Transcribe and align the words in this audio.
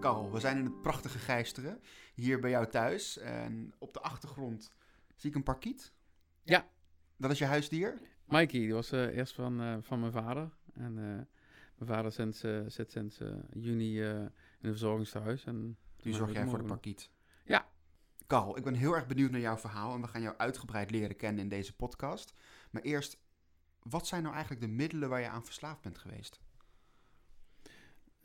Karel, 0.00 0.32
we 0.32 0.40
zijn 0.40 0.58
in 0.58 0.64
het 0.64 0.80
prachtige 0.80 1.18
Gijsteren, 1.18 1.80
hier 2.14 2.40
bij 2.40 2.50
jou 2.50 2.66
thuis. 2.66 3.18
En 3.18 3.74
op 3.78 3.92
de 3.92 4.00
achtergrond 4.00 4.72
zie 5.16 5.30
ik 5.30 5.36
een 5.36 5.42
parkiet. 5.42 5.92
Ja. 6.42 6.68
Dat 7.16 7.30
is 7.30 7.38
je 7.38 7.44
huisdier? 7.44 8.00
Mikey, 8.24 8.60
die 8.60 8.74
was 8.74 8.92
eh, 8.92 9.16
eerst 9.16 9.34
van, 9.34 9.60
eh, 9.60 9.76
van 9.80 10.00
mijn 10.00 10.12
vader. 10.12 10.50
En 10.74 10.98
eh, 10.98 11.26
mijn 11.76 11.90
vader 11.90 12.12
sinds, 12.12 12.40
zit 12.66 12.90
sinds 12.90 13.20
juni 13.52 14.00
in 14.00 14.30
een 14.60 14.70
verzorgingstehuis. 14.70 15.44
En 15.44 15.78
Nu 16.02 16.12
zorg 16.12 16.32
jij 16.32 16.46
voor 16.46 16.58
de 16.58 16.64
parkiet. 16.64 17.10
Ja. 17.44 17.66
Karel, 18.26 18.56
ik 18.56 18.64
ben 18.64 18.74
heel 18.74 18.94
erg 18.94 19.06
benieuwd 19.06 19.30
naar 19.30 19.40
jouw 19.40 19.56
verhaal 19.56 19.94
en 19.94 20.00
we 20.00 20.06
gaan 20.06 20.22
jou 20.22 20.36
uitgebreid 20.36 20.90
leren 20.90 21.16
kennen 21.16 21.42
in 21.42 21.48
deze 21.48 21.76
podcast. 21.76 22.34
Maar 22.70 22.82
eerst, 22.82 23.18
wat 23.82 24.06
zijn 24.06 24.22
nou 24.22 24.34
eigenlijk 24.34 24.64
de 24.64 24.72
middelen 24.72 25.08
waar 25.08 25.20
je 25.20 25.28
aan 25.28 25.44
verslaafd 25.44 25.82
bent 25.82 25.98
geweest? 25.98 26.40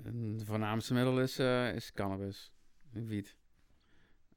Het 0.03 0.43
voornaamste 0.43 0.93
middel 0.93 1.21
is, 1.21 1.39
eh, 1.39 1.75
is 1.75 1.93
cannabis, 1.93 2.51
wiet. 2.91 3.37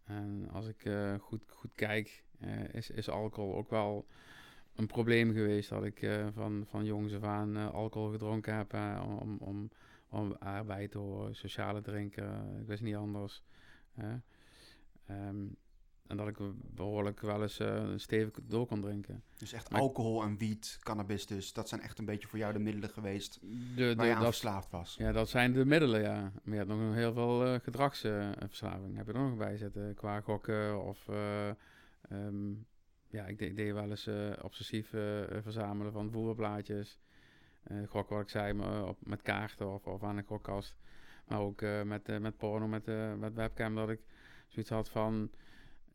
En 0.05 0.48
als 0.53 0.67
ik 0.69 0.84
eh, 0.84 1.15
goed, 1.15 1.43
goed 1.48 1.75
kijk, 1.75 2.25
eh, 2.39 2.75
is, 2.75 2.91
is 2.91 3.09
alcohol 3.09 3.55
ook 3.57 3.71
wel 3.71 4.07
een 4.75 4.87
probleem 4.87 5.33
geweest. 5.33 5.69
Dat 5.69 5.84
ik 5.84 6.09
van, 6.34 6.67
van 6.69 6.84
jongs 6.84 7.15
af 7.15 7.23
aan 7.23 7.73
alcohol 7.73 8.11
gedronken 8.11 8.55
heb 8.56 8.75
om, 9.03 9.37
om, 9.39 9.70
om 10.09 10.33
erbij 10.33 10.89
te 10.89 10.98
horen, 10.98 11.34
sociale 11.34 11.81
drinken. 11.81 12.59
ik 12.61 12.67
wist 12.67 12.83
niet 12.83 12.97
anders. 12.97 13.43
hè. 13.93 14.17
En 16.09 16.17
dat 16.17 16.28
ik 16.28 16.37
behoorlijk 16.75 17.20
wel 17.20 17.42
eens 17.42 17.59
eh, 17.59 17.89
stevig 17.97 18.31
door 18.42 18.67
kon 18.67 18.81
drinken. 18.81 19.23
Dus 19.37 19.53
echt 19.53 19.70
Maar- 19.70 19.81
alcohol 19.81 20.23
en 20.23 20.37
wiet, 20.37 20.78
cannabis 20.83 21.27
dus, 21.27 21.53
dat 21.53 21.69
zijn 21.69 21.81
echt 21.81 21.98
een 21.98 22.05
beetje 22.05 22.28
voor 22.28 22.39
jou 22.39 22.53
de 22.53 22.59
middelen 22.59 22.91
geweest 22.91 23.39
De, 23.77 23.95
waar 23.95 24.06
je 24.06 24.12
aan 24.15 24.20
dat, 24.20 24.28
verslaafd 24.28 24.70
was. 24.70 24.95
Ja, 24.95 25.12
dat 25.12 25.28
zijn 25.28 25.53
de 25.53 25.65
middelen, 25.65 26.00
ja. 26.00 26.20
Maar 26.20 26.55
je 26.55 26.56
hebt 26.56 26.69
nog 26.69 26.95
heel 26.95 27.12
veel 27.12 27.45
eh, 27.47 27.61
gedragsverslaving. 27.61 28.97
heb 28.97 29.06
je 29.06 29.12
er 29.12 29.19
nog 29.19 29.37
bij 29.37 29.56
zitten. 29.56 29.95
Qua 29.95 30.20
gokken 30.20 30.84
of... 30.84 31.09
eh, 31.09 31.48
ehm, 32.09 32.50
ja, 33.11 33.25
ik 33.27 33.39
deed, 33.39 33.56
deed 33.56 33.72
wel 33.72 33.91
eens 33.91 34.09
obsessief 34.43 34.89
verzamelen 35.43 35.93
van 35.93 36.11
voetbalblaadjes. 36.11 36.98
Eh 37.62 37.77
gok 37.89 38.09
wat 38.09 38.20
ik 38.20 38.28
zei, 38.28 38.53
maar 38.53 38.89
op, 38.89 38.97
met 39.06 39.22
kaarten 39.22 39.72
of, 39.72 39.87
of 39.87 40.03
aan 40.03 40.17
een 40.17 40.25
gokkast. 40.25 40.77
Maar 41.27 41.41
ook 41.41 41.61
met, 41.84 42.20
met 42.20 42.37
porno, 42.37 42.67
met, 42.67 42.87
met 43.19 43.34
webcam, 43.34 43.75
dat 43.75 43.91
ik 43.91 44.00
zoiets 44.47 44.70
had 44.70 44.89
van... 44.89 45.31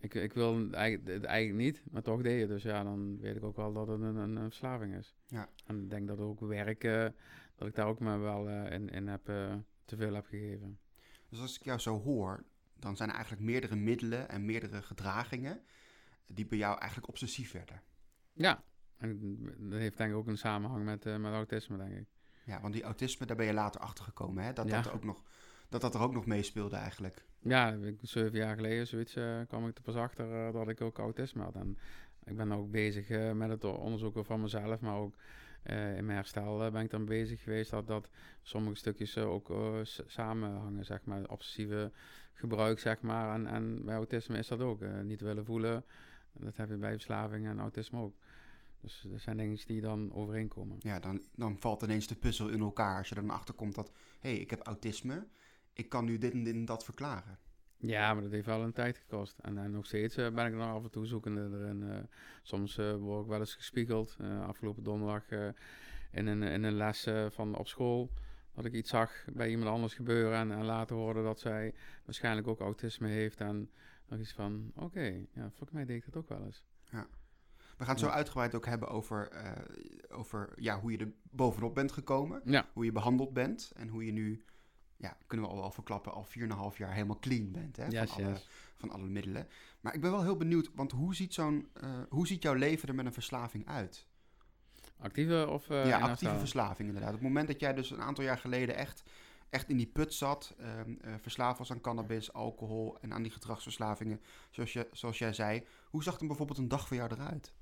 Ik, 0.03 0.13
ik 0.13 0.33
wil 0.33 0.57
het 0.57 0.73
eigenlijk, 0.73 1.53
niet, 1.53 1.83
maar 1.91 2.01
toch 2.01 2.21
deed 2.21 2.39
je. 2.39 2.47
Dus 2.47 2.63
ja, 2.63 2.83
dan 2.83 3.19
weet 3.19 3.35
ik 3.35 3.43
ook 3.43 3.55
wel 3.55 3.73
dat 3.73 3.87
het 3.87 4.01
een, 4.01 4.15
een, 4.15 4.35
een 4.35 4.49
verslaving 4.49 4.95
is. 4.95 5.15
Ja. 5.27 5.49
En 5.65 5.83
ik 5.83 5.89
denk 5.89 6.07
dat 6.07 6.19
ook 6.19 6.39
werk, 6.39 6.83
eh, 6.83 7.07
dat 7.55 7.67
ik 7.67 7.75
daar 7.75 7.87
ook 7.87 7.99
me 7.99 8.17
wel 8.17 8.49
eh, 8.49 8.71
in, 8.71 8.89
in 8.89 9.07
heb, 9.07 9.29
eh, 9.29 9.53
te 9.85 9.95
veel 9.95 10.13
heb 10.13 10.25
gegeven. 10.25 10.79
Dus 11.29 11.39
als 11.39 11.55
ik 11.55 11.63
jou 11.63 11.79
zo 11.79 11.99
hoor, 11.99 12.43
dan 12.73 12.95
zijn 12.95 13.09
er 13.09 13.15
eigenlijk 13.15 13.45
meerdere 13.45 13.75
middelen 13.75 14.29
en 14.29 14.45
meerdere 14.45 14.81
gedragingen 14.81 15.61
die 16.27 16.45
bij 16.45 16.57
jou 16.57 16.77
eigenlijk 16.79 17.09
obsessief 17.09 17.51
werden. 17.51 17.81
Ja, 18.33 18.63
en 18.97 19.39
dat 19.69 19.79
heeft 19.79 19.97
denk 19.97 20.11
ik 20.11 20.17
ook 20.17 20.27
een 20.27 20.37
samenhang 20.37 20.83
met, 20.85 21.05
eh, 21.05 21.17
met 21.17 21.33
autisme, 21.33 21.77
denk 21.77 21.93
ik. 21.93 22.07
Ja, 22.45 22.61
want 22.61 22.73
die 22.73 22.83
autisme, 22.83 23.25
daar 23.25 23.35
ben 23.35 23.45
je 23.45 23.53
later 23.53 23.81
achter 23.81 24.03
gekomen, 24.03 24.43
hè? 24.43 24.53
Dat, 24.53 24.67
Ja. 24.67 24.75
dat, 24.75 24.85
er 24.85 24.93
ook 24.93 25.03
nog, 25.03 25.23
dat 25.69 25.81
dat 25.81 25.95
er 25.95 26.01
ook 26.01 26.13
nog 26.13 26.25
meespeelde 26.25 26.75
eigenlijk. 26.75 27.25
Ja, 27.43 27.77
zeven 28.01 28.37
jaar 28.37 28.55
geleden 28.55 28.87
zoiets, 28.87 29.15
eh, 29.15 29.39
kwam 29.47 29.67
ik 29.67 29.77
er 29.77 29.83
pas 29.83 29.95
achter 29.95 30.45
eh, 30.47 30.53
dat 30.53 30.67
ik 30.67 30.81
ook 30.81 30.97
autisme 30.97 31.43
had. 31.43 31.55
En 31.55 31.77
ik 32.23 32.35
ben 32.37 32.51
ook 32.51 32.71
bezig 32.71 33.09
eh, 33.09 33.31
met 33.31 33.49
het 33.49 33.63
onderzoeken 33.63 34.25
van 34.25 34.41
mezelf, 34.41 34.79
maar 34.79 34.95
ook 34.95 35.15
in 35.63 36.05
mijn 36.05 36.17
herstel 36.17 36.71
ben 36.71 36.83
ik 36.83 36.89
dan 36.89 37.05
bezig 37.05 37.41
geweest 37.41 37.71
dat, 37.71 37.87
dat 37.87 38.09
sommige 38.41 38.75
stukjes 38.75 39.17
ook 39.17 39.53
samenhangen, 40.05 40.85
zeg 40.85 41.05
maar. 41.05 41.29
Obsessieve 41.29 41.91
gebruik, 42.33 42.79
zeg 42.79 43.01
maar. 43.01 43.33
En, 43.33 43.47
en 43.47 43.85
bij 43.85 43.95
autisme 43.95 44.37
is 44.37 44.47
dat 44.47 44.61
ook. 44.61 44.81
niet 45.03 45.21
willen 45.21 45.45
voelen, 45.45 45.85
dat 46.31 46.57
heb 46.57 46.69
je 46.69 46.77
bij 46.77 46.91
verslaving 46.91 47.47
en 47.47 47.59
autisme 47.59 47.99
ook. 47.99 48.15
Dus 48.81 49.05
dat 49.09 49.21
zijn 49.21 49.37
dingen 49.37 49.57
die 49.65 49.81
dan 49.81 50.13
overeenkomen. 50.13 50.75
Ja, 50.79 50.99
dan, 50.99 51.21
dan 51.35 51.57
valt 51.59 51.81
ineens 51.81 52.07
de 52.07 52.15
puzzel 52.15 52.49
in 52.49 52.59
elkaar 52.59 52.97
als 52.97 53.09
je 53.09 53.15
er 53.15 53.21
dan 53.21 53.29
achter 53.29 53.53
komt 53.53 53.75
dat... 53.75 53.91
hé, 54.19 54.29
hey, 54.29 54.39
ik 54.39 54.49
heb 54.49 54.61
autisme, 54.61 55.27
ik 55.73 55.89
kan 55.89 56.05
nu 56.05 56.17
dit 56.17 56.33
en 56.33 56.43
dit 56.43 56.53
en 56.53 56.65
dat 56.65 56.83
verklaren. 56.83 57.37
Ja, 57.77 58.13
maar 58.13 58.23
dat 58.23 58.31
heeft 58.31 58.45
wel 58.45 58.61
een 58.61 58.73
tijd 58.73 58.97
gekost. 58.97 59.39
En, 59.39 59.57
en 59.57 59.71
nog 59.71 59.85
steeds 59.85 60.15
eh, 60.17 60.33
ben 60.33 60.45
ik 60.45 60.53
nog 60.53 60.67
af 60.67 60.83
en 60.83 60.89
toe 60.91 61.05
zoekende 61.05 61.57
erin. 61.59 61.83
eh. 61.89 61.97
soms 62.41 62.77
eh, 62.77 62.95
word 62.95 63.23
ik 63.23 63.29
wel 63.29 63.39
eens 63.39 63.55
gespiegeld. 63.55 64.17
Afgelopen 64.47 64.83
donderdag 64.83 65.23
in, 66.11 66.27
een, 66.27 66.43
in 66.43 66.63
een 66.63 66.73
les 66.73 67.07
van 67.29 67.55
op 67.55 67.67
school. 67.67 68.11
Dat 68.53 68.65
ik 68.65 68.73
iets 68.73 68.89
zag 68.89 69.25
bij 69.33 69.49
iemand 69.49 69.69
anders 69.69 69.93
gebeuren. 69.93 70.37
En, 70.39 70.51
en 70.51 70.65
later 70.65 70.95
hoorde 70.95 71.23
dat 71.23 71.39
zij 71.39 71.73
waarschijnlijk 72.05 72.47
ook 72.47 72.59
autisme 72.59 73.07
heeft. 73.07 73.39
En 73.39 73.69
nog 74.07 74.19
iets 74.19 74.33
van, 74.33 74.71
oké, 74.75 75.03
ja, 75.33 75.47
volgens 75.49 75.71
mij 75.71 75.85
deed 75.85 75.97
ik 75.97 76.05
dat 76.05 76.15
ook 76.15 76.29
wel 76.29 76.43
eens. 76.45 76.63
We 77.77 77.83
gaan 77.89 77.89
het 77.95 77.99
zo 77.99 78.05
Ja. 78.09 78.13
uitgebreid 78.13 78.55
ook 78.55 78.65
hebben 78.65 78.87
over, 78.87 79.31
over 80.09 80.53
ja, 80.55 80.79
hoe 80.79 80.91
je 80.91 80.97
er 80.97 81.11
bovenop 81.31 81.75
bent 81.75 81.91
gekomen. 81.91 82.41
Ja, 82.45 82.65
Hoe 82.73 82.85
je 82.85 82.91
behandeld 82.91 83.33
bent 83.33 83.71
en 83.75 83.87
hoe 83.87 84.05
je 84.05 84.11
nu, 84.11 84.43
ja, 85.03 85.17
kunnen 85.27 85.45
we 85.45 85.51
al 85.53 85.59
wel 85.59 85.71
verklappen, 85.71 86.13
al 86.13 86.27
4,5 86.71 86.77
jaar 86.77 86.93
helemaal 86.93 87.19
clean 87.19 87.51
bent 87.51 87.77
hè, 87.77 87.85
yes, 87.85 88.11
van, 88.11 88.23
alle, 88.23 88.33
yes. 88.33 88.47
van 88.75 88.89
alle 88.89 89.05
middelen. 89.05 89.47
Maar 89.81 89.93
ik 89.93 90.01
ben 90.01 90.11
wel 90.11 90.23
heel 90.23 90.37
benieuwd, 90.37 90.69
want 90.75 90.91
hoe 90.91 91.15
ziet, 91.15 91.33
zo'n, 91.33 91.69
eh, 91.73 91.89
hoe 92.09 92.27
ziet 92.27 92.43
jouw 92.43 92.53
leven 92.53 92.87
er 92.87 92.95
met 92.95 93.05
een 93.05 93.13
verslaving 93.13 93.67
uit? 93.67 94.07
Actieve 94.97 95.47
of 95.49 95.69
eh 95.69 95.87
ja, 95.87 95.99
actieve 95.99 96.37
verslaving 96.37 96.87
inderdaad. 96.87 97.13
Op 97.13 97.19
het 97.19 97.27
moment 97.27 97.47
dat 97.47 97.59
jij 97.59 97.73
dus 97.73 97.91
een 97.91 98.01
aantal 98.01 98.23
jaar 98.23 98.37
geleden 98.37 98.75
echt, 98.75 99.03
echt 99.49 99.69
in 99.69 99.77
die 99.77 99.87
put 99.87 100.13
zat, 100.13 100.55
eh, 100.57 101.13
verslaafd 101.21 101.57
was 101.57 101.71
aan 101.71 101.81
cannabis, 101.81 102.33
alcohol 102.33 102.97
en 103.01 103.13
aan 103.13 103.23
die 103.23 103.31
gedragsverslavingen, 103.31 104.21
zoals, 104.49 104.73
je, 104.73 104.87
zoals 104.91 105.17
jij 105.17 105.33
zei. 105.33 105.65
Hoe 105.89 106.03
zag 106.03 106.17
dan 106.17 106.27
bijvoorbeeld 106.27 106.57
een 106.57 106.67
dag 106.67 106.87
voor 106.87 106.97
jou 106.97 107.09
eruit? 107.13 107.53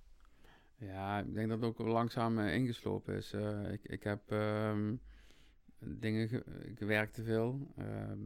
Ja, 0.76 1.20
ik 1.20 1.34
denk 1.34 1.50
dat 1.50 1.62
het 1.62 1.70
ook 1.70 1.88
langzaam 1.88 2.40
ingeslopen 2.40 3.16
is. 3.16 3.34
Ik, 3.72 3.84
ik 3.84 4.04
heb 4.04 4.32
ehm, 4.32 4.96
dingen, 5.86 6.28
ge- 6.28 6.46
ik 6.64 6.80
werk 6.80 7.12
te 7.12 7.24
veel. 7.24 7.74
Ehm, 7.78 8.20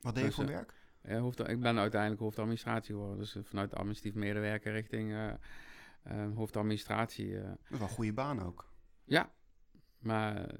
Wat 0.00 0.14
deed 0.14 0.22
je 0.22 0.28
Dus, 0.28 0.34
voor 0.34 0.44
eh, 0.44 0.50
werk? 0.50 0.74
Hoofd, 1.20 1.48
ik 1.48 1.60
ben 1.60 1.78
uiteindelijk 1.78 2.20
hoofdadministratie 2.20 2.94
geworden. 2.94 3.18
Dus 3.18 3.36
eh, 3.36 3.42
vanuit 3.44 3.74
administratief 3.74 4.14
medewerker 4.18 4.72
richting 4.72 5.12
eh, 5.12 5.28
eh, 6.02 6.34
hoofdadministratie. 6.34 7.32
Dat 7.42 7.58
is 7.70 7.78
wel 7.78 7.80
een 7.80 7.88
goede 7.94 8.12
baan 8.12 8.42
ook. 8.42 8.72
ja, 9.04 9.32
maar 9.98 10.54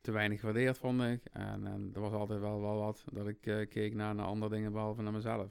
te 0.00 0.10
weinig 0.12 0.40
gewaardeerd 0.40 0.78
vond 0.78 1.02
ik. 1.02 1.24
En, 1.32 1.66
en 1.66 1.90
er 1.94 2.00
was 2.00 2.12
altijd 2.12 2.40
wel, 2.40 2.60
wel 2.60 2.76
wat 2.78 3.04
dat 3.12 3.28
ik 3.28 3.66
keek 3.68 3.94
naar, 3.94 4.14
naar 4.14 4.26
andere 4.26 4.54
dingen 4.54 4.72
behalve 4.72 5.02
naar 5.02 5.12
mezelf. 5.12 5.46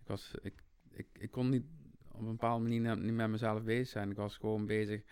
Ik, 0.00 0.06
was, 0.06 0.34
ik, 0.42 0.54
ik, 0.90 1.06
ik 1.12 1.30
kon 1.30 1.48
niet 1.48 1.64
op 2.12 2.20
een 2.20 2.26
bepaalde 2.26 2.62
manier 2.62 2.98
niet 2.98 3.14
met 3.14 3.28
mezelf 3.30 3.62
bezig 3.62 3.88
zijn. 3.88 4.10
Ik 4.10 4.16
was 4.16 4.36
gewoon 4.36 4.66
bezig 4.66 5.02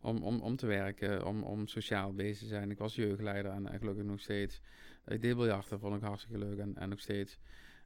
om, 0.00 0.22
om, 0.22 0.40
om 0.40 0.56
te 0.56 0.66
werken, 0.66 1.26
om, 1.26 1.42
om 1.42 1.66
sociaal 1.66 2.12
bezig 2.12 2.38
te 2.38 2.46
zijn. 2.46 2.70
Ik 2.70 2.78
was 2.78 2.94
jeugdleider 2.94 3.52
en, 3.52 3.78
gelukkig 3.78 4.04
nog 4.04 4.20
steeds. 4.20 4.60
Ik 5.06 5.20
deed 5.22 5.36
biljarten, 5.36 5.80
vond 5.80 5.96
ik 5.96 6.02
hartstikke 6.02 6.38
leuk 6.38 6.58
en, 6.58 6.76
en 6.76 6.88
nog 6.88 7.00
steeds. 7.00 7.38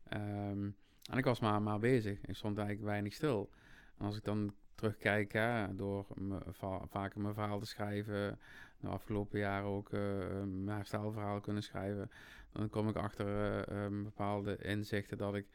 Ehm, 0.08 0.70
en 1.10 1.18
ik 1.18 1.24
was 1.24 1.40
maar, 1.40 1.62
maar 1.62 1.78
bezig. 1.78 2.20
Ik 2.26 2.36
stond 2.36 2.58
eigenlijk 2.58 2.88
weinig 2.88 3.12
stil. 3.12 3.50
En 3.98 4.04
als 4.04 4.16
ik 4.16 4.24
dan 4.24 4.54
terugkijk, 4.74 5.32
hè, 5.32 5.76
door 5.76 6.06
me, 6.14 6.38
va- 6.50 6.86
vaker 6.86 7.20
mijn 7.20 7.34
verhaal 7.34 7.58
te 7.58 7.66
schrijven, 7.66 8.38
de 8.80 8.88
afgelopen 8.88 9.38
jaren 9.38 9.68
ook 9.68 9.92
eh, 9.92 10.00
mijn 10.42 10.76
herstelverhaal 10.76 11.40
kunnen 11.40 11.62
schrijven, 11.62 12.10
dan 12.52 12.68
kom 12.68 12.88
ik 12.88 12.96
achter 12.96 13.26
eh, 13.26 13.84
eh, 13.84 14.02
bepaalde 14.02 14.56
inzichten 14.56 15.18
dat 15.18 15.34
ik 15.34 15.46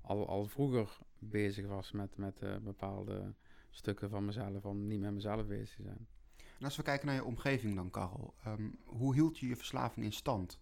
al, 0.00 0.28
al 0.28 0.46
vroeger 0.46 0.98
bezig 1.18 1.66
was 1.66 1.92
met, 1.92 2.16
met 2.16 2.42
eh, 2.42 2.56
bepaalde 2.56 3.32
stukken 3.70 4.10
van 4.10 4.24
mezelf, 4.24 4.64
om 4.64 4.86
niet 4.86 5.00
met 5.00 5.12
mezelf 5.12 5.46
bezig 5.46 5.76
te 5.76 5.82
zijn. 5.82 6.06
En 6.58 6.64
als 6.64 6.76
we 6.76 6.82
kijken 6.82 7.06
naar 7.06 7.14
je 7.14 7.24
omgeving 7.24 7.74
dan, 7.74 7.90
Karel. 7.90 8.34
ehm, 8.44 8.68
hoe 8.84 9.14
hield 9.14 9.38
je 9.38 9.46
je 9.46 9.56
verslaving 9.56 10.04
in 10.06 10.12
stand? 10.12 10.60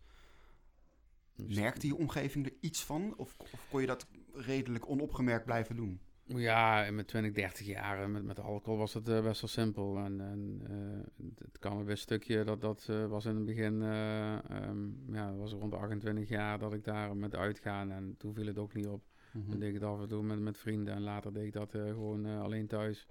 Dus- 1.35 1.57
Merkte 1.57 1.87
je 1.87 1.97
omgeving 1.97 2.47
er 2.47 2.53
iets 2.61 2.85
van? 2.85 3.15
Of, 3.17 3.37
of 3.39 3.67
kon 3.71 3.81
je 3.81 3.87
dat 3.87 4.07
redelijk 4.33 4.89
onopgemerkt 4.89 5.45
blijven 5.45 5.77
doen? 5.77 6.01
Ja, 6.25 6.85
in 6.85 6.95
mijn 6.95 7.07
20, 7.07 7.33
30 7.33 7.67
jaar 7.67 8.11
met, 8.11 8.25
met 8.25 8.41
alcohol 8.41 8.79
was 8.79 8.95
het 8.95 9.09
eh, 9.09 9.23
best 9.23 9.41
wel 9.41 9.51
simpel. 9.51 9.99
En, 9.99 10.21
en 10.21 10.61
eh, 10.69 11.27
het 11.45 11.59
cannabis 11.59 12.01
stukje, 12.01 12.45
dat, 12.45 12.61
dat 12.61 12.87
eh, 12.91 13.07
was 13.07 13.25
in 13.25 13.37
het 13.37 13.45
begin, 13.45 13.83
ehm, 13.83 15.13
ja, 15.15 15.35
was 15.35 15.53
rond 15.53 15.71
de 15.71 15.77
28 15.77 16.29
jaar 16.29 16.59
dat 16.59 16.73
ik 16.73 16.85
daar 16.85 17.17
met 17.17 17.35
uitgaan. 17.35 17.91
En 17.91 18.15
toen 18.19 18.35
viel 18.35 18.47
het 18.47 18.59
ook 18.59 18.75
niet 18.75 18.87
op. 18.87 19.03
Mhm. 19.39 19.51
Dan 19.51 19.59
deed 19.59 19.69
ik 19.69 19.75
het 19.75 19.85
af 19.85 20.01
en 20.01 20.09
toe 20.09 20.23
met, 20.23 20.41
met 20.41 20.59
vrienden 20.59 20.95
en 20.95 21.03
later 21.03 21.33
deed 21.33 21.45
ik 21.45 21.53
dat 21.53 21.75
eh, 21.75 21.87
gewoon 21.87 22.27
eh, 22.27 22.41
alleen 22.41 22.67
thuis. 22.67 23.07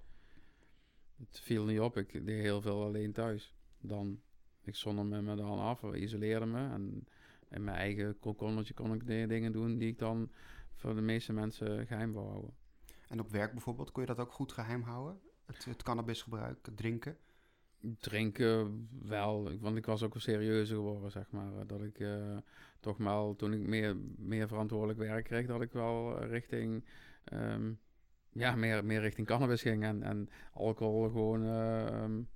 Het 1.16 1.40
viel 1.40 1.64
niet 1.64 1.80
op, 1.80 1.96
ik 1.96 2.26
deed 2.26 2.42
heel 2.42 2.60
veel 2.60 2.82
alleen 2.84 3.12
thuis. 3.12 3.54
Dan, 3.80 4.20
ik 4.62 4.74
zonder 4.74 5.22
me 5.22 5.34
dan 5.34 5.58
af, 5.58 5.82
isoleerde 5.82 6.46
me. 6.46 6.68
En 6.68 7.06
in 7.50 7.64
mijn 7.64 7.76
eigen 7.76 8.18
kokonnetje 8.18 8.74
kon 8.74 8.94
ik 8.94 9.06
dingen 9.06 9.52
doen 9.52 9.78
die 9.78 9.88
ik 9.88 9.98
dan 9.98 10.30
voor 10.74 10.94
de 10.94 11.00
meeste 11.00 11.32
mensen 11.32 11.86
geheim 11.86 12.12
wou 12.12 12.28
houden. 12.28 12.54
En 13.08 13.20
op 13.20 13.30
werk 13.30 13.52
bijvoorbeeld, 13.52 13.92
kon 13.92 14.02
je 14.02 14.08
dat 14.08 14.18
ook 14.18 14.32
goed 14.32 14.52
geheim 14.52 14.82
houden? 14.82 15.20
Het, 15.46 15.64
het 15.64 15.82
cannabisgebruik, 15.82 16.58
het 16.62 16.76
drinken? 16.76 17.16
Drinken 17.80 18.88
wel, 19.02 19.58
want 19.60 19.76
ik 19.76 19.86
was 19.86 20.02
ook 20.02 20.12
wel 20.12 20.22
serieuzer 20.22 20.76
geworden, 20.76 21.10
zeg 21.10 21.30
maar. 21.30 21.66
Dat 21.66 21.82
ik 21.82 21.98
uh, 21.98 22.36
toch 22.80 22.96
wel, 22.96 23.36
toen 23.36 23.52
ik 23.52 23.60
meer, 23.60 23.96
meer 24.16 24.48
verantwoordelijk 24.48 24.98
werk 24.98 25.24
kreeg, 25.24 25.46
dat 25.46 25.62
ik 25.62 25.72
wel 25.72 26.24
richting, 26.24 26.84
um, 27.32 27.78
ja, 28.32 28.54
meer, 28.56 28.84
meer 28.84 29.00
richting 29.00 29.26
cannabis 29.26 29.62
ging. 29.62 29.84
En, 29.84 30.02
en 30.02 30.28
alcohol 30.52 31.08
gewoon, 31.08 31.42
um, 31.42 32.28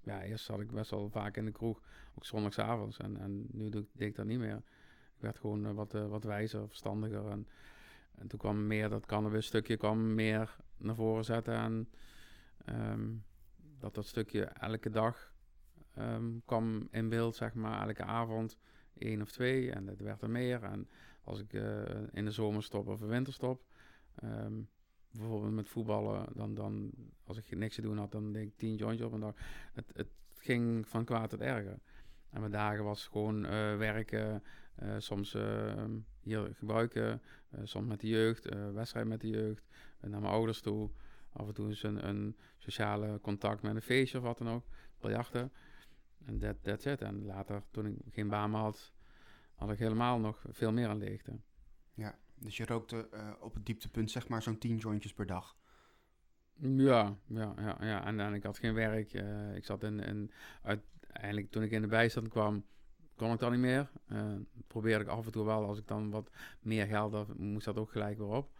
ja, 0.00 0.22
eerst 0.22 0.44
zat 0.44 0.60
ik 0.60 0.70
best 0.70 0.90
wel 0.90 1.08
vaak 1.08 1.36
in 1.36 1.44
de 1.44 1.52
kroeg, 1.52 1.80
ook 2.14 2.24
zondagsavonds. 2.24 2.98
En, 2.98 3.16
en 3.16 3.46
nu 3.50 3.68
doe, 3.68 3.86
deed 3.92 4.08
ik 4.08 4.16
dat 4.16 4.26
niet 4.26 4.38
meer. 4.38 4.62
Ik 5.16 5.20
werd 5.20 5.38
gewoon 5.38 5.74
wat, 5.74 5.92
wat 5.92 6.24
wijzer, 6.24 6.68
verstandiger. 6.68 7.30
En, 7.30 7.48
en 8.14 8.28
toen 8.28 8.38
kwam 8.38 8.66
meer 8.66 8.88
dat 8.88 9.06
cannabis 9.06 9.46
stukje 9.46 9.76
kwam 9.76 10.14
meer 10.14 10.56
naar 10.76 10.94
voren 10.94 11.24
zetten. 11.24 11.54
En 11.54 11.88
um, 12.66 13.24
dat 13.80 13.94
dat 13.94 14.06
stukje 14.06 14.44
elke 14.44 14.90
dag 14.90 15.32
um, 15.98 16.42
kwam 16.44 16.88
in 16.90 17.08
beeld, 17.08 17.36
zeg 17.36 17.54
maar, 17.54 17.86
elke 17.86 18.04
avond 18.04 18.56
één 18.98 19.22
of 19.22 19.30
twee. 19.30 19.72
En 19.72 19.86
het 19.86 20.00
werd 20.00 20.22
er 20.22 20.30
meer. 20.30 20.62
En 20.62 20.88
als 21.24 21.40
ik 21.40 21.52
uh, 21.52 21.82
in 22.12 22.24
de 22.24 22.30
zomer 22.30 22.62
stop 22.62 22.88
of 22.88 23.00
de 23.00 23.06
winter 23.06 23.32
stop, 23.32 23.62
um, 24.24 24.68
bijvoorbeeld 25.10 25.52
met 25.52 25.68
voetballen, 25.68 26.26
dan, 26.34 26.54
dan 26.54 26.90
als 27.24 27.38
ik 27.38 27.56
niks 27.56 27.74
te 27.74 27.80
doen 27.80 27.98
had, 27.98 28.12
dan 28.12 28.32
deed 28.32 28.46
ik 28.46 28.56
tien 28.56 28.76
jointjes 28.76 29.06
op 29.06 29.12
een 29.12 29.20
dag. 29.20 29.34
Het, 29.72 29.90
het 29.94 30.08
ging 30.34 30.88
van 30.88 31.04
kwaad 31.04 31.30
tot 31.30 31.40
erger. 31.40 31.78
En 32.30 32.40
mijn 32.40 32.52
dagen 32.52 32.84
was 32.84 33.06
gewoon 33.06 33.44
uh, 33.44 33.50
werken, 33.76 34.42
uh, 34.82 34.94
soms 34.98 35.34
uh, 35.34 35.84
hier 36.20 36.54
gebruiken, 36.54 37.22
soms 37.62 37.86
met 37.86 38.00
de 38.00 38.08
jeugd, 38.08 38.54
wedstrijd 38.72 39.06
met 39.06 39.20
de 39.20 39.28
jeugd, 39.28 39.68
naar 40.00 40.20
mijn 40.20 40.32
ouders 40.32 40.60
toe. 40.60 40.90
Af 41.32 41.46
en 41.46 41.54
toe 41.54 41.68
eens 41.68 41.82
een, 41.82 42.08
een 42.08 42.36
sociale 42.58 43.20
contact 43.20 43.62
met 43.62 43.74
een 43.74 43.82
feestje 43.82 44.18
of 44.18 44.24
wat 44.24 44.38
dan 44.38 44.48
ook, 44.48 44.64
biljarten. 45.00 45.52
En 46.24 46.38
dat 46.38 46.56
that's 46.62 46.84
it. 46.84 47.00
En 47.00 47.24
later, 47.24 47.62
toen 47.70 47.86
ik 47.86 47.96
geen 48.10 48.28
baan 48.28 48.50
meer 48.50 48.60
had, 48.60 48.92
had 49.54 49.70
ik 49.70 49.78
helemaal 49.78 50.18
nog 50.18 50.44
veel 50.48 50.72
meer 50.72 50.88
aan 50.88 50.98
leegte. 50.98 51.40
Ja, 51.94 52.18
dus 52.34 52.56
je 52.56 52.66
rookte 52.66 53.08
op 53.40 53.54
het 53.54 53.66
dieptepunt 53.66 54.10
zeg 54.10 54.28
maar 54.28 54.42
zo'n 54.42 54.58
10 54.58 54.76
jointjes 54.76 55.12
per 55.12 55.26
dag. 55.26 55.56
Ja, 56.62 57.16
ja, 57.26 57.54
ja, 57.56 57.76
ja. 57.80 58.04
En, 58.06 58.20
en 58.20 58.34
ik 58.34 58.42
had 58.42 58.58
geen 58.58 58.74
werk. 58.74 59.12
ik 59.54 59.64
zat 59.64 59.82
in, 59.82 60.00
in 60.00 60.30
uiteindelijk 60.62 61.50
toen 61.50 61.62
ik 61.62 61.70
in 61.70 61.80
de 61.80 61.86
bijstand 61.86 62.28
kwam, 62.28 62.64
kon 63.16 63.32
ik 63.32 63.38
dat 63.38 63.50
niet 63.50 63.60
meer. 63.60 63.90
Uh, 64.12 64.32
probeerde 64.66 65.04
ik 65.04 65.10
af 65.10 65.26
en 65.26 65.32
toe 65.32 65.44
wel, 65.44 65.66
als 65.66 65.78
ik 65.78 65.86
dan 65.86 66.10
wat 66.10 66.30
meer 66.60 66.86
geld 66.86 67.12
had, 67.12 67.38
moest 67.38 67.64
dat 67.64 67.76
ook 67.76 67.90
gelijk 67.90 68.18
weer 68.18 68.26
op. 68.26 68.58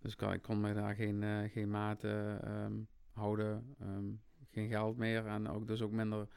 Dus 0.00 0.12
ik, 0.12 0.20
ik 0.20 0.42
kon 0.42 0.60
me 0.60 0.74
daar 0.74 0.94
geen, 0.94 1.22
uh, 1.22 1.50
geen 1.50 1.70
maten 1.70 2.50
um, 2.54 2.88
houden, 3.12 3.76
um, 3.82 4.20
geen 4.50 4.68
geld 4.68 4.96
meer 4.96 5.26
en 5.26 5.48
ook 5.48 5.66
dus 5.66 5.82
ook 5.82 5.92
minder 5.92 6.28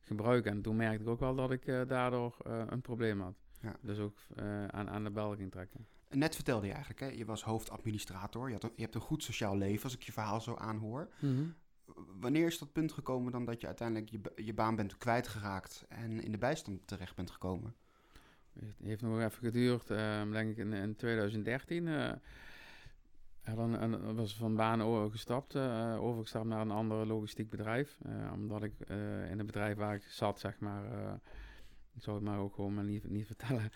gebruiken. 0.00 0.50
En 0.50 0.62
toen 0.62 0.76
merkte 0.76 1.02
ik 1.02 1.08
ook 1.08 1.20
wel 1.20 1.34
dat 1.34 1.50
ik 1.50 1.66
uh, 1.66 1.80
daardoor 1.86 2.36
een 2.44 2.80
probleem 2.80 3.20
had. 3.20 3.34
Ja. 3.60 3.76
Dus 3.80 3.98
ook 3.98 4.18
aan, 4.70 4.90
aan 4.90 5.04
de 5.04 5.10
bel 5.10 5.36
ging 5.36 5.50
trekken. 5.50 5.86
Net 6.10 6.34
vertelde 6.34 6.66
je 6.66 6.72
eigenlijk, 6.72 7.00
hè, 7.00 7.06
je 7.18 7.24
was 7.24 7.42
hoofdadministrator. 7.42 8.46
Je, 8.46 8.52
had 8.52 8.62
een, 8.62 8.72
je 8.74 8.82
hebt 8.82 8.94
een 8.94 9.00
goed 9.00 9.22
sociaal 9.22 9.56
leven, 9.56 9.84
als 9.84 9.94
ik 9.94 10.02
je 10.02 10.12
verhaal 10.12 10.40
zo 10.40 10.54
aanhoor. 10.54 11.08
Mm 11.20 11.36
-hmm 11.36 11.54
wanneer 12.20 12.46
is 12.46 12.58
dat 12.58 12.72
punt 12.72 12.92
gekomen 12.92 13.32
dan 13.32 13.44
dat 13.44 13.60
je 13.60 13.66
uiteindelijk 13.66 14.10
je, 14.10 14.44
je 14.44 14.54
baan 14.54 14.76
bent 14.76 14.98
kwijtgeraakt 14.98 15.84
en 15.88 16.22
in 16.22 16.32
de 16.32 16.38
bijstand 16.38 16.86
terecht 16.86 17.16
bent 17.16 17.30
gekomen? 17.30 17.74
Het 18.52 18.74
heeft 18.82 19.02
nog 19.02 19.20
even 19.20 19.38
geduurd, 19.38 19.90
uh, 19.90 20.30
denk 20.30 20.50
ik 20.50 20.56
in, 20.56 20.72
in 20.72 20.96
2013. 20.96 21.86
Uh, 21.86 22.12
dan, 23.54 23.78
en 23.78 24.14
was 24.14 24.36
van 24.36 24.56
baan 24.56 24.82
overgestapt, 24.82 25.54
uh, 25.54 25.96
overgestapt 26.00 26.46
naar 26.46 26.60
een 26.60 26.70
ander 26.70 27.06
logistiek 27.06 27.50
bedrijf. 27.50 27.98
Uh, 28.06 28.32
omdat 28.32 28.62
ik 28.62 28.72
in 29.30 29.38
het 29.38 29.46
bedrijf 29.46 29.76
waar 29.76 29.94
ik 29.94 30.02
zat, 30.02 30.38
zeg 30.38 30.58
maar, 30.58 30.84
ik 31.94 32.02
zou 32.02 32.16
het 32.16 32.24
maar 32.24 32.38
ook 32.38 32.54
gewoon 32.54 32.86
niet, 32.86 33.10
niet 33.10 33.26
vertellen, 33.26 33.70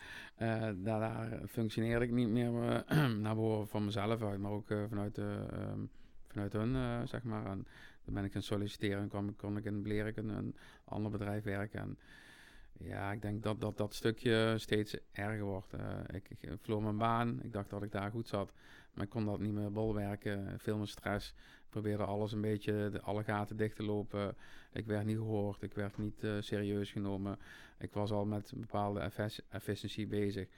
daar, 0.85 1.01
daar, 1.01 1.41
functioneerde 1.49 2.05
ik 2.05 2.11
niet 2.11 2.29
meer 2.29 2.85
naar 3.25 3.35
behoren 3.35 3.69
van 3.69 3.85
mezelf 3.85 4.23
uit, 4.23 4.41
maar 4.41 4.51
ook 4.51 4.67
vanuit, 4.89 5.15
de, 5.15 5.47
um, 5.53 5.91
vanuit 6.27 6.53
hun, 6.53 7.09
zeg 7.09 7.23
maar. 7.23 7.47
En 7.47 7.67
dan 8.05 8.15
ben 8.15 8.25
ik 8.25 8.33
gaan 8.33 8.43
solliciteren 8.43 9.11
en 9.11 9.37
kon 9.37 9.57
ik 9.57 9.65
in 9.65 9.83
Blerik 9.83 10.17
een, 10.17 10.29
een 10.29 10.57
ander 10.85 11.11
bedrijf 11.11 11.45
werken. 11.45 11.81
En 11.81 11.99
ja, 12.79 13.13
ik 13.13 13.23
denk 13.23 13.43
dat 13.43 13.61
dat, 13.61 13.77
dat 13.77 13.95
stukje 13.95 14.55
steeds 14.59 14.97
erger 15.13 15.45
wordt. 15.45 15.73
Ik, 16.13 16.31
ik 16.31 16.51
verloor 16.61 16.83
mijn 16.83 16.99
baan. 16.99 17.43
Ik 17.43 17.53
dacht 17.53 17.71
dat 17.71 17.83
ik 17.83 17.93
daar 17.93 18.11
goed 18.11 18.29
zat. 18.29 18.53
Maar 18.95 19.05
ik 19.05 19.11
kon 19.11 19.25
dat 19.25 19.41
niet 19.41 19.53
meer 19.53 19.73
bolwerken. 19.73 20.59
Veel 20.59 20.77
meer 20.77 20.87
stress. 20.87 21.29
Ik 21.39 21.71
probeerde 21.71 22.05
alles 22.05 22.33
een 22.33 22.41
beetje, 22.41 22.91
de, 22.93 23.01
alle 23.01 23.25
gaten 23.25 23.57
dicht 23.57 23.77
te 23.77 23.83
lopen. 23.83 24.37
Ik 24.73 24.87
werd 24.87 25.07
niet 25.07 25.17
gehoord. 25.17 25.63
Ik 25.63 25.75
werd 25.75 25.99
niet 25.99 26.25
uh, 26.25 26.37
serieus 26.41 26.91
genomen. 26.91 27.39
Ik 27.79 27.93
was 27.93 28.11
al 28.11 28.25
met 28.25 28.51
een 28.51 28.61
bepaalde 28.61 29.11
efficiëntie 29.49 30.07
bezig. 30.07 30.49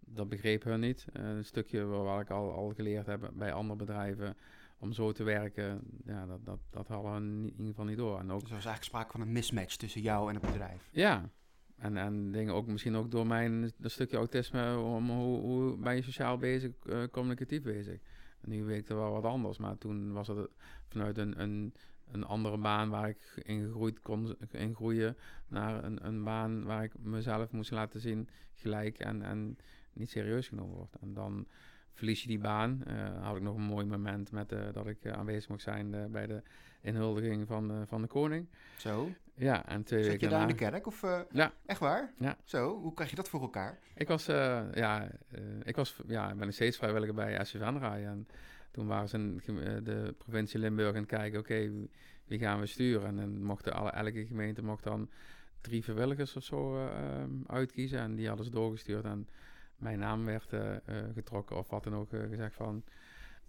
Dat 0.00 0.28
begreep 0.28 0.62
hun 0.62 0.80
niet. 0.80 1.06
Uh, 1.16 1.28
een 1.28 1.44
stukje 1.44 1.84
waar 1.84 2.20
ik 2.20 2.30
al, 2.30 2.52
al 2.52 2.72
geleerd 2.74 3.06
heb 3.06 3.30
bij 3.34 3.52
andere 3.52 3.78
bedrijven 3.78 4.36
om 4.78 4.92
zo 4.92 5.12
te 5.12 5.22
werken, 5.22 5.80
ja, 6.04 6.26
dat, 6.26 6.44
dat, 6.44 6.58
dat 6.70 6.88
hadden 6.88 7.12
we 7.12 7.46
in 7.48 7.50
ieder 7.50 7.66
geval 7.66 7.84
niet 7.84 7.96
door. 7.96 8.18
En 8.18 8.30
ook, 8.30 8.40
dus 8.40 8.48
er 8.48 8.54
was 8.54 8.64
eigenlijk 8.64 8.84
sprake 8.84 9.10
van 9.10 9.20
een 9.20 9.32
mismatch 9.32 9.76
tussen 9.76 10.00
jou 10.00 10.28
en 10.28 10.34
het 10.34 10.46
bedrijf. 10.46 10.88
Ja, 10.90 11.30
en, 11.78 11.96
en 11.96 12.32
dingen 12.32 12.54
ook 12.54 12.66
misschien 12.66 12.96
ook 12.96 13.10
door 13.10 13.26
mijn 13.26 13.72
dat 13.76 13.90
stukje 13.90 14.16
autisme, 14.16 14.78
om, 14.78 15.10
hoe, 15.10 15.40
hoe 15.40 15.76
ben 15.76 15.94
je 15.96 16.02
sociaal 16.02 16.38
bezig, 16.38 16.72
uh, 16.86 17.02
communicatief 17.10 17.62
bezig. 17.62 18.00
En 18.40 18.50
nu 18.50 18.64
weet 18.64 18.78
ik 18.78 18.88
er 18.88 18.96
wel 18.96 19.12
wat 19.12 19.24
anders, 19.24 19.58
maar 19.58 19.78
toen 19.78 20.12
was 20.12 20.28
het 20.28 20.48
vanuit 20.88 21.18
een, 21.18 21.40
een, 21.40 21.74
een 22.10 22.24
andere 22.24 22.58
baan 22.58 22.88
waar 22.88 23.08
ik 23.08 23.40
in 23.42 23.64
gegroeid 23.64 24.00
kon 24.00 24.36
in 24.50 24.74
groeien, 24.74 25.16
naar 25.48 25.84
een, 25.84 26.06
een 26.06 26.24
baan 26.24 26.64
waar 26.64 26.84
ik 26.84 26.98
mezelf 26.98 27.50
moest 27.50 27.70
laten 27.70 28.00
zien 28.00 28.28
gelijk 28.52 28.98
en, 28.98 29.22
en 29.22 29.58
niet 29.92 30.10
serieus 30.10 30.48
genomen 30.48 30.76
wordt. 30.76 30.96
En 31.00 31.14
dan 31.14 31.46
verlies 31.98 32.22
je 32.22 32.28
die 32.28 32.38
baan. 32.38 32.82
Uh, 32.86 33.24
had 33.24 33.36
ik 33.36 33.42
nog 33.42 33.56
een 33.56 33.62
mooi 33.62 33.86
moment 33.86 34.32
met 34.32 34.52
uh, 34.52 34.60
dat 34.72 34.86
ik 34.86 35.04
uh, 35.04 35.12
aanwezig 35.12 35.48
mocht 35.48 35.62
zijn 35.62 36.10
bij 36.10 36.26
de 36.26 36.42
inhuldiging 36.80 37.46
van, 37.46 37.84
van 37.86 38.02
de 38.02 38.08
koning. 38.08 38.48
Zo? 38.76 39.10
Ja, 39.34 39.66
en 39.66 39.82
twee 39.82 40.02
Zit 40.02 40.12
weken 40.12 40.28
je 40.28 40.34
daar 40.34 40.42
in 40.42 40.48
de 40.48 40.54
kerk? 40.54 40.86
Of, 40.86 41.02
ja. 41.30 41.52
Echt 41.66 41.80
waar? 41.80 42.12
Ja. 42.18 42.36
Zo, 42.44 42.80
hoe 42.80 42.94
krijg 42.94 43.10
je 43.10 43.16
dat 43.16 43.28
voor 43.28 43.40
elkaar? 43.40 43.78
Ik 43.94 44.08
was, 44.08 44.26
ja, 44.74 45.10
ik 45.62 45.76
was, 45.76 46.00
ja, 46.06 46.34
ben 46.34 46.52
steeds 46.52 46.76
vrijwilliger 46.76 47.14
bij 47.14 47.46
Venray. 47.46 48.04
En 48.04 48.28
toen 48.70 48.86
waren 48.86 49.08
ze 49.08 49.16
in 49.16 49.40
de 49.84 50.14
provincie 50.18 50.58
Limburg 50.58 50.94
aan 50.94 51.00
het 51.00 51.06
kijken, 51.06 51.38
oké, 51.38 51.52
okay, 51.52 51.88
wie 52.24 52.38
gaan 52.38 52.60
we 52.60 52.66
sturen? 52.66 53.06
En 53.06 53.16
dan 53.16 53.42
mochten 53.42 53.72
alle, 53.72 53.90
elke 53.90 54.26
gemeente 54.26 54.62
mocht 54.62 54.84
dan 54.84 55.08
drie 55.60 55.84
vrijwilligers 55.84 56.36
of 56.36 56.42
zo 56.44 56.86
ehm, 56.86 57.30
uitkiezen. 57.46 57.98
En 57.98 58.14
die 58.14 58.28
hadden 58.28 58.44
ze 58.44 58.50
doorgestuurd. 58.50 59.04
En 59.04 59.28
mijn 59.78 59.98
naam 59.98 60.24
werd 60.24 60.52
uh, 60.52 60.60
getrokken 61.14 61.56
of 61.56 61.70
wat 61.70 61.84
dan 61.84 61.94
ook 61.94 62.12
uh, 62.12 62.20
gezegd 62.30 62.54
van 62.54 62.82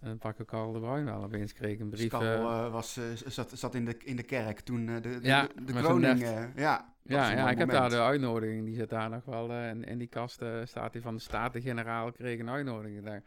uh, 0.04 0.10
pak 0.18 0.38
ik 0.38 0.46
Karel 0.46 0.72
de 0.72 0.78
Bruin 0.78 1.04
wel. 1.04 1.22
Opeens 1.22 1.52
kreeg 1.52 1.72
ik 1.72 1.80
een 1.80 1.88
brief. 1.88 2.10
Karel 2.10 2.70
was, 2.70 2.98
zat, 3.26 3.50
zat 3.54 3.74
in, 3.74 3.84
de, 3.84 3.96
in 4.04 4.16
de 4.16 4.22
kerk 4.22 4.60
toen 4.60 4.86
de, 4.86 5.00
de, 5.00 5.18
ja, 5.22 5.48
de, 5.54 5.72
de 5.72 5.80
koning... 5.80 6.20
ja, 6.20 6.50
ja, 6.54 7.30
ja 7.30 7.50
ik 7.50 7.58
heb 7.58 7.70
daar 7.70 7.90
de 7.90 8.00
uitnodiging. 8.00 8.64
Die 8.64 8.74
zit 8.74 8.90
daar 8.90 9.10
nog 9.10 9.24
wel 9.24 9.52
in, 9.52 9.84
in 9.84 9.98
die 9.98 10.08
kast. 10.08 10.44
staat 10.64 10.92
die 10.92 11.02
van 11.02 11.14
de 11.14 11.20
Staten-Generaal. 11.20 12.12
kreeg 12.12 12.38
een 12.38 12.50
uitnodiging. 12.50 13.04
Daar, 13.04 13.22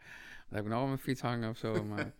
daar 0.48 0.58
heb 0.58 0.64
ik 0.64 0.70
nog 0.70 0.80
op 0.80 0.86
mijn 0.86 0.98
fiets 0.98 1.20
hangen 1.20 1.50
of 1.50 1.56
zo. 1.56 1.84
Maar, 1.84 2.12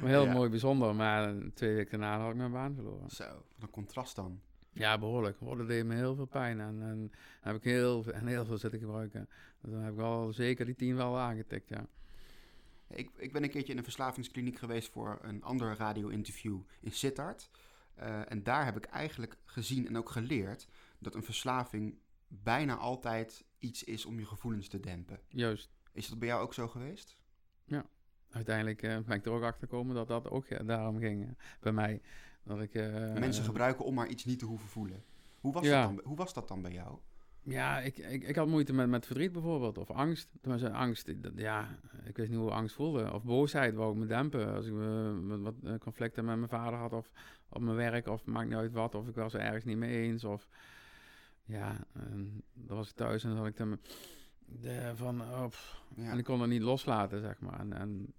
maar 0.00 0.10
heel 0.10 0.24
ja. 0.24 0.32
mooi 0.32 0.50
bijzonder. 0.50 0.94
Maar 0.94 1.34
twee 1.54 1.74
weken 1.74 2.00
daarna 2.00 2.18
had 2.18 2.30
ik 2.30 2.36
mijn 2.36 2.52
baan 2.52 2.74
verloren. 2.74 3.10
Zo, 3.10 3.24
wat 3.24 3.62
een 3.62 3.70
contrast 3.70 4.16
dan. 4.16 4.40
Ja, 4.80 4.98
behoorlijk. 4.98 5.38
Dat 5.40 5.68
deed 5.68 5.84
me 5.84 5.94
heel 5.94 6.14
veel 6.14 6.26
pijn. 6.26 6.60
En, 6.60 6.82
en 6.82 7.12
heb 7.40 7.56
ik 7.56 7.64
heel, 7.64 8.04
en 8.12 8.26
heel 8.26 8.44
veel 8.44 8.58
zitten 8.58 8.80
gebruiken. 8.80 9.28
Dus 9.60 9.70
dan 9.70 9.80
heb 9.80 9.90
ik 9.90 9.98
wel 9.98 10.32
zeker 10.32 10.64
die 10.64 10.74
tien 10.74 10.96
wel 10.96 11.18
aangetikt, 11.18 11.68
ja. 11.68 11.86
Ik, 12.86 13.10
ik 13.16 13.32
ben 13.32 13.42
een 13.42 13.50
keertje 13.50 13.72
in 13.72 13.78
een 13.78 13.84
verslavingskliniek 13.84 14.58
geweest 14.58 14.88
voor 14.88 15.18
een 15.22 15.42
ander 15.42 15.76
radio-interview 15.76 16.60
in 16.80 16.92
Sittard. 16.92 17.50
Uh, 17.98 18.30
en 18.30 18.42
daar 18.42 18.64
heb 18.64 18.76
ik 18.76 18.84
eigenlijk 18.84 19.36
gezien 19.44 19.86
en 19.86 19.96
ook 19.96 20.10
geleerd 20.10 20.68
dat 20.98 21.14
een 21.14 21.22
verslaving 21.22 21.98
bijna 22.28 22.76
altijd 22.76 23.44
iets 23.58 23.84
is 23.84 24.04
om 24.04 24.18
je 24.18 24.26
gevoelens 24.26 24.68
te 24.68 24.80
dempen. 24.80 25.20
Juist. 25.28 25.70
Is 25.92 26.08
dat 26.08 26.18
bij 26.18 26.28
jou 26.28 26.42
ook 26.42 26.54
zo 26.54 26.68
geweest? 26.68 27.16
Ja, 27.64 27.86
uiteindelijk 28.30 28.82
uh, 28.82 28.98
ben 28.98 29.16
ik 29.16 29.24
er 29.24 29.32
ook 29.32 29.42
achter 29.42 29.68
gekomen 29.68 29.94
dat 29.94 30.08
dat 30.08 30.30
ook 30.30 30.46
ja, 30.46 30.62
daarom 30.62 30.98
ging 30.98 31.36
bij 31.60 31.72
mij. 31.72 32.00
Dat 32.42 32.60
ik, 32.60 32.74
Mensen 33.18 33.44
gebruiken 33.44 33.84
om 33.84 33.94
maar 33.94 34.08
iets 34.08 34.24
niet 34.24 34.38
te 34.38 34.44
hoeven 34.44 34.68
voelen. 34.68 35.04
Hoe 35.40 35.52
was, 35.52 35.64
ja. 35.64 35.86
dat, 35.86 35.96
dan, 35.96 36.04
hoe 36.04 36.16
was 36.16 36.34
dat 36.34 36.48
dan 36.48 36.62
bij 36.62 36.72
jou? 36.72 36.98
Ja, 37.42 37.80
ik, 37.80 37.98
ik, 37.98 38.24
ik 38.24 38.36
had 38.36 38.46
moeite 38.46 38.72
met, 38.72 38.88
met 38.88 39.06
verdriet 39.06 39.32
bijvoorbeeld, 39.32 39.78
of 39.78 39.90
angst. 39.90 40.28
Toen 40.40 40.52
was 40.52 40.64
angst, 40.64 41.22
dat, 41.22 41.32
ja, 41.36 41.78
ik 42.04 42.16
wist 42.16 42.30
niet 42.30 42.38
hoe 42.38 42.50
angst 42.50 42.74
voelde. 42.74 43.12
Of 43.12 43.24
boosheid 43.24 43.74
wou 43.74 43.92
ik 43.92 43.98
me 43.98 44.06
dempen. 44.06 44.54
Als 44.54 44.66
ik 44.66 44.72
me, 44.72 45.38
wat 45.38 45.78
conflicten 45.78 46.24
met 46.24 46.36
mijn 46.36 46.48
vader 46.48 46.78
had, 46.78 46.92
of 46.92 47.10
op 47.48 47.60
mijn 47.60 47.76
werk, 47.76 48.06
of 48.06 48.24
maakt 48.24 48.48
niet 48.48 48.58
uit 48.58 48.72
wat, 48.72 48.94
of 48.94 49.08
ik 49.08 49.14
was 49.14 49.34
er 49.34 49.40
ergens 49.40 49.64
niet 49.64 49.76
mee 49.76 50.02
eens. 50.02 50.24
Of 50.24 50.48
ja, 51.44 51.76
en 51.92 52.42
dan 52.52 52.76
was 52.76 52.88
ik 52.88 52.94
thuis 52.94 53.24
en 53.24 53.28
dan 53.28 53.38
had 53.38 53.46
ik 53.46 53.56
dan 53.56 53.78
de, 54.44 54.92
van, 54.94 55.20
oh, 55.20 55.46
ja. 55.94 56.10
en 56.10 56.18
ik 56.18 56.24
kon 56.24 56.40
het 56.40 56.50
niet 56.50 56.62
loslaten, 56.62 57.20
zeg 57.20 57.40
maar. 57.40 57.60
En, 57.60 57.72
en 57.72 58.12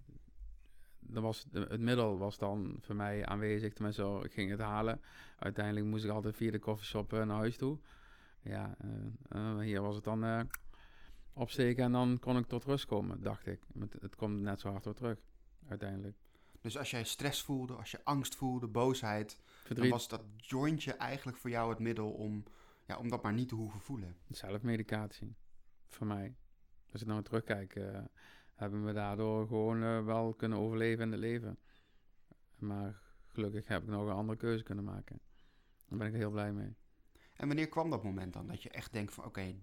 dan 1.06 1.22
was 1.22 1.44
de- 1.50 1.66
het 1.70 1.80
middel 1.80 2.18
was 2.18 2.38
dan 2.38 2.76
voor 2.80 2.94
mij 2.96 3.26
aanwezig. 3.26 3.72
Tenminste, 3.72 4.02
zo, 4.02 4.20
ik 4.20 4.32
ging 4.32 4.50
het 4.50 4.60
halen. 4.60 5.00
Uiteindelijk 5.38 5.86
moest 5.86 6.04
ik 6.04 6.10
altijd 6.10 6.36
via 6.36 6.50
de 6.50 6.58
koffieshop 6.58 7.12
eh, 7.12 7.24
naar 7.24 7.36
huis 7.36 7.56
toe. 7.56 7.78
Ja, 8.42 8.74
eh, 8.78 8.90
eh, 9.28 9.58
hier 9.58 9.80
was 9.82 9.94
het 9.94 10.04
dan 10.04 10.48
opsteken 11.32 11.84
en 11.84 11.92
dan 11.92 12.18
kon 12.18 12.36
ik 12.36 12.46
tot 12.46 12.64
rust 12.64 12.86
komen, 12.86 13.22
dacht 13.22 13.46
ik. 13.46 13.60
Het, 13.78 13.96
het 14.00 14.16
komt 14.16 14.40
net 14.40 14.60
zo 14.60 14.70
hard 14.70 14.84
weer 14.84 14.94
terug, 14.94 15.18
uiteindelijk. 15.68 16.16
Dus 16.60 16.78
als 16.78 16.90
jij 16.90 17.04
stress 17.04 17.42
voelde, 17.42 17.74
als 17.74 17.90
je 17.90 18.00
angst 18.04 18.34
voelde, 18.34 18.66
boosheid, 18.68 19.36
dan 19.36 19.46
Verdriet, 19.64 19.90
was 19.90 20.08
dat 20.08 20.22
jointje 20.36 20.92
eigenlijk 20.92 21.36
voor 21.38 21.50
jou 21.50 21.70
het 21.70 21.78
middel 21.78 22.10
om, 22.10 22.44
ja, 22.86 22.98
om 22.98 23.08
dat 23.08 23.22
maar 23.22 23.32
niet 23.32 23.48
te 23.48 23.54
hoeven 23.54 23.80
voelen. 23.80 24.16
zelfmedicatie, 24.28 25.34
voor 25.88 26.06
mij. 26.06 26.34
Als 26.92 27.00
ik 27.00 27.06
nou 27.06 27.22
terugkijk, 27.22 27.80
hebben 28.62 28.84
we 28.84 28.92
daardoor 28.92 29.46
gewoon 29.46 29.82
eh, 29.82 30.04
wel 30.04 30.34
kunnen 30.34 30.58
overleven 30.58 31.04
in 31.04 31.12
het 31.12 31.20
leven. 31.20 31.58
Maar 32.58 33.00
gelukkig 33.26 33.68
heb 33.68 33.82
ik 33.82 33.88
nog 33.88 34.06
een 34.06 34.14
andere 34.14 34.38
keuze 34.38 34.62
kunnen 34.62 34.84
maken. 34.84 35.20
Daar 35.88 35.98
ben 35.98 36.06
ik 36.06 36.14
heel 36.14 36.30
blij 36.30 36.52
mee. 36.52 36.76
En 37.34 37.46
wanneer 37.46 37.68
kwam 37.68 37.90
dat 37.90 38.02
moment 38.02 38.32
dan? 38.32 38.46
Dat 38.46 38.62
je 38.62 38.70
echt 38.70 38.92
denkt 38.92 39.14
van 39.14 39.24
oké, 39.24 39.54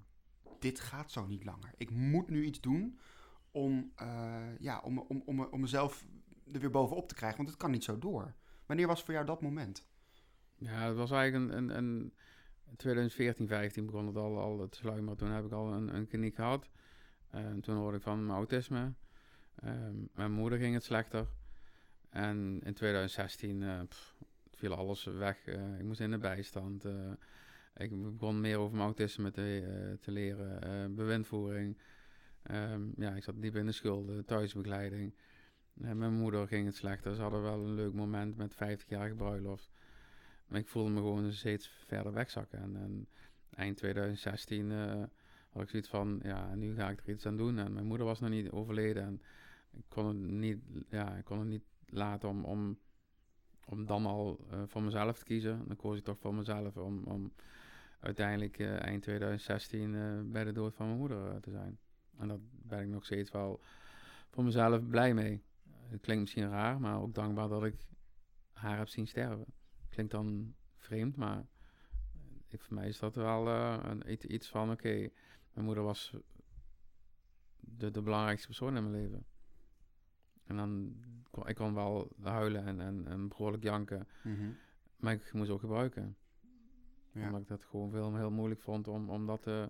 dit 0.59 0.79
gaat 0.79 1.11
zo 1.11 1.25
niet 1.25 1.45
langer. 1.45 1.71
Ik 1.77 1.89
moet 1.89 2.29
nu 2.29 2.43
iets 2.43 2.61
doen 2.61 2.99
om, 3.51 3.91
eh, 3.95 4.59
ja, 4.59 4.79
om, 4.79 4.99
om, 4.99 5.21
om, 5.25 5.43
om 5.43 5.59
mezelf 5.59 6.05
er 6.53 6.59
weer 6.59 6.69
bovenop 6.69 7.07
te 7.07 7.15
krijgen, 7.15 7.37
want 7.37 7.49
het 7.49 7.59
kan 7.59 7.71
niet 7.71 7.83
zo 7.83 7.97
door. 7.97 8.35
Wanneer 8.65 8.87
was 8.87 9.03
voor 9.03 9.13
jou 9.13 9.25
dat 9.25 9.41
moment? 9.41 9.87
Ja, 10.55 10.87
het 10.87 10.95
was 10.95 11.11
eigenlijk 11.11 11.53
een, 11.53 11.69
een, 11.69 11.77
een 11.77 12.13
2014, 12.77 13.47
15 13.47 13.85
begon 13.85 14.07
het 14.07 14.15
al, 14.15 14.39
al 14.39 14.69
te 14.69 14.77
sluimeren. 14.77 15.17
Toen 15.17 15.31
heb 15.31 15.45
ik 15.45 15.51
al 15.51 15.73
een, 15.73 15.95
een 15.95 16.07
kliniek 16.07 16.35
gehad. 16.35 16.69
En 17.29 17.61
toen 17.61 17.75
hoorde 17.75 17.97
ik 17.97 18.03
van 18.03 18.25
mijn 18.25 18.37
autisme. 18.37 18.93
Ehm, 19.55 19.95
mijn 20.13 20.31
moeder 20.31 20.59
ging 20.59 20.73
het 20.73 20.83
slechter. 20.83 21.27
En 22.09 22.59
in 22.63 22.73
2016 22.73 23.63
eh, 23.63 23.79
viel 24.53 24.75
alles 24.75 25.03
weg. 25.03 25.45
Eh, 25.45 25.79
ik 25.79 25.83
moest 25.85 25.99
in 25.99 26.11
de 26.11 26.17
bijstand. 26.17 26.85
eh, 26.85 27.11
ik 27.75 28.17
begon 28.17 28.39
meer 28.41 28.57
over 28.57 28.71
mijn 28.75 28.85
autisme 28.85 29.31
te, 29.31 29.65
eh, 29.67 29.97
te 30.01 30.11
leren. 30.11 30.61
eh, 30.61 30.95
bewindvoering. 30.95 31.77
Ehm, 32.43 32.81
ja, 32.95 33.11
ik 33.15 33.23
zat 33.23 33.41
diep 33.41 33.55
in 33.55 33.65
de 33.65 33.71
schulden. 33.71 34.25
Thuisbegeleiding. 34.25 35.13
Mijn 35.73 36.13
moeder 36.13 36.47
ging 36.47 36.65
het 36.65 36.75
slechter. 36.75 37.15
Ze 37.15 37.21
hadden 37.21 37.41
wel 37.41 37.59
een 37.65 37.73
leuk 37.75 37.93
moment 37.93 38.37
met 38.37 38.53
50-jarige 38.55 39.15
bruiloft. 39.15 39.71
Maar 40.47 40.59
ik 40.59 40.67
voelde 40.67 40.89
me 40.89 40.97
gewoon 40.97 41.31
steeds 41.31 41.67
verder 41.67 42.13
wegzakken. 42.13 42.59
En, 42.59 42.75
en 42.75 43.07
eind 43.49 43.77
2016 43.77 44.71
eh, 44.71 45.03
had 45.49 45.61
ik 45.61 45.69
zoiets 45.69 45.89
van, 45.89 46.19
ja, 46.23 46.55
nu 46.55 46.75
ga 46.75 46.89
ik 46.89 46.99
er 46.99 47.09
iets 47.09 47.25
aan 47.25 47.37
doen. 47.37 47.57
En 47.57 47.73
mijn 47.73 47.85
moeder 47.85 48.05
was 48.05 48.19
nog 48.19 48.29
niet 48.29 48.49
overleden. 48.49 49.03
En 49.03 49.21
ik 49.71 49.83
kon 49.87 50.05
het 50.05 50.17
niet, 50.17 50.59
ja, 50.89 51.15
ik 51.15 51.25
kon 51.25 51.39
het 51.39 51.47
niet 51.47 51.63
laten 51.85 52.29
om, 52.29 52.45
om, 52.45 52.79
om 53.65 53.85
dan 53.85 54.05
al 54.05 54.45
eh, 54.51 54.61
voor 54.65 54.83
mezelf 54.83 55.17
te 55.17 55.23
kiezen. 55.23 55.63
Dan 55.67 55.75
koos 55.75 55.97
ik 55.97 56.03
toch 56.03 56.19
voor 56.19 56.33
mezelf 56.33 56.77
om, 56.77 57.03
om 57.03 57.33
uiteindelijk 57.99 58.59
eh, 58.59 58.81
eind 58.81 59.01
2016 59.01 59.95
eh, 59.95 60.19
bij 60.23 60.43
de 60.43 60.51
dood 60.51 60.75
van 60.75 60.85
mijn 60.85 60.97
moeder 60.97 61.41
te 61.41 61.51
zijn. 61.51 61.79
En 62.17 62.27
daar 62.27 62.39
ben 62.51 62.81
ik 62.81 62.87
nog 62.87 63.05
steeds 63.05 63.31
wel 63.31 63.61
voor 64.29 64.43
mezelf 64.43 64.87
blij 64.87 65.13
mee. 65.13 65.43
Het 65.87 66.01
klinkt 66.01 66.21
misschien 66.21 66.49
raar, 66.49 66.79
maar 66.79 67.01
ook 67.01 67.13
dankbaar 67.13 67.47
dat 67.47 67.63
ik 67.63 67.75
haar 68.53 68.77
heb 68.77 68.87
zien 68.87 69.07
sterven. 69.07 69.45
Klinkt 69.89 70.11
dan 70.11 70.53
vreemd, 70.75 71.15
maar 71.15 71.45
ik, 72.47 72.61
voor 72.61 72.75
mij 72.75 72.87
is 72.87 72.99
dat 72.99 73.15
wel 73.15 73.47
een, 73.47 74.33
iets 74.33 74.49
van: 74.49 74.71
oké, 74.71 75.09
mijn 75.59 75.65
moeder 75.65 75.83
was 75.83 76.13
de, 77.59 77.91
de 77.91 78.01
belangrijkste 78.01 78.47
persoon 78.47 78.75
in 78.77 78.91
mijn 78.91 79.01
leven. 79.03 79.25
En 80.43 80.55
dan 80.55 80.95
kon 81.31 81.47
ik 81.47 81.55
kon 81.55 81.73
wel 81.73 82.11
huilen 82.21 82.65
en, 82.65 82.79
en, 82.79 83.07
en 83.07 83.27
behoorlijk 83.27 83.63
janken, 83.63 84.07
maar 84.95 85.13
ik 85.13 85.33
moest 85.33 85.49
ook 85.49 85.59
gebruiken. 85.59 86.17
Ja. 87.13 87.25
Omdat 87.25 87.41
ik 87.41 87.47
dat 87.47 87.65
gewoon 87.65 87.89
veel 87.91 88.15
heel 88.15 88.31
moeilijk 88.31 88.61
vond 88.61 88.87
om, 88.87 89.09
om 89.09 89.25
dat 89.25 89.47
eh, 89.47 89.65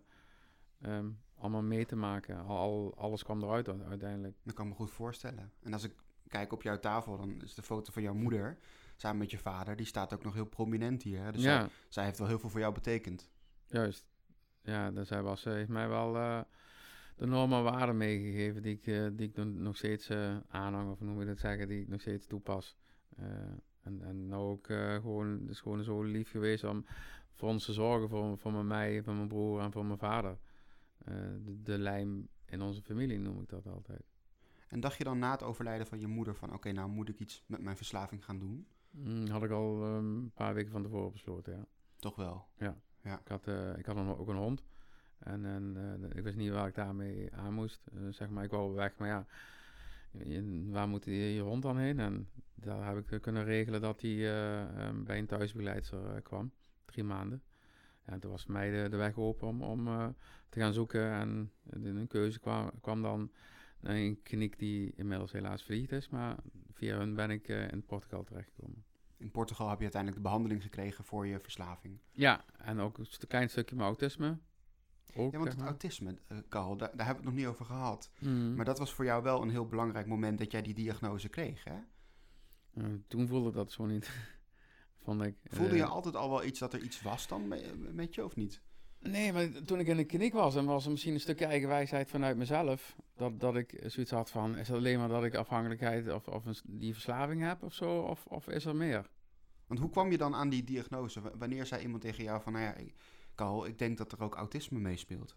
ehm, 0.81 1.09
allemaal 1.35 1.61
mee 1.63 1.85
te 1.85 1.95
maken. 1.95 2.37
Al, 2.37 2.57
al- 2.57 2.93
alles 2.97 3.23
kwam 3.23 3.43
eruit 3.43 3.69
uiteindelijk. 3.69 4.37
Dat 4.43 4.53
kan 4.55 4.65
ik 4.65 4.71
me 4.71 4.77
goed 4.77 4.91
voorstellen. 4.91 5.51
En 5.61 5.73
als 5.73 5.83
ik 5.83 5.93
kijk 6.27 6.51
op 6.51 6.61
jouw 6.61 6.79
tafel, 6.79 7.17
dan 7.17 7.41
is 7.41 7.53
de 7.53 7.61
foto 7.63 7.91
van 7.91 8.01
jouw 8.01 8.13
moeder 8.13 8.57
samen 8.95 9.17
met 9.17 9.31
je 9.31 9.37
vader, 9.37 9.75
die 9.75 9.85
staat 9.85 10.13
ook 10.13 10.23
nog 10.23 10.33
heel 10.33 10.45
prominent 10.45 11.03
hier. 11.03 11.23
Hè? 11.23 11.31
Dus 11.31 11.41
zij, 11.41 11.53
ja, 11.53 11.69
zij 11.89 12.03
heeft 12.05 12.17
wel 12.17 12.27
heel 12.27 12.39
veel 12.39 12.49
voor 12.49 12.59
jou 12.59 12.73
betekend. 12.73 13.29
juist. 13.67 14.08
Ja, 14.69 14.91
dus 14.91 15.09
hij 15.09 15.21
was, 15.21 15.43
heeft 15.43 15.69
mij 15.69 15.87
wel 15.89 16.15
eh, 16.15 16.41
de 17.15 17.25
normen 17.25 17.57
en 17.57 17.63
waarden 17.63 17.97
meegegeven 17.97 18.61
die 18.61 18.75
ik, 18.75 18.87
eh, 18.87 19.07
die 19.13 19.27
ik 19.29 19.35
nog- 19.45 19.77
steeds 19.77 20.09
eh, 20.09 20.37
aanhang, 20.47 20.91
of 20.91 20.99
hoe 20.99 21.07
moet 21.07 21.21
je 21.21 21.27
dat 21.27 21.39
zeggen, 21.39 21.67
die 21.67 21.81
ik 21.81 21.87
nog 21.87 22.01
steeds 22.01 22.27
toepas. 22.27 22.77
En, 23.81 24.01
en 24.01 24.27
nou 24.27 24.41
ook 24.51 24.65
gewoon, 25.01 25.49
is 25.49 25.59
gewoon 25.59 25.83
zo 25.83 26.03
lief 26.03 26.29
geweest 26.31 26.63
om 26.63 26.85
voor 27.33 27.49
ons 27.49 27.65
te 27.65 27.73
zorgen, 27.73 28.09
voor, 28.09 28.37
voor 28.37 28.51
mijn- 28.51 28.67
mij, 28.67 29.03
voor 29.03 29.13
mijn 29.13 29.27
broer 29.27 29.59
en 29.61 29.71
voor 29.71 29.85
mijn 29.85 29.99
vader. 29.99 30.37
De, 31.43 31.61
de 31.63 31.77
lijm 31.77 32.27
in 32.45 32.61
onze 32.61 32.81
familie 32.81 33.19
noem 33.19 33.41
ik 33.41 33.49
dat 33.49 33.67
altijd. 33.67 34.03
En 34.67 34.79
dacht 34.79 34.97
je 34.97 35.03
dan 35.03 35.19
na 35.19 35.31
het 35.31 35.43
overlijden 35.43 35.87
van 35.87 35.99
je 35.99 36.07
moeder 36.07 36.35
van 36.35 36.53
oké, 36.53 36.71
nou 36.71 36.89
moet 36.89 37.09
ik 37.09 37.19
iets 37.19 37.43
met 37.45 37.61
mijn 37.61 37.77
verslaving 37.77 38.25
gaan 38.25 38.39
doen? 38.39 38.67
Mm, 38.91 39.27
had 39.27 39.43
ik 39.43 39.51
al 39.51 39.83
ehm, 39.83 39.95
een 40.15 40.31
paar 40.33 40.53
weken 40.53 40.71
van 40.71 40.83
tevoren 40.83 41.11
besloten, 41.11 41.53
ja. 41.53 41.65
Toch 41.95 42.15
wel. 42.15 42.47
Ik 43.03 43.27
had, 43.27 43.47
eh, 43.47 43.77
ik 43.77 43.85
had 43.85 43.97
ook 43.97 44.27
een 44.27 44.35
hond. 44.35 44.63
En, 45.19 45.45
en 45.45 45.73
eh, 45.77 46.17
ik 46.17 46.23
wist 46.23 46.37
niet 46.37 46.51
waar 46.51 46.67
ik 46.67 46.75
daarmee 46.75 47.33
aan 47.33 47.53
moest. 47.53 47.87
Eh, 47.93 48.01
zeg 48.09 48.29
maar, 48.29 48.43
ik 48.43 48.51
wou 48.51 48.73
weg, 48.73 48.97
maar 48.97 49.07
ja, 49.07 49.25
waar 50.71 50.87
moet 50.87 51.05
je, 51.05 51.39
hond 51.43 51.61
dan 51.61 51.77
heen? 51.77 51.99
En 51.99 52.29
daar 52.55 52.95
heb 52.95 53.11
ik 53.11 53.21
kunnen 53.21 53.43
regelen 53.43 53.81
dat 53.81 54.01
hij 54.01 54.17
bij 55.03 55.17
een 55.17 55.27
thuisbegeleidster 55.27 56.21
kwam. 56.21 56.51
Drie 56.85 57.03
maanden. 57.03 57.43
Ja, 58.05 58.13
en 58.13 58.19
toen 58.19 58.31
was 58.31 58.43
voor 58.43 58.53
mij 58.53 58.89
de, 58.89 58.97
weg 58.97 59.17
open 59.17 59.47
om, 59.47 59.63
om 59.63 60.15
te 60.49 60.59
gaan 60.59 60.73
zoeken. 60.73 61.11
En 61.11 61.51
een 61.69 62.07
keuze 62.07 62.39
kwam, 62.39 62.71
kwam 62.81 63.01
dan 63.01 63.31
een 63.81 64.21
kliniek 64.23 64.59
die 64.59 64.93
inmiddels 64.95 65.31
helaas 65.31 65.63
verliefd 65.63 65.91
is. 65.91 66.09
Maar 66.09 66.35
via 66.73 66.97
hun 66.97 67.15
ben 67.15 67.29
ik 67.29 67.47
in 67.47 67.85
Portugal 67.85 68.23
terechtgekomen. 68.23 68.83
In 69.19 69.31
Portugal 69.31 69.67
heb 69.69 69.77
je 69.77 69.83
uiteindelijk 69.83 70.23
de 70.23 70.27
behandeling 70.29 70.61
gekregen 70.63 71.03
voor 71.03 71.27
je 71.27 71.39
verslaving. 71.39 71.99
Ja, 72.11 72.45
en 72.57 72.79
ook 72.79 72.97
een 72.97 73.07
klein 73.27 73.49
stukje 73.49 73.75
mijn 73.75 73.87
autisme. 73.87 74.37
Ook, 75.15 75.31
Ja, 75.31 75.37
want 75.39 75.51
het 75.51 75.61
autisme, 75.61 76.17
eh 76.27 76.37
Carl, 76.49 76.77
daar, 76.77 76.95
daar 76.95 77.05
hebben 77.05 77.23
we 77.23 77.29
het 77.29 77.37
nog 77.37 77.45
niet 77.45 77.45
over 77.45 77.65
gehad. 77.65 78.11
Mm. 78.19 78.55
Maar 78.55 78.65
dat 78.65 78.79
was 78.79 78.93
voor 78.93 79.05
jou 79.05 79.23
wel 79.23 79.41
een 79.41 79.49
heel 79.49 79.67
belangrijk 79.67 80.07
moment 80.07 80.37
dat 80.37 80.51
jij 80.51 80.61
die 80.61 80.73
diagnose 80.73 81.29
kreeg, 81.29 81.63
hè? 81.63 81.77
Eh, 82.73 82.85
toen 83.07 83.27
voelde 83.27 83.51
dat 83.51 83.71
zo 83.71 83.85
niet. 83.85 84.09
Vond 85.03 85.21
ik. 85.21 85.35
Voelde 85.43 85.71
eh, 85.71 85.77
je 85.77 85.85
altijd 85.85 86.15
al 86.15 86.29
wel 86.29 86.43
iets 86.43 86.59
dat 86.59 86.73
er 86.73 86.81
iets 86.81 87.01
was 87.01 87.27
dan 87.27 87.47
me- 87.47 87.73
met 87.91 88.15
je 88.15 88.25
of 88.25 88.35
niet? 88.35 88.61
Nee, 89.01 89.33
maar 89.33 89.47
toen 89.65 89.79
ik 89.79 89.87
in 89.87 89.97
de 89.97 90.03
kliniek 90.05 90.33
was, 90.33 90.55
en 90.55 90.65
was 90.65 90.85
er 90.85 90.91
misschien 90.91 91.13
een 91.13 91.19
stukje 91.19 91.45
eigenwijsheid 91.45 92.09
vanuit 92.09 92.37
mezelf. 92.37 92.95
Dat, 93.15 93.39
dat 93.39 93.55
ik 93.55 93.83
zoiets 93.85 94.11
had 94.11 94.29
van: 94.31 94.57
is 94.57 94.67
het 94.67 94.77
alleen 94.77 94.99
maar 94.99 95.07
dat 95.07 95.23
ik 95.23 95.35
afhankelijkheid 95.35 96.09
of, 96.11 96.27
of 96.27 96.45
een, 96.45 96.55
die 96.63 96.93
verslaving 96.93 97.41
heb 97.41 97.63
of 97.63 97.73
zo? 97.73 97.99
Of, 97.99 98.25
of 98.25 98.47
is 98.47 98.65
er 98.65 98.75
meer? 98.75 99.09
Want 99.67 99.79
hoe 99.79 99.89
kwam 99.89 100.11
je 100.11 100.17
dan 100.17 100.35
aan 100.35 100.49
die 100.49 100.63
diagnose? 100.63 101.21
Wanneer 101.37 101.65
zei 101.65 101.81
iemand 101.81 102.01
tegen 102.01 102.23
jou 102.23 102.41
van, 102.41 102.53
nou 102.53 102.65
ja, 102.65 102.73
ik- 102.75 102.95
Carl, 103.35 103.65
ik 103.65 103.77
denk 103.77 103.97
dat 103.97 104.11
er 104.11 104.21
ook 104.23 104.35
autisme 104.35 104.79
meespeelt. 104.79 105.35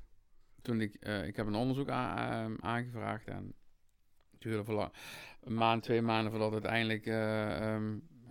Toen 0.63 0.81
ik, 0.81 0.95
eh, 0.95 1.27
ik 1.27 1.37
heb 1.37 1.47
een 1.47 1.55
onderzoek 1.55 1.89
ehm, 1.89 2.55
aangevraagd 2.61 3.27
en 3.27 3.55
het 4.31 4.41
duurde 4.41 4.65
voor 4.65 4.75
lang- 4.75 4.93
een 5.41 5.55
maand, 5.55 5.83
twee 5.83 6.03
maanden 6.03 6.31
voordat 6.31 6.53
het 6.53 6.65
eindelijk 6.65 7.07
eh, 7.07 7.77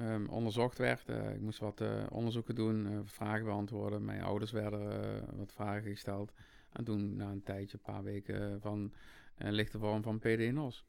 ehm, 0.02 0.26
onderzocht 0.26 0.78
werd. 0.78 1.10
Eh, 1.10 1.34
ik 1.34 1.42
moest 1.42 1.60
wat 1.60 1.82
eh, 1.82 2.04
onderzoeken 2.10 2.56
doen, 2.56 2.88
eh, 2.88 3.00
vragen 3.04 3.46
beantwoorden. 3.46 4.06
Mijn 4.06 4.22
ouders 4.22 4.52
werden 4.52 5.26
wat 5.38 5.52
vragen 5.54 5.90
gesteld. 5.92 6.34
En 6.72 6.84
toen, 6.84 7.16
na 7.16 7.30
een 7.32 7.44
tijdje, 7.44 7.78
een 7.78 7.94
paar 7.94 8.04
weken, 8.04 8.62
van 8.62 8.94
een 9.38 9.54
lichte 9.54 9.80
vorm 9.80 10.04
van 10.04 10.20
PD-NOS. 10.20 10.86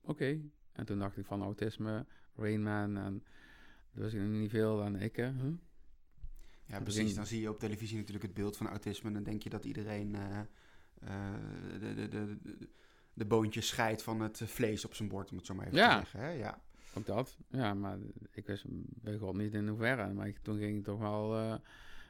Oké. 0.00 0.40
En 0.72 0.84
toen 0.86 0.98
dacht 0.98 1.16
ik 1.16 1.24
van 1.26 1.42
autisme, 1.42 2.06
Rainman 2.36 2.96
en 2.96 3.24
er 3.94 4.02
was 4.02 4.12
niet 4.12 4.50
veel 4.50 4.82
aan 4.82 4.96
ik. 4.96 5.16
hè, 5.16 5.30
huh? 5.32 5.52
Ja, 6.64 6.80
precies. 6.80 7.14
Dan 7.14 7.26
zie 7.26 7.40
je 7.40 7.50
op 7.50 7.58
televisie 7.58 7.96
natuurlijk 7.96 8.24
het 8.24 8.34
beeld 8.34 8.56
van 8.56 8.68
autisme. 8.68 9.08
En 9.08 9.14
dan 9.14 9.22
denk 9.22 9.42
je 9.42 9.50
dat 9.50 9.64
iedereen 9.64 10.12
de, 10.12 10.44
de, 11.80 11.94
de, 11.94 12.08
de, 12.08 12.36
de 13.12 13.24
boontjes 13.24 13.66
scheidt 13.68 14.02
van 14.02 14.20
het 14.20 14.42
vlees 14.44 14.84
op 14.84 14.94
zijn 14.94 15.08
bord, 15.08 15.30
om 15.30 15.36
het 15.36 15.46
zo 15.46 15.54
maar 15.54 15.66
even 15.66 15.78
Ja. 15.78 15.88
te 15.88 15.96
zeggen. 15.96 16.20
Hè? 16.20 16.28
Ja. 16.30 16.62
Ook 16.96 17.06
dat, 17.06 17.38
ja, 17.48 17.74
maar 17.74 17.98
ik 18.30 18.46
wist 18.46 18.64
bij 18.68 19.16
God 19.18 19.36
niet 19.36 19.54
in 19.54 19.68
hoeverre. 19.68 20.12
Maar 20.12 20.26
ik, 20.26 20.38
toen 20.38 20.58
ging 20.58 20.78
ik 20.78 20.84
toch 20.84 20.98
wel 20.98 21.36
eh 21.36 21.54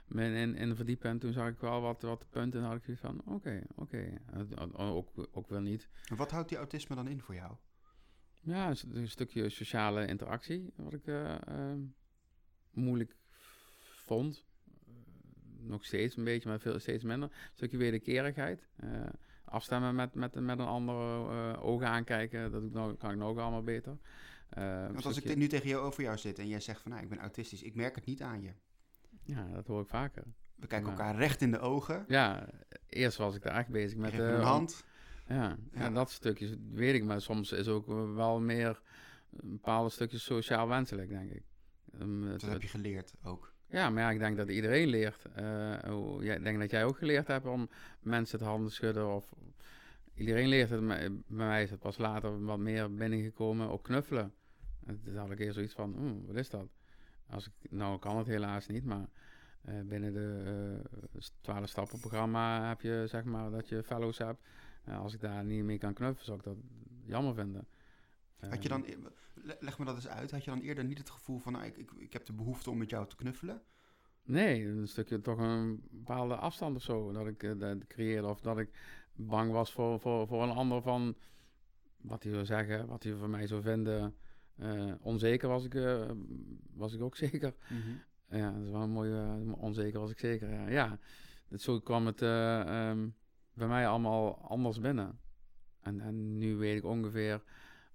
me 0.07 0.35
in, 0.35 0.55
in 0.55 0.77
verdiepen 0.77 1.11
en 1.11 1.19
toen 1.19 1.33
zag 1.33 1.49
ik 1.49 1.59
wel 1.59 1.81
wat, 1.81 2.03
wat 2.03 2.25
punten 2.31 2.61
en 2.61 2.67
had 2.67 2.77
ik 2.77 2.83
zoiets 2.85 3.03
van, 3.03 3.23
oké, 3.25 3.63
oké. 3.75 4.13
Ook, 4.77 5.09
ook 5.33 5.49
wel 5.49 5.61
niet. 5.61 5.89
En 6.09 6.17
wat 6.17 6.31
houdt 6.31 6.49
die 6.49 6.59
autisme 6.59 6.97
dan 6.97 7.09
in 7.09 7.21
voor 7.21 7.35
jou? 7.35 7.53
Ja, 8.41 8.69
een, 8.69 8.77
st- 8.77 8.87
een 8.93 9.09
stukje 9.09 9.49
sociale 9.49 10.07
interactie, 10.07 10.73
wat 10.77 10.93
ik 10.93 11.07
eh, 11.07 11.47
ehm, 11.47 11.81
moeilijk 12.71 13.17
vond. 13.79 14.45
Eh, 14.87 14.93
nog 15.59 15.85
steeds 15.85 16.17
een 16.17 16.25
beetje, 16.25 16.49
maar 16.49 16.61
veel, 16.61 16.79
steeds 16.79 17.05
minder. 17.05 17.29
Een 17.29 17.51
stukje 17.55 17.77
wederkerigheid. 17.77 18.69
Afstemmen 19.45 19.95
met, 19.95 20.15
met, 20.15 20.35
met 20.35 20.59
een 20.59 20.67
andere 20.67 21.29
eh, 21.29 21.65
ogen 21.65 21.89
aankijken. 21.89 22.43
Dat 22.43 22.61
doe 22.61 22.69
ik 22.69 22.75
nou, 22.75 22.95
kan 22.95 23.15
ik 23.15 23.21
ook 23.23 23.39
allemaal 23.39 23.63
beter. 23.63 23.99
Eh, 24.49 24.81
Want 24.81 24.95
als 24.95 25.05
ik 25.05 25.11
stukje- 25.11 25.29
dit 25.29 25.39
nu 25.39 25.47
tegen 25.47 25.69
jou 25.69 25.83
over 25.85 26.03
jou 26.03 26.19
zit 26.19 26.39
en 26.39 26.49
jij 26.49 26.61
zegt 26.61 26.81
van 26.81 26.91
nou, 26.91 27.03
ik 27.03 27.09
ben 27.09 27.19
autistisch, 27.19 27.63
ik 27.63 27.75
merk 27.75 27.95
het 27.95 28.05
niet 28.05 28.23
aan 28.23 28.43
je. 28.43 28.53
Ja, 29.23 29.49
dat 29.53 29.67
hoor 29.67 29.81
ik 29.83 29.89
vaker. 29.89 30.23
We 30.57 30.67
kijken 30.67 30.91
Ja. 30.91 30.97
elkaar 30.97 31.17
recht 31.17 31.41
in 31.41 31.51
de 31.51 31.59
ogen. 31.59 32.05
Ja, 32.09 32.49
eerst 32.87 33.17
was 33.19 33.35
ik 33.35 33.43
daar 33.43 33.57
echt 33.59 33.69
bezig 33.69 33.99
met... 33.99 34.13
Eh, 34.13 34.19
een 34.19 34.41
hand. 34.41 34.85
Ja, 35.29 35.35
ja. 35.35 35.57
Ja. 35.73 35.91
dat 35.91 36.11
stukjes 36.11 36.55
weet 36.73 36.95
ik, 36.95 37.05
maar 37.05 37.21
soms 37.21 37.53
is 37.53 37.69
ook 37.69 37.87
wel 38.15 38.41
meer 38.41 38.81
een 39.37 39.51
bepaalde 39.51 39.91
stukjes 39.91 40.25
sociaal 40.25 40.69
wenselijk, 40.69 41.09
denk 41.09 41.31
ik. 41.31 41.43
Um, 42.01 42.23
het- 42.23 42.41
Dat 42.41 42.51
heb 42.51 42.63
je 42.63 42.69
geleerd 42.69 43.13
ook. 43.23 43.53
Ja, 43.69 43.91
maar 43.91 44.03
ja, 44.03 44.11
ik 44.11 44.19
denk 44.19 44.37
dat 44.37 44.49
iedereen 44.49 44.89
leert. 44.89 45.25
Eh, 45.35 45.73
ik 46.21 46.43
denk 46.45 46.59
dat 46.59 46.71
jij 46.71 46.85
ook 46.85 46.99
geleerd 46.99 47.27
hebt 47.27 47.47
om 47.47 47.69
mensen 48.01 48.39
het 48.39 48.49
handen 48.49 48.73
schudden. 48.73 49.15
Of, 49.15 49.33
iedereen 50.17 50.49
leert 50.49 50.71
het. 50.71 50.87
Bij 50.87 51.11
mij 51.27 51.63
is 51.63 51.71
het 51.71 51.81
pas 51.81 51.99
later 51.99 52.45
wat 52.45 52.59
meer 52.59 52.95
binnengekomen 52.95 53.71
op 53.71 53.83
knuffelen. 53.83 54.35
En 54.87 55.01
toen 55.03 55.17
had 55.17 55.31
ik 55.31 55.39
eerst 55.39 55.55
zoiets 55.55 55.75
van, 55.75 55.95
"Oeh, 55.99 56.27
wat 56.27 56.37
is 56.37 56.51
dat? 56.51 56.69
Als 57.31 57.47
ik, 57.47 57.71
nou 57.71 57.99
kan 57.99 58.17
het 58.19 58.27
helaas 58.27 58.67
niet, 58.67 58.85
maar 58.85 59.09
eh, 59.63 59.81
binnen 59.85 60.13
de 60.13 60.81
eh 61.13 61.21
12 61.41 61.69
stappen 61.69 62.01
programma 62.01 62.69
heb 62.69 62.81
je 62.81 63.05
zeg 63.09 63.25
maar 63.25 63.51
dat 63.51 63.69
je 63.69 63.83
fellows 63.83 64.19
hebt. 64.19 64.41
Eh, 64.85 64.99
als 65.01 65.15
ik 65.15 65.21
daar 65.21 65.45
niet 65.45 65.65
mee 65.65 65.79
kan 65.79 65.95
knuffelen, 65.95 66.25
zou 66.25 66.39
ik 66.39 66.45
dat 66.45 66.57
jammer 67.05 67.35
vinden. 67.35 67.67
Had 68.49 68.63
je 68.63 68.69
dan, 68.69 68.85
le- 69.35 69.57
leg 69.61 69.79
me 69.79 69.85
dat 69.85 69.95
eens 69.95 70.09
uit, 70.09 70.31
had 70.31 70.45
je 70.45 70.51
dan 70.51 70.61
eerder 70.61 70.85
niet 70.85 70.99
het 70.99 71.11
gevoel 71.11 71.39
van 71.39 71.53
nou, 71.53 71.65
ik, 71.65 71.77
ik, 71.77 71.91
ik 71.97 72.13
heb 72.13 72.27
de 72.27 72.33
behoefte 72.33 72.71
om 72.71 72.79
met 72.79 72.91
jou 72.91 73.07
te 73.09 73.17
knuffelen? 73.17 73.63
Nee, 74.23 74.67
een 74.67 74.89
stukje 74.89 75.21
toch 75.21 75.39
een 75.39 75.83
bepaalde 75.91 76.37
afstand 76.37 76.77
of 76.77 76.83
zo 76.83 77.13
dat 77.13 77.27
ik 77.27 77.61
dat 77.61 77.87
creëerde. 77.87 78.29
Of 78.29 78.41
dat 78.41 78.59
ik 78.59 78.71
bang 79.17 79.53
was 79.53 79.73
voor, 79.73 80.01
voor, 80.01 80.27
voor 80.27 80.43
een 80.43 80.51
ander 80.51 80.83
van 80.83 81.17
wat 81.97 82.23
hij 82.23 82.33
zou 82.33 82.45
zeggen, 82.45 82.87
wat 82.87 83.03
hij 83.03 83.15
van 83.15 83.31
mij 83.31 83.47
zou 83.47 83.63
vinden. 83.63 84.17
Eh, 84.57 84.93
onzeker 85.01 85.49
was 85.49 85.65
ik, 85.65 85.75
eh, 85.75 86.11
was 86.75 86.93
ik 86.95 87.03
ook 87.03 87.17
zeker. 87.27 87.55
Ja, 88.29 88.51
dat 88.51 88.63
is 88.63 88.71
wel 88.71 88.83
een 88.83 88.91
mooie, 88.91 89.55
onzeker 89.57 90.01
was 90.01 90.11
ik 90.11 90.19
zeker. 90.19 90.51
Ja, 90.51 90.69
ja 90.69 90.99
zo 91.57 91.81
kwam 91.81 92.07
het 92.07 92.23
eh, 92.23 92.61
ehm, 92.61 93.09
bij 93.53 93.69
mij 93.69 93.89
allemaal 93.89 94.39
anders 94.49 94.81
binnen. 94.81 95.19
En, 95.81 96.01
en 96.01 96.39
nu 96.39 96.57
weet 96.57 96.77
ik 96.77 96.85
ongeveer 96.85 97.43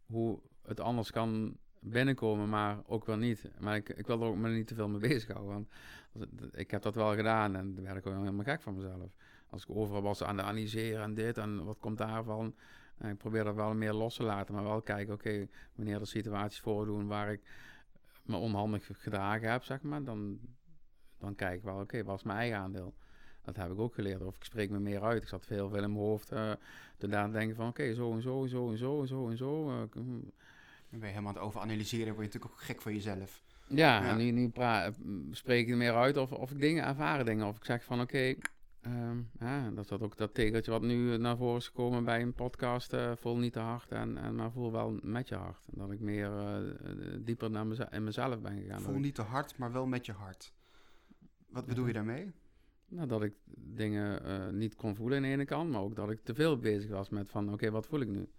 hoe 0.06 0.40
het 0.62 0.80
anders 0.80 1.12
kan 1.12 1.58
binnenkomen, 1.80 2.50
maar 2.50 2.78
ook 2.86 3.06
wel 3.06 3.18
niet. 3.18 3.52
Maar 3.60 3.76
ik, 3.76 3.90
ik 3.90 4.08
wil 4.08 4.22
er 4.22 4.28
ook 4.28 4.36
maar 4.36 4.52
niet 4.52 4.68
te 4.68 4.76
veel 4.76 4.90
mee 4.90 5.00
bezighouden. 5.10 5.70
Want 6.12 6.56
ik 6.56 6.72
heb 6.72 6.82
dat 6.82 6.96
wel 6.96 7.16
gedaan 7.16 7.56
en 7.56 7.76
daar 7.76 7.84
werd 7.84 7.98
ik 7.98 8.04
gewoon 8.04 8.24
helemaal 8.24 8.46
gek 8.46 8.62
van 8.62 8.76
mezelf. 8.76 9.12
Als 9.52 9.64
ik 9.64 9.76
overal 9.76 10.02
was 10.02 10.24
aan 10.24 10.38
het 10.38 10.46
analyseren 10.46 11.04
en 11.04 11.14
dit 11.14 11.38
en 11.38 11.64
wat 11.64 11.80
komt 11.80 11.98
daarvan. 11.98 12.56
En 12.98 13.10
ik 13.10 13.18
probeer 13.18 13.44
dat 13.44 13.56
wel 13.56 13.74
meer 13.74 13.94
los 13.94 14.16
te 14.16 14.24
laten, 14.24 14.54
maar 14.54 14.64
wel 14.64 14.82
kijken, 14.82 15.14
oké, 15.14 15.48
wanneer 15.76 16.00
er 16.00 16.08
situaties 16.08 16.60
voordoen 16.60 17.08
waar 17.08 17.32
ik 17.32 17.42
me 18.24 18.36
onhandig 18.38 18.90
gedragen 18.94 19.52
heb, 19.52 19.64
zeg 19.64 19.82
maar, 19.82 20.04
dan, 20.04 20.40
dan 21.20 21.36
kijk 21.36 21.58
ik 21.58 21.64
wel, 21.64 21.80
oké, 21.80 22.04
wat 22.04 22.18
is 22.18 22.24
mijn 22.24 22.38
eigen 22.38 22.58
aandeel? 22.58 22.94
Dat 23.44 23.56
heb 23.56 23.72
ik 23.72 23.80
ook 23.80 23.94
geleerd. 23.94 24.22
Of 24.22 24.36
ik 24.36 24.44
spreek 24.44 24.70
me 24.70 24.80
meer 24.80 25.02
uit. 25.04 25.22
Ik 25.22 25.28
zat 25.28 25.46
veel, 25.46 25.70
veel 25.70 25.84
in 25.84 25.92
mijn 25.94 26.04
hoofd 26.06 26.32
eh, 26.32 26.52
te 26.98 27.08
denken 27.08 27.56
van, 27.56 27.68
oké, 27.68 27.94
zo 27.94 28.14
en 28.14 28.22
zo 28.22 28.44
en 28.44 28.50
zo 28.50 28.70
en 28.72 28.78
zo 28.78 29.02
en 29.02 29.08
zo 29.08 29.30
en 29.30 29.38
zo. 29.38 29.70
eh, 29.70 29.76
hm. 29.94 30.20
Dan 30.90 31.00
ben 31.00 31.00
je 31.00 31.06
helemaal 31.06 31.28
aan 31.30 31.36
het 31.38 31.44
overanalyseren, 31.44 32.14
word 32.14 32.18
je 32.18 32.24
natuurlijk 32.34 32.54
ook 32.54 32.62
gek 32.62 32.82
van 32.82 32.94
jezelf. 32.94 33.44
Ja, 33.68 34.04
Ja. 34.04 34.10
en 34.10 34.18
nu, 34.18 34.32
nu 34.32 34.50
pra- 34.50 34.92
spreek 35.32 35.66
ik 35.66 35.72
er 35.72 35.78
meer 35.78 35.96
uit 35.96 36.18
of, 36.18 36.32
of 36.32 36.52
ik 36.52 36.60
dingen 36.60 36.86
ervaren 36.86 37.26
dingen. 37.26 37.46
Of 37.48 37.58
ik 37.58 37.66
zeg 37.66 37.84
van 37.84 38.02
oké, 38.02 38.36
ehm, 38.82 39.18
ja, 39.40 39.70
dat 39.70 39.84
is 39.84 39.88
dat 39.88 40.02
ook 40.02 40.18
dat 40.18 40.34
tegeltje 40.34 40.72
wat 40.72 40.82
nu 40.82 41.18
naar 41.18 41.38
voren 41.38 41.58
is 41.58 41.68
gekomen 41.68 42.04
bij 42.04 42.22
een 42.22 42.34
podcast. 42.34 42.94
eh, 42.94 43.12
voel 43.16 43.38
niet 43.38 43.54
te 43.54 43.60
hard, 43.60 43.92
en, 43.92 44.18
en, 44.18 44.36
maar 44.36 44.52
voel 44.52 44.72
wel 44.72 45.00
met 45.02 45.28
je 45.28 45.36
hart. 45.36 45.66
En 45.72 45.78
dat 45.78 45.92
ik 45.92 46.00
meer 46.00 46.38
eh, 46.38 46.70
eh, 46.70 47.20
dieper 47.20 47.52
naar 47.52 47.94
in 47.94 48.04
mezelf 48.04 48.42
ben 48.42 48.62
gegaan. 48.62 48.82
Voel 48.82 49.00
niet 49.00 49.16
te 49.16 49.22
hard, 49.22 49.58
maar 49.58 49.72
wel 49.72 49.86
met 49.86 50.06
je 50.06 50.12
hart. 50.12 50.54
Wat 51.50 51.66
bedoel 51.66 51.88
je 51.88 51.94
daarmee? 51.94 52.32
Nou, 52.92 53.08
dat 53.08 53.24
ik 53.24 53.34
dingen 53.56 54.24
eh, 54.24 54.50
niet 54.50 54.76
kon 54.76 54.96
voelen 54.96 55.18
aan 55.18 55.24
de 55.24 55.30
ene 55.30 55.46
kant, 55.46 55.72
maar 55.72 55.82
ook 55.82 55.96
dat 55.96 56.10
ik 56.10 56.24
te 56.24 56.34
veel 56.34 56.58
bezig 56.58 56.90
was 56.90 57.10
met 57.10 57.30
van, 57.30 57.54
oké, 57.54 57.72
wat 57.72 57.88
voel 57.88 58.00
ik 58.00 58.08
nu? 58.08 58.30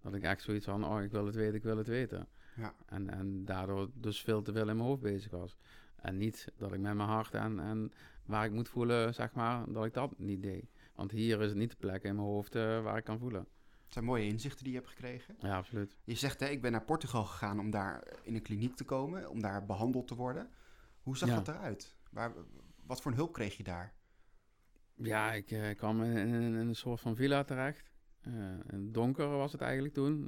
Dat 0.00 0.14
ik 0.14 0.22
echt 0.22 0.42
zoiets 0.42 0.64
van, 0.64 0.84
oh, 0.84 1.02
ik 1.02 1.10
wil 1.10 1.26
het 1.26 1.34
weten, 1.34 1.54
ik 1.54 1.62
wil 1.62 1.76
het 1.76 1.86
weten. 1.86 2.28
Ja. 2.56 2.74
En, 2.86 3.10
en 3.10 3.44
daardoor 3.44 3.90
dus 3.94 4.20
veel 4.20 4.42
te 4.42 4.52
veel 4.52 4.68
in 4.68 4.76
mijn 4.76 4.88
hoofd 4.88 5.02
bezig 5.02 5.30
was. 5.30 5.56
En 5.96 6.16
niet 6.16 6.52
dat 6.56 6.72
ik 6.72 6.80
met 6.80 6.94
mijn 6.94 7.08
hart 7.08 7.34
en, 7.34 7.60
en 7.60 7.92
waar 8.28 8.44
ik 8.44 8.52
moet 8.52 8.68
voelen, 8.68 9.14
zeg 9.14 9.32
maar, 9.32 9.72
dat 9.72 9.84
ik 9.84 9.94
dat 9.94 10.18
niet 10.18 10.42
deed. 10.42 10.64
Want 10.94 11.10
hier 11.10 11.40
is 11.40 11.48
het 11.48 11.56
niet 11.58 11.70
de 11.70 11.76
plek 11.76 12.02
in 12.02 12.14
mijn 12.14 12.26
hoofd 12.26 12.54
eh, 12.54 12.82
waar 12.82 12.96
ik 12.96 13.04
kan 13.04 13.18
voelen. 13.18 13.46
Het 13.84 13.92
zijn 13.92 14.04
mooie 14.04 14.24
inzichten 14.26 14.64
die 14.64 14.72
je 14.72 14.78
hebt 14.78 14.90
gekregen. 14.90 15.36
Ja, 15.40 15.56
absoluut. 15.56 15.96
Je 16.04 16.14
zegt, 16.14 16.40
hè, 16.40 16.46
ik 16.46 16.62
ben 16.62 16.72
naar 16.72 16.84
Portugal 16.84 17.24
gegaan 17.24 17.58
om 17.60 17.70
daar 17.70 18.06
in 18.22 18.34
een 18.34 18.42
kliniek 18.42 18.74
te 18.76 18.84
komen, 18.84 19.30
om 19.30 19.40
daar 19.40 19.66
behandeld 19.66 20.06
te 20.08 20.14
worden. 20.14 20.50
Hoe 21.02 21.16
zag 21.16 21.28
Ja. 21.28 21.34
dat 21.34 21.48
eruit? 21.48 21.96
Waar, 22.10 22.32
wat 22.84 23.00
voor 23.02 23.10
een 23.10 23.16
hulp 23.16 23.32
kreeg 23.32 23.56
je 23.56 23.62
daar? 23.62 23.94
Ja, 24.94 25.32
ik 25.32 25.50
eh, 25.50 25.76
kwam 25.76 26.02
in, 26.02 26.16
in- 26.16 26.42
in 26.42 26.54
een 26.54 26.74
soort 26.76 27.00
van 27.00 27.16
villa 27.16 27.44
terecht. 27.44 27.90
In 28.22 28.62
het 28.70 28.94
donker 28.94 29.28
was 29.28 29.52
het 29.52 29.60
eigenlijk 29.60 29.94
toen. 29.94 30.24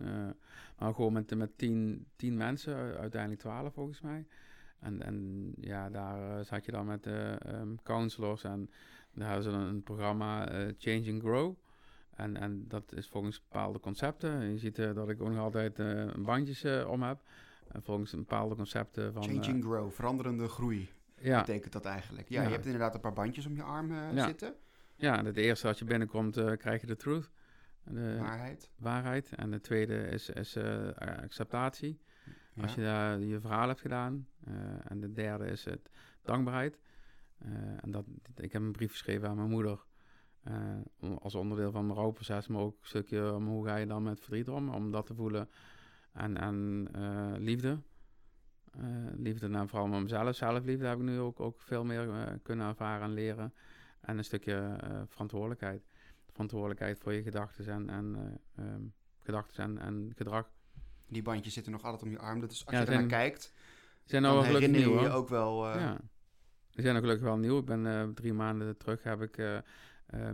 Maar 0.78 0.94
gewoon 0.94 1.12
met, 1.12 1.34
met 1.36 1.58
tien, 1.58 2.06
tien 2.16 2.36
mensen, 2.36 2.74
uiteindelijk 2.98 3.40
twaalf 3.40 3.74
volgens 3.74 4.00
mij. 4.00 4.26
En, 4.80 5.02
en 5.02 5.52
ja, 5.60 5.90
daar 5.90 6.38
eh, 6.38 6.44
zat 6.44 6.64
je 6.64 6.72
dan 6.72 6.86
met 6.86 7.02
de 7.02 7.36
ehm 7.46 7.68
counselors 7.82 8.44
en 8.44 8.70
daar 9.14 9.26
hadden 9.26 9.44
ze 9.44 9.50
dan 9.50 9.60
een 9.60 9.82
programma 9.82 10.48
eh, 10.48 10.72
Change 10.78 11.10
and 11.12 11.22
Grow. 11.22 11.54
En, 12.16 12.36
en 12.36 12.64
dat 12.68 12.92
is 12.92 13.08
volgens 13.08 13.42
bepaalde 13.42 13.80
concepten. 13.80 14.50
Je 14.50 14.58
ziet 14.58 14.78
eh, 14.78 14.94
dat 14.94 15.08
ik 15.08 15.20
ook 15.20 15.28
nog 15.28 15.38
altijd 15.38 15.78
eh, 15.78 16.04
bandjes 16.18 16.64
om 16.86 17.02
heb. 17.02 17.20
En 17.68 17.82
volgens 17.82 18.10
bepaalde 18.14 18.54
concepten 18.54 19.12
van... 19.12 19.22
Change 19.22 19.52
and 19.52 19.64
grow, 19.64 19.90
veranderende 19.90 20.48
groei, 20.48 20.90
ja, 21.18 21.40
betekent 21.40 21.72
dat 21.72 21.84
eigenlijk. 21.84 22.28
Ja, 22.28 22.40
Ja. 22.40 22.46
je 22.48 22.54
hebt 22.54 22.64
inderdaad 22.64 22.94
een 22.94 23.00
paar 23.00 23.12
bandjes 23.12 23.46
om 23.46 23.54
je 23.54 23.62
arm 23.62 23.92
Ja. 23.92 24.26
zitten. 24.26 24.54
ja, 24.96 25.18
en 25.18 25.24
het 25.24 25.36
eerste 25.36 25.66
als 25.68 25.78
je 25.78 25.84
binnenkomt 25.84 26.56
krijg 26.56 26.80
je 26.80 26.86
de 26.86 26.96
truth. 26.96 27.30
De, 27.84 28.16
Waarheid. 28.18 28.70
waarheid. 28.76 29.32
En 29.36 29.50
de 29.50 29.60
tweede 29.60 29.94
is, 30.08 30.30
is 30.30 30.56
eh, 30.56 30.88
acceptatie. 30.96 32.00
Ja. 32.60 32.66
Als 32.66 32.74
je 32.74 32.82
daar 32.82 33.20
je 33.20 33.40
verhaal 33.40 33.68
hebt 33.68 33.80
gedaan. 33.80 34.26
Eh, 34.44 34.90
en 34.90 35.00
de 35.00 35.12
derde 35.12 35.46
is 35.46 35.64
het 35.64 35.90
dankbaarheid. 36.22 36.78
Eh, 37.38 37.50
en 37.80 37.90
dat, 37.90 38.04
ik 38.36 38.52
heb 38.52 38.62
een 38.62 38.72
brief 38.72 38.90
geschreven 38.90 39.28
aan 39.28 39.36
mijn 39.36 39.50
moeder. 39.50 39.88
eh, 40.42 40.78
als 41.18 41.34
onderdeel 41.34 41.70
van 41.70 41.86
mijn 41.86 41.98
rouwproces. 41.98 42.46
Maar 42.46 42.60
ook 42.60 42.78
een 42.80 42.86
stukje 42.86 43.34
om 43.34 43.46
hoe 43.46 43.66
ga 43.66 43.76
je 43.76 43.86
dan 43.86 44.02
met 44.02 44.20
verdriet 44.20 44.48
om. 44.48 44.68
Om 44.68 44.90
dat 44.90 45.06
te 45.06 45.14
voelen. 45.14 45.48
En, 46.12 46.36
en 46.36 46.88
liefde. 47.38 47.78
Liefde 49.12 49.48
naar 49.48 49.68
vooral 49.68 49.88
met 49.88 50.02
mezelf. 50.02 50.36
Zelfliefde 50.36 50.86
heb 50.86 50.98
ik 50.98 51.04
nu 51.04 51.18
ook, 51.18 51.40
ook 51.40 51.60
veel 51.60 51.84
meer 51.84 52.38
kunnen 52.42 52.68
ervaren 52.68 53.02
en 53.02 53.12
leren. 53.14 53.54
En 54.00 54.18
een 54.18 54.24
stukje 54.24 54.76
verantwoordelijkheid. 55.08 55.82
Verantwoordelijkheid 56.30 56.98
voor 56.98 57.12
je 57.12 57.22
gedachten 57.22 57.66
en, 57.66 57.90
en, 57.90 58.40
eh, 58.54 59.64
ehm, 59.64 59.76
en 59.78 60.12
gedrag. 60.16 60.50
Die 61.10 61.22
bandjes 61.22 61.52
zitten 61.54 61.72
nog 61.72 61.82
altijd 61.82 62.02
om 62.02 62.10
je 62.10 62.18
arm. 62.18 62.40
Dus 62.40 62.48
als 62.66 62.74
Ja, 62.74 62.80
je 62.80 62.84
ernaar 62.86 62.94
zijn- 62.96 63.08
kijkt, 63.08 63.52
zijn 64.04 64.22
dan 64.22 64.44
herinner 64.44 64.80
nieuw 64.80 65.00
je 65.00 65.08
ook 65.08 65.28
wel... 65.28 65.66
eh, 65.68 65.74
Ja. 65.80 66.00
Zijn 66.70 66.94
ook 66.96 67.02
gelukkig 67.02 67.26
wel 67.26 67.36
nieuw. 67.36 67.58
Ik 67.58 67.64
ben 67.64 67.86
eh, 67.86 68.08
drie 68.08 68.32
maanden 68.32 68.76
terug 68.76 69.02
heb 69.02 69.22
ik... 69.22 69.36
eh, 69.38 69.58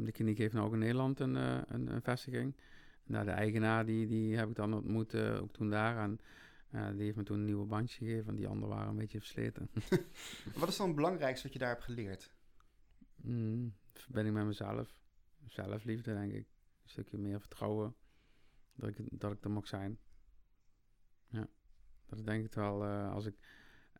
de 0.02 0.12
kliniek 0.12 0.38
heeft 0.38 0.52
nou 0.54 0.66
ook 0.66 0.72
in 0.72 0.78
Nederland 0.78 1.20
een, 1.20 1.34
een, 1.34 1.92
een 1.94 2.02
vestiging. 2.02 2.56
Nou, 3.04 3.24
de 3.24 3.30
eigenaar 3.30 3.86
die, 3.86 4.06
die 4.06 4.36
heb 4.36 4.48
ik 4.48 4.54
dan 4.54 4.74
ontmoet, 4.74 5.14
ook 5.14 5.52
toen 5.52 5.70
daar. 5.70 5.98
En 5.98 6.20
die 6.96 7.04
heeft 7.04 7.16
me 7.16 7.22
toen 7.22 7.38
een 7.38 7.44
nieuwe 7.44 7.66
bandje 7.66 7.96
gegeven. 8.04 8.28
En 8.28 8.36
die 8.36 8.48
andere 8.48 8.72
waren 8.72 8.88
een 8.88 8.96
beetje 8.96 9.18
versleten. 9.18 9.70
Wat 10.60 10.68
is 10.68 10.76
dan 10.76 10.86
het 10.86 10.96
belangrijkste 10.96 11.42
wat 11.44 11.52
je 11.52 11.58
daar 11.58 11.68
hebt 11.68 11.84
geleerd? 11.84 12.30
Mm, 13.16 13.74
verbinding 13.92 14.36
met 14.36 14.46
mezelf. 14.46 14.94
Zelfliefde, 15.46 16.12
denk 16.14 16.32
ik. 16.32 16.46
Een 16.82 16.90
stukje 16.90 17.18
meer 17.18 17.40
vertrouwen. 17.40 17.94
Dat 18.74 18.88
ik, 18.88 18.96
dat 19.10 19.32
ik 19.32 19.44
er 19.44 19.50
mag 19.50 19.66
zijn. 19.66 19.98
Ja, 21.28 21.46
dat 22.06 22.18
is 22.18 22.24
denk 22.24 22.44
ik 22.44 22.52
wel. 22.54 22.84
eh, 22.84 23.12
als 23.12 23.26
ik 23.26 23.34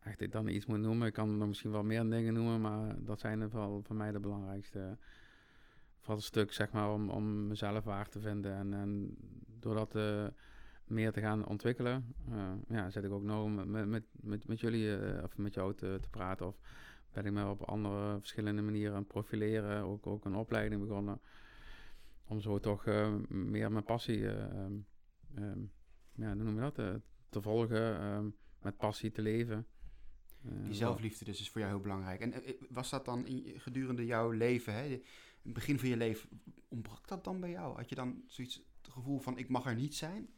echt 0.03 0.31
dan 0.31 0.47
iets 0.47 0.65
moet 0.65 0.79
noemen. 0.79 1.07
Ik 1.07 1.13
kan 1.13 1.41
er 1.41 1.47
misschien 1.47 1.71
wel 1.71 1.83
meer 1.83 2.09
dingen 2.09 2.33
noemen. 2.33 2.61
Maar 2.61 3.03
dat 3.03 3.19
zijn 3.19 3.41
er 3.41 3.49
wel 3.49 3.81
voor 3.83 3.95
mij 3.95 4.11
de 4.11 4.19
belangrijkste. 4.19 4.97
Voor 5.99 6.15
het 6.15 6.23
stuk, 6.23 6.53
zeg 6.53 6.71
maar, 6.71 6.93
om, 6.93 7.09
om 7.09 7.47
mezelf 7.47 7.83
waar 7.83 8.09
te 8.09 8.19
vinden. 8.19 8.53
En, 8.53 8.73
en 8.73 9.17
door 9.59 9.75
dat 9.75 9.95
eh, 9.95 10.27
meer 10.85 11.11
te 11.11 11.21
gaan 11.21 11.45
ontwikkelen. 11.47 12.13
eh, 12.31 12.51
ja, 12.67 12.89
zit 12.89 13.03
ik 13.03 13.11
ook 13.11 13.23
nou 13.23 13.49
met, 13.49 13.87
met, 13.87 14.05
met, 14.13 14.47
met 14.47 14.59
jullie 14.59 14.97
of 15.23 15.37
met 15.37 15.53
jou 15.53 15.75
te, 15.75 15.97
te 16.01 16.09
praten. 16.09 16.47
Of 16.47 16.59
ben 17.11 17.25
ik 17.25 17.31
me 17.31 17.49
op 17.49 17.61
andere 17.61 18.19
verschillende 18.19 18.61
manieren 18.61 18.95
aan 18.95 19.07
profileren. 19.07 19.83
Ook, 19.83 20.07
ook 20.07 20.25
een 20.25 20.35
opleiding 20.35 20.81
begonnen. 20.81 21.19
Om 22.27 22.41
zo 22.41 22.59
toch 22.59 22.85
meer 23.27 23.71
mijn 23.71 23.83
passie, 23.83 24.29
ehm, 24.29 24.73
ja, 26.15 26.33
noem 26.33 26.57
dat, 26.57 26.79
te 27.41 27.49
volgen. 27.49 27.99
ehm, 27.99 28.25
met 28.61 28.77
passie 28.77 29.11
te 29.11 29.21
leven. 29.21 29.65
Eh, 30.43 30.51
Die 30.63 30.73
zelfliefde 30.73 31.25
dus 31.25 31.39
is 31.41 31.49
voor 31.49 31.61
jou 31.61 31.73
heel 31.73 31.81
belangrijk. 31.81 32.21
En 32.21 32.33
eh, 32.33 32.53
was 32.69 32.89
dat 32.89 33.05
dan 33.05 33.25
in, 33.25 33.59
gedurende 33.59 34.05
jouw 34.05 34.31
leven? 34.31 34.73
Hè? 34.73 35.01
het 35.43 35.53
begin 35.53 35.79
van 35.79 35.89
je 35.89 35.97
leven, 35.97 36.29
ontbrak 36.67 37.07
dat 37.07 37.23
dan 37.23 37.39
bij 37.39 37.49
jou? 37.49 37.75
Had 37.75 37.89
je 37.89 37.95
dan 37.95 38.23
zoiets, 38.27 38.55
het 38.81 38.91
gevoel 38.91 39.19
van 39.19 39.37
ik 39.37 39.49
mag 39.49 39.65
er 39.65 39.75
niet 39.75 39.95
zijn? 39.95 40.29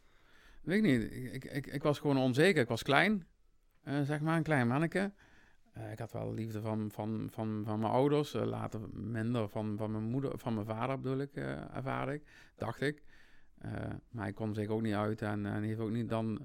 Weet 0.62 0.83
ik 0.83 0.91
niet. 0.91 1.33
Ik, 1.33 1.45
ik, 1.45 1.67
ik 1.67 1.83
was 1.83 1.99
gewoon 1.99 2.17
onzeker. 2.17 2.62
Ik 2.62 2.67
was 2.67 2.83
klein, 2.83 3.27
eh, 3.83 4.01
zeg 4.01 4.21
maar, 4.21 4.38
een 4.38 4.43
klein 4.43 4.67
manneke. 4.67 5.13
Eh, 5.73 5.91
ik 5.91 5.99
had 5.99 6.12
wel 6.12 6.33
liefde 6.33 6.62
van, 6.62 6.91
van, 6.91 7.27
van, 7.31 7.62
van 7.65 7.79
mijn 7.79 7.91
ouders, 7.91 8.33
eh, 8.33 8.45
later 8.45 8.79
minder 8.93 9.49
van, 9.49 9.77
van 9.77 9.91
mijn 9.91 10.03
moeder, 10.03 10.39
van 10.39 10.53
mijn 10.53 10.65
vader 10.65 10.99
bedoel 10.99 11.19
ik, 11.19 11.35
uh, 11.35 11.75
ervaar 11.75 12.13
ik, 12.13 12.23
dacht 12.55 12.81
ik. 12.81 13.03
Maar 14.11 14.27
ik 14.27 14.35
kon 14.35 14.53
zich 14.53 14.67
ook 14.67 14.81
niet 14.81 14.93
uit 14.93 15.21
en, 15.21 15.45
en 15.45 15.63
heeft 15.63 15.79
ook 15.79 15.91
niet 15.91 16.09
dan 16.09 16.39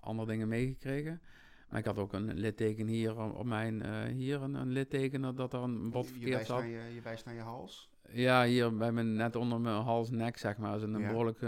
andere 0.00 0.28
dingen 0.28 0.48
meegekregen. 0.48 1.20
Maar 1.68 1.78
ik 1.78 1.84
had 1.84 1.98
ook 1.98 2.12
een 2.12 2.34
litteken 2.34 2.86
hier 2.86 3.18
op 3.18 3.44
mijn, 3.44 4.06
hier 4.10 4.42
een, 4.42 4.54
een 4.54 4.70
litteken 4.70 5.34
dat 5.34 5.52
er 5.52 5.60
een 5.60 5.90
bot 5.90 6.06
verkeerd 6.06 6.46
zat. 6.46 6.62
Je, 6.62 6.90
je 6.94 7.00
wijst 7.02 7.24
naar 7.24 7.34
je 7.34 7.40
hals? 7.40 7.90
Ja, 8.10 8.44
hier 8.44 8.76
bij 8.76 8.92
mijn, 8.92 9.14
net 9.14 9.36
onder 9.36 9.60
mijn 9.60 9.82
hals, 9.82 10.10
nek 10.10 10.36
zeg 10.36 10.56
maar. 10.56 10.76
is 10.76 10.82
een 10.82 10.98
ja. 10.98 11.06
behoorlijk 11.06 11.38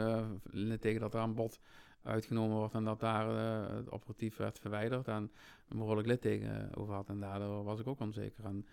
litteken 0.42 1.00
dat 1.00 1.14
er 1.14 1.20
een 1.20 1.34
bot 1.34 1.60
uitgenomen 2.02 2.56
wordt 2.56 2.74
en 2.74 2.84
dat 2.84 3.00
daar 3.00 3.30
uh, 3.30 3.76
het 3.76 3.90
operatief 3.90 4.36
werd 4.36 4.58
verwijderd 4.58 5.08
en 5.08 5.30
een 5.68 5.78
behoorlijk 5.78 6.06
litteken 6.06 6.74
over 6.74 6.94
had. 6.94 7.08
En 7.08 7.20
daardoor 7.20 7.64
was 7.64 7.80
ik 7.80 7.86
ook 7.86 8.00
onzeker. 8.00 8.44
En 8.44 8.66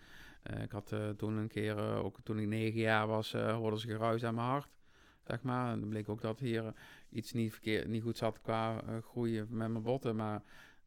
uh, 0.50 0.62
ik 0.62 0.70
had 0.70 0.92
uh, 0.92 1.08
toen 1.08 1.36
een 1.36 1.48
keer, 1.48 1.76
ook 1.78 2.20
toen 2.22 2.38
ik 2.38 2.46
negen 2.46 2.80
jaar 2.80 3.06
was, 3.06 3.32
hoorde 3.32 3.78
ze 3.78 3.86
geruis 3.86 4.24
aan 4.24 4.34
mijn 4.34 4.46
hart. 4.46 4.77
Zeg 5.28 5.42
maar. 5.42 5.72
En 5.72 5.80
dan 5.80 5.88
bleek 5.88 6.08
ook 6.08 6.20
dat 6.20 6.40
hier 6.40 6.74
iets 7.10 7.32
niet, 7.32 7.52
verkeerd, 7.52 7.88
niet 7.88 8.02
goed 8.02 8.16
zat 8.16 8.40
qua 8.40 8.82
groeien 9.02 9.46
met 9.50 9.70
mijn 9.70 9.82
botten, 9.82 10.16
maar 10.16 10.42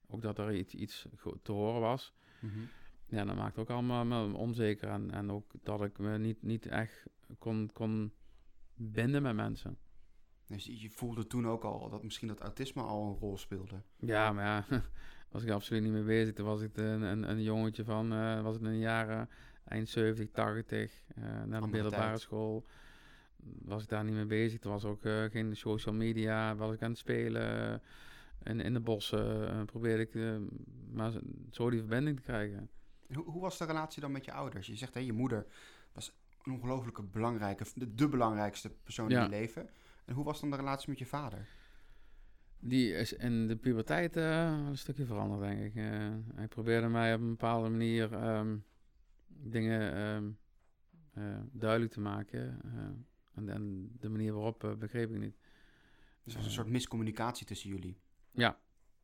ook 0.07 0.21
dat 0.21 0.37
er 0.37 0.55
iets, 0.55 0.73
iets 0.73 1.05
te 1.41 1.51
horen 1.51 1.81
was. 1.81 2.13
Mm 2.39 2.49
-hmm. 2.49 2.69
Ja, 3.05 3.25
dat 3.25 3.35
maakte 3.35 3.59
ook 3.59 3.69
allemaal 3.69 4.05
me 4.05 4.37
onzeker. 4.37 4.89
En, 4.89 5.11
en 5.11 5.31
ook 5.31 5.51
dat 5.63 5.83
ik 5.83 5.97
me 5.97 6.17
niet, 6.17 6.43
niet 6.43 6.65
echt 6.65 7.05
kon, 7.39 7.69
kon 7.73 8.13
binden 8.75 9.21
met 9.21 9.35
mensen. 9.35 9.77
Dus 10.47 10.65
je 10.65 10.89
voelde 10.89 11.27
toen 11.27 11.47
ook 11.47 11.63
al 11.63 11.89
dat 11.89 12.03
misschien 12.03 12.27
dat 12.27 12.39
autisme 12.39 12.81
al 12.81 13.07
een 13.07 13.17
rol 13.19 13.37
speelde. 13.37 13.81
Ja, 13.97 14.31
maar 14.31 14.45
ja, 14.45 14.65
was 15.31 15.43
ik 15.43 15.49
absoluut 15.49 15.83
niet 15.83 15.91
mee 15.91 16.03
bezig. 16.03 16.33
Toen 16.33 16.45
was 16.45 16.61
ik 16.61 16.77
een, 16.77 17.01
een, 17.01 17.29
een 17.29 17.43
jongetje 17.43 17.83
van, 17.83 18.13
uh, 18.13 18.41
was 18.41 18.55
het 18.55 18.63
in 18.63 18.71
de 18.71 18.77
jaren 18.77 19.29
eind 19.63 19.89
70, 19.89 20.31
80, 20.31 21.03
uh, 21.17 21.43
naar 21.43 21.61
de 21.61 21.67
middelbare 21.67 22.17
school. 22.17 22.65
Was 23.61 23.83
ik 23.83 23.89
daar 23.89 24.03
niet 24.03 24.13
mee 24.13 24.25
bezig. 24.25 24.59
Toen 24.59 24.71
was 24.71 24.85
ook 24.85 25.05
uh, 25.05 25.23
geen 25.23 25.55
social 25.55 25.95
media, 25.95 26.55
was 26.55 26.73
ik 26.73 26.81
aan 26.81 26.89
het 26.89 26.97
spelen 26.97 27.81
in, 28.43 28.59
in 28.59 28.73
de 28.73 28.79
bossen. 28.79 29.65
probeerde 29.65 30.03
ik 30.03 30.39
maar 30.91 31.11
zo 31.51 31.69
die 31.69 31.79
verbinding 31.79 32.15
te 32.15 32.21
krijgen. 32.21 32.69
Hoe, 33.13 33.23
hoe 33.23 33.41
was 33.41 33.57
de 33.57 33.65
relatie 33.65 34.01
dan 34.01 34.11
met 34.11 34.25
je 34.25 34.31
ouders? 34.31 34.67
Je 34.67 34.75
zegt, 34.75 34.93
hè, 34.93 34.99
je 34.99 35.13
moeder 35.13 35.45
was 35.93 36.13
een 36.43 36.53
ongelooflijke 36.53 37.03
belangrijke, 37.03 37.65
de, 37.75 37.95
de 37.95 38.07
belangrijkste 38.07 38.69
persoon 38.69 39.09
ja. 39.09 39.17
in 39.17 39.23
je 39.23 39.37
leven. 39.37 39.69
En 40.05 40.13
hoe 40.13 40.25
was 40.25 40.39
dan 40.39 40.49
de 40.49 40.55
relatie 40.55 40.89
met 40.89 40.99
je 40.99 41.05
vader? 41.05 41.47
Die 42.59 42.93
is 42.93 43.13
in 43.13 43.47
de 43.47 43.55
puberteit 43.55 44.17
uh, 44.17 44.65
een 44.67 44.77
stukje 44.77 45.05
veranderd, 45.05 45.41
denk 45.41 45.61
ik. 45.61 45.75
Uh, 45.75 45.83
hij 46.35 46.47
probeerde 46.47 46.87
mij 46.87 47.13
op 47.13 47.21
een 47.21 47.29
bepaalde 47.29 47.69
manier 47.69 48.13
um, 48.13 48.63
dingen 49.27 49.97
um, 49.97 50.37
uh, 51.17 51.39
duidelijk 51.51 51.91
te 51.91 51.99
maken. 51.99 52.59
En, 53.35 53.49
en, 53.49 53.91
de 53.99 54.09
manier 54.09 54.33
waarop 54.33 54.75
begreep 54.79 55.11
ik 55.11 55.19
niet. 55.19 55.35
Dus 56.23 56.33
er 56.33 56.39
was 56.39 56.47
een 56.47 56.53
soort 56.55 56.67
miscommunicatie 56.67 57.45
tussen 57.45 57.69
jullie? 57.69 57.97
Ja, 58.31 58.57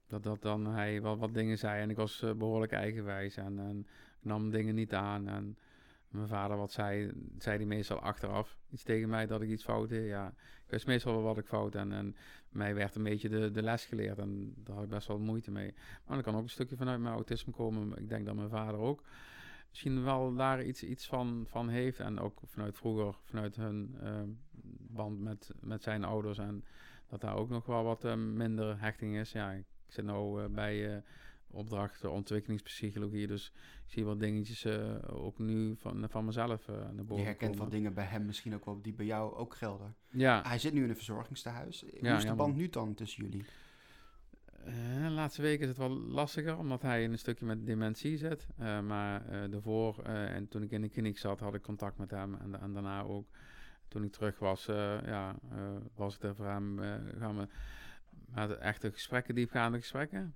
dat, 0.07 0.23
dat 0.23 0.41
dan 0.41 0.67
hij 0.67 1.01
wat, 1.01 1.17
wat 1.17 1.33
dingen 1.33 1.57
zei 1.57 1.81
en 1.81 1.89
ik 1.89 1.95
was 1.95 2.25
behoorlijk 2.37 2.71
eigenwijs 2.71 3.37
en, 3.37 3.59
en 3.59 3.79
ik 4.19 4.25
nam 4.25 4.49
dingen 4.49 4.75
niet 4.75 4.93
aan. 4.93 5.27
En 5.27 5.57
mijn 6.07 6.27
vader 6.27 6.57
wat 6.57 6.71
zei, 6.71 7.11
zei 7.37 7.57
hij 7.57 7.65
meestal 7.65 7.99
achteraf 7.99 8.57
iets 8.69 8.83
tegen 8.83 9.09
mij 9.09 9.25
dat 9.25 9.41
ik 9.41 9.49
iets 9.49 9.63
fout 9.63 9.89
deed. 9.89 10.07
Ja, 10.07 10.27
ik 10.65 10.73
wist 10.73 10.87
meestal 10.87 11.13
wel 11.13 11.21
wat 11.21 11.37
ik 11.37 11.45
fout 11.45 11.75
en, 11.75 11.91
en 11.91 12.15
mij 12.49 12.75
werd 12.75 12.95
een 12.95 13.03
beetje 13.03 13.29
de, 13.29 13.51
de 13.51 13.61
les 13.61 13.85
geleerd 13.85 14.17
en 14.17 14.53
daar 14.55 14.75
had 14.75 14.83
ik 14.83 14.89
best 14.89 15.07
wel 15.07 15.19
moeite 15.19 15.51
mee. 15.51 15.73
Maar 16.05 16.15
dan 16.15 16.23
kan 16.23 16.35
ook 16.35 16.43
een 16.43 16.49
stukje 16.49 16.75
vanuit 16.75 16.99
mijn 16.99 17.13
autisme 17.13 17.53
komen. 17.53 17.97
Ik 17.97 18.09
denk 18.09 18.25
dat 18.25 18.35
mijn 18.35 18.49
vader 18.49 18.79
ook 18.79 19.03
misschien 19.69 20.03
wel 20.03 20.35
daar 20.35 20.63
iets, 20.63 20.83
iets 20.83 21.07
van, 21.07 21.45
van 21.47 21.69
heeft 21.69 21.99
en 21.99 22.19
ook 22.19 22.41
vanuit 22.45 22.77
vroeger, 22.77 23.15
vanuit 23.23 23.55
hun 23.55 23.95
uh, 24.03 24.21
band 24.89 25.19
met, 25.19 25.51
met 25.59 25.83
zijn 25.83 26.03
ouders 26.03 26.37
en 26.37 26.63
dat 27.07 27.21
daar 27.21 27.35
ook 27.35 27.49
nog 27.49 27.65
wel 27.65 27.83
wat 27.83 28.05
uh, 28.05 28.15
minder 28.15 28.81
hechting 28.81 29.17
is. 29.17 29.31
Ja, 29.31 29.51
ik 29.51 29.65
zit 29.87 30.05
nou 30.05 30.43
uh, 30.43 30.49
bij 30.49 31.03
opdrachten 31.51 32.11
ontwikkelingspsychologie. 32.11 33.27
Dus 33.27 33.51
ik 33.85 33.91
zie 33.91 34.05
wat 34.05 34.19
dingetjes 34.19 34.67
ook 35.09 35.39
nu 35.39 35.75
van, 35.75 36.09
van 36.09 36.25
mezelf 36.25 36.67
naar 36.67 37.05
boven 37.05 37.17
Je 37.17 37.23
herkent 37.23 37.51
komen. 37.51 37.57
wat 37.63 37.71
dingen 37.71 37.93
bij 37.93 38.05
hem 38.05 38.25
misschien 38.25 38.55
ook 38.55 38.65
wel 38.65 38.81
die 38.81 38.93
bij 38.93 39.05
jou 39.05 39.35
ook 39.35 39.55
gelden. 39.55 39.95
Ja. 40.09 40.41
Hij 40.45 40.59
zit 40.59 40.73
nu 40.73 40.83
in 40.83 40.89
een 40.89 40.95
verzorgingstehuis. 40.95 41.81
Hoe 41.81 41.99
ja, 42.01 42.17
is 42.17 42.25
de 42.25 42.35
band 42.35 42.55
nu 42.55 42.69
dan 42.69 42.93
tussen 42.93 43.23
jullie? 43.23 43.45
Uh, 44.67 45.03
de 45.03 45.09
laatste 45.09 45.41
weken 45.41 45.61
is 45.61 45.67
het 45.67 45.77
wel 45.77 45.89
lastiger, 45.89 46.57
omdat 46.57 46.81
hij 46.81 47.03
in 47.03 47.11
een 47.11 47.17
stukje 47.17 47.45
met 47.45 47.65
dementie 47.65 48.17
zit. 48.17 48.47
maar 48.57 49.49
daarvoor, 49.49 50.03
en 50.03 50.47
toen 50.47 50.63
ik 50.63 50.71
in 50.71 50.81
de 50.81 50.89
kliniek 50.89 51.17
zat, 51.17 51.39
had 51.39 51.53
ik 51.53 51.61
contact 51.61 51.97
met 51.97 52.11
hem. 52.11 52.35
En, 52.35 52.59
en 52.59 52.73
daarna 52.73 53.01
ook, 53.01 53.27
toen 53.87 54.03
ik 54.03 54.11
terug 54.11 54.39
was, 54.39 54.65
ja, 54.65 55.35
was 55.95 56.13
het 56.13 56.23
er 56.23 56.35
voor 56.35 56.45
hem, 56.45 56.79
gaan 57.17 57.37
we 57.37 57.47
met 58.25 58.57
echte 58.57 58.91
gesprekken, 58.91 59.35
diepgaande 59.35 59.77
gesprekken. 59.77 60.35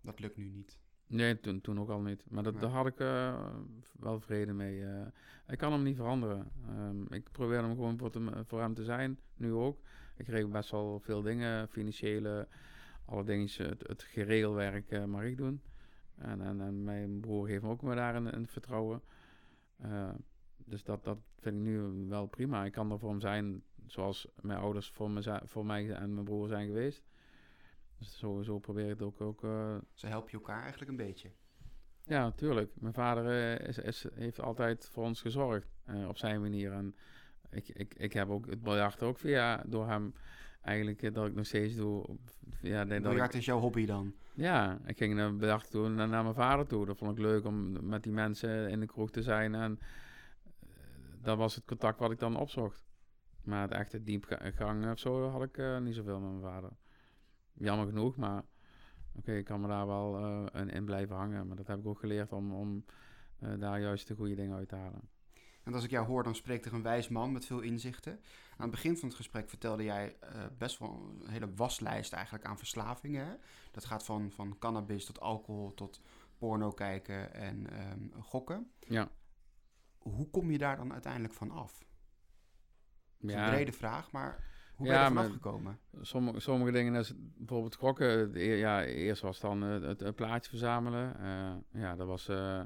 Dat 0.00 0.20
lukt 0.20 0.36
nu 0.36 0.44
niet. 0.44 0.78
Nee, 1.06 1.40
toen, 1.40 1.60
toen 1.60 1.80
ook 1.80 1.90
al 1.90 2.00
niet. 2.00 2.24
Maar 2.30 2.42
dat, 2.42 2.52
nee. 2.52 2.62
daar 2.62 2.70
had 2.70 2.86
ik 2.86 2.98
wel 3.98 4.20
vrede 4.20 4.52
mee. 4.52 4.84
Ik 5.46 5.58
kan 5.58 5.72
hem 5.72 5.82
niet 5.82 5.96
veranderen. 5.96 6.50
Um, 6.68 7.06
ik 7.08 7.30
probeer 7.32 7.62
hem 7.62 7.74
gewoon 7.74 7.98
voor, 7.98 8.10
te, 8.10 8.42
voor, 8.46 8.60
hem 8.60 8.74
te 8.74 8.84
zijn, 8.84 9.18
nu 9.36 9.52
ook. 9.52 9.80
Ik 10.16 10.24
kreeg 10.24 10.48
best 10.48 10.70
wel 10.70 11.00
veel 11.00 11.22
dingen, 11.22 11.68
financiële, 11.68 12.48
alle 13.04 13.48
het, 13.56 13.88
het 13.88 14.02
geregelwerk 14.02 14.90
uh, 14.90 15.04
mag 15.04 15.22
ik 15.22 15.36
doen. 15.36 15.62
En, 16.14 16.40
en, 16.40 16.60
en, 16.60 16.84
mijn 16.84 17.20
broer 17.20 17.46
geeft 17.46 17.62
me 17.62 17.68
ook 17.68 17.82
me 17.82 17.94
daar 17.94 18.14
een, 18.14 18.34
een 18.36 18.46
vertrouwen. 18.46 19.02
dus 20.56 20.84
dat, 20.84 21.04
dat 21.04 21.18
vind 21.38 21.56
ik 21.56 21.62
nu 21.62 22.06
wel 22.08 22.26
prima. 22.26 22.64
Ik 22.64 22.72
kan 22.72 22.90
er 22.90 22.98
voor 22.98 23.10
hem 23.10 23.20
zijn 23.20 23.62
zoals 23.86 24.28
mijn 24.40 24.58
ouders 24.58 24.90
voor, 24.90 25.10
me, 25.10 25.40
voor 25.44 25.66
mij 25.66 25.90
en 25.90 26.14
mijn 26.14 26.24
broer 26.24 26.48
zijn 26.48 26.66
geweest. 26.66 27.04
Dus 27.98 28.18
zo, 28.18 28.42
zo 28.42 28.58
probeer 28.58 28.84
ik 28.84 28.90
het 28.90 29.02
ook... 29.02 29.20
ook 29.20 29.44
uh... 29.44 29.76
Ze 29.92 30.06
helpen 30.06 30.30
je 30.30 30.36
elkaar 30.36 30.60
eigenlijk 30.60 30.90
een 30.90 30.96
beetje. 30.96 31.30
Ja, 32.02 32.22
natuurlijk. 32.22 32.72
Mijn 32.74 32.94
vader 32.94 33.60
is, 33.60 33.78
is, 33.78 34.06
heeft 34.14 34.40
altijd 34.40 34.88
voor 34.92 35.04
ons 35.04 35.20
gezorgd 35.20 35.68
op 36.08 36.18
zijn 36.18 36.40
manier. 36.40 36.72
En 36.72 36.94
ik, 37.50 37.68
ik, 37.68 37.94
ik 37.94 38.12
heb 38.12 38.28
ook 38.28 38.46
het 38.46 38.62
biljart 38.62 39.02
ook 39.02 39.18
via 39.18 39.62
door 39.66 39.88
hem 39.88 40.14
eigenlijk 40.64 41.14
dat 41.14 41.26
ik 41.26 41.34
nog 41.34 41.46
steeds 41.46 41.74
doe. 41.74 42.16
Ja, 42.60 42.84
biljart 42.84 43.34
is 43.34 43.44
jouw 43.44 43.58
hobby 43.58 43.86
dan? 43.86 44.14
Ja, 44.34 44.78
ik 44.86 44.96
ging 44.96 45.14
naar 45.14 45.28
en 45.72 45.94
naar 45.94 46.22
mijn 46.22 46.34
vader 46.34 46.66
toe. 46.66 46.86
Dat 46.86 46.98
vond 46.98 47.10
ik 47.10 47.18
leuk 47.18 47.44
om 47.44 47.88
met 47.88 48.02
die 48.02 48.12
mensen 48.12 48.68
in 48.68 48.80
de 48.80 48.86
kroeg 48.86 49.10
te 49.10 49.22
zijn. 49.22 49.54
En 49.54 49.78
dat 51.22 51.36
was 51.36 51.54
het 51.54 51.64
contact 51.64 51.98
wat 51.98 52.10
ik 52.10 52.18
dan 52.18 52.36
opzocht. 52.36 52.84
Maar 53.44 53.62
het 53.62 53.70
echte 53.70 54.02
diepgang 54.02 54.90
of 54.90 54.98
zo 54.98 55.28
had 55.28 55.42
ik 55.42 55.80
niet 55.80 55.94
zoveel 55.94 56.20
met 56.20 56.30
mijn 56.30 56.52
vader 56.52 56.70
jammer 57.54 57.86
genoeg, 57.86 58.16
maar 58.16 58.42
oké, 59.12 59.32
ik 59.32 59.44
kan 59.44 59.60
me 59.60 59.68
daar 59.68 59.86
wel 59.86 60.20
uh, 60.20 60.60
in, 60.60 60.70
in, 60.70 60.84
blijven 60.84 61.16
hangen. 61.16 61.46
Maar 61.46 61.56
dat 61.56 61.66
heb 61.66 61.78
ik 61.78 61.86
ook 61.86 61.98
geleerd 61.98 62.32
om, 62.32 62.52
om 62.52 62.84
uh, 63.42 63.58
daar 63.58 63.80
juist 63.80 64.08
de 64.08 64.14
goede 64.14 64.34
dingen 64.34 64.56
uit 64.56 64.68
te 64.68 64.76
halen. 64.76 65.08
En 65.64 65.74
als 65.74 65.84
ik 65.84 65.90
jou 65.90 66.06
hoor, 66.06 66.22
dan 66.22 66.34
spreekt 66.34 66.64
er 66.64 66.74
een 66.74 66.82
wijs 66.82 67.08
man 67.08 67.32
met 67.32 67.46
veel 67.46 67.60
inzichten. 67.60 68.12
Aan 68.56 68.68
het 68.68 68.70
begin 68.70 68.96
van 68.96 69.08
het 69.08 69.16
gesprek 69.16 69.48
vertelde 69.48 69.82
jij 69.82 70.16
uh, 70.22 70.28
best 70.58 70.78
wel 70.78 71.18
een 71.20 71.30
hele 71.30 71.54
waslijst 71.54 72.12
eigenlijk 72.12 72.44
aan 72.44 72.58
verslavingen. 72.58 73.26
Hè? 73.26 73.34
Dat 73.70 73.84
gaat 73.84 74.04
van, 74.04 74.30
van 74.30 74.58
cannabis 74.58 75.04
tot 75.04 75.20
alcohol 75.20 75.74
tot 75.74 76.00
porno 76.38 76.70
kijken 76.70 77.34
en 77.34 77.66
um, 77.90 78.12
gokken. 78.22 78.70
Ja. 78.78 79.08
Hoe 79.98 80.30
kom 80.30 80.50
je 80.50 80.58
daar 80.58 80.76
dan 80.76 80.92
uiteindelijk 80.92 81.34
van 81.34 81.50
af? 81.50 81.78
Dat 83.18 83.30
is 83.30 83.36
ja. 83.36 83.44
een 83.44 83.54
brede 83.54 83.72
vraag, 83.72 84.10
maar 84.10 84.44
hoe 84.74 84.86
ben 84.86 84.96
je 84.96 85.14
ja, 85.14 85.22
er 85.22 85.30
gekomen? 85.30 85.78
Sommige, 86.00 86.40
sommige 86.40 86.72
dingen 86.72 87.04
bijvoorbeeld 87.36 87.74
gokken. 87.74 88.32
Ja, 88.38 88.84
eerst 88.84 89.22
was 89.22 89.40
dan 89.40 89.62
het, 89.62 90.00
het 90.00 90.14
plaatje 90.14 90.50
verzamelen. 90.50 91.16
Uh, 91.20 91.80
ja, 91.82 91.96
dat 91.96 92.06
was... 92.06 92.28
Uh, 92.28 92.60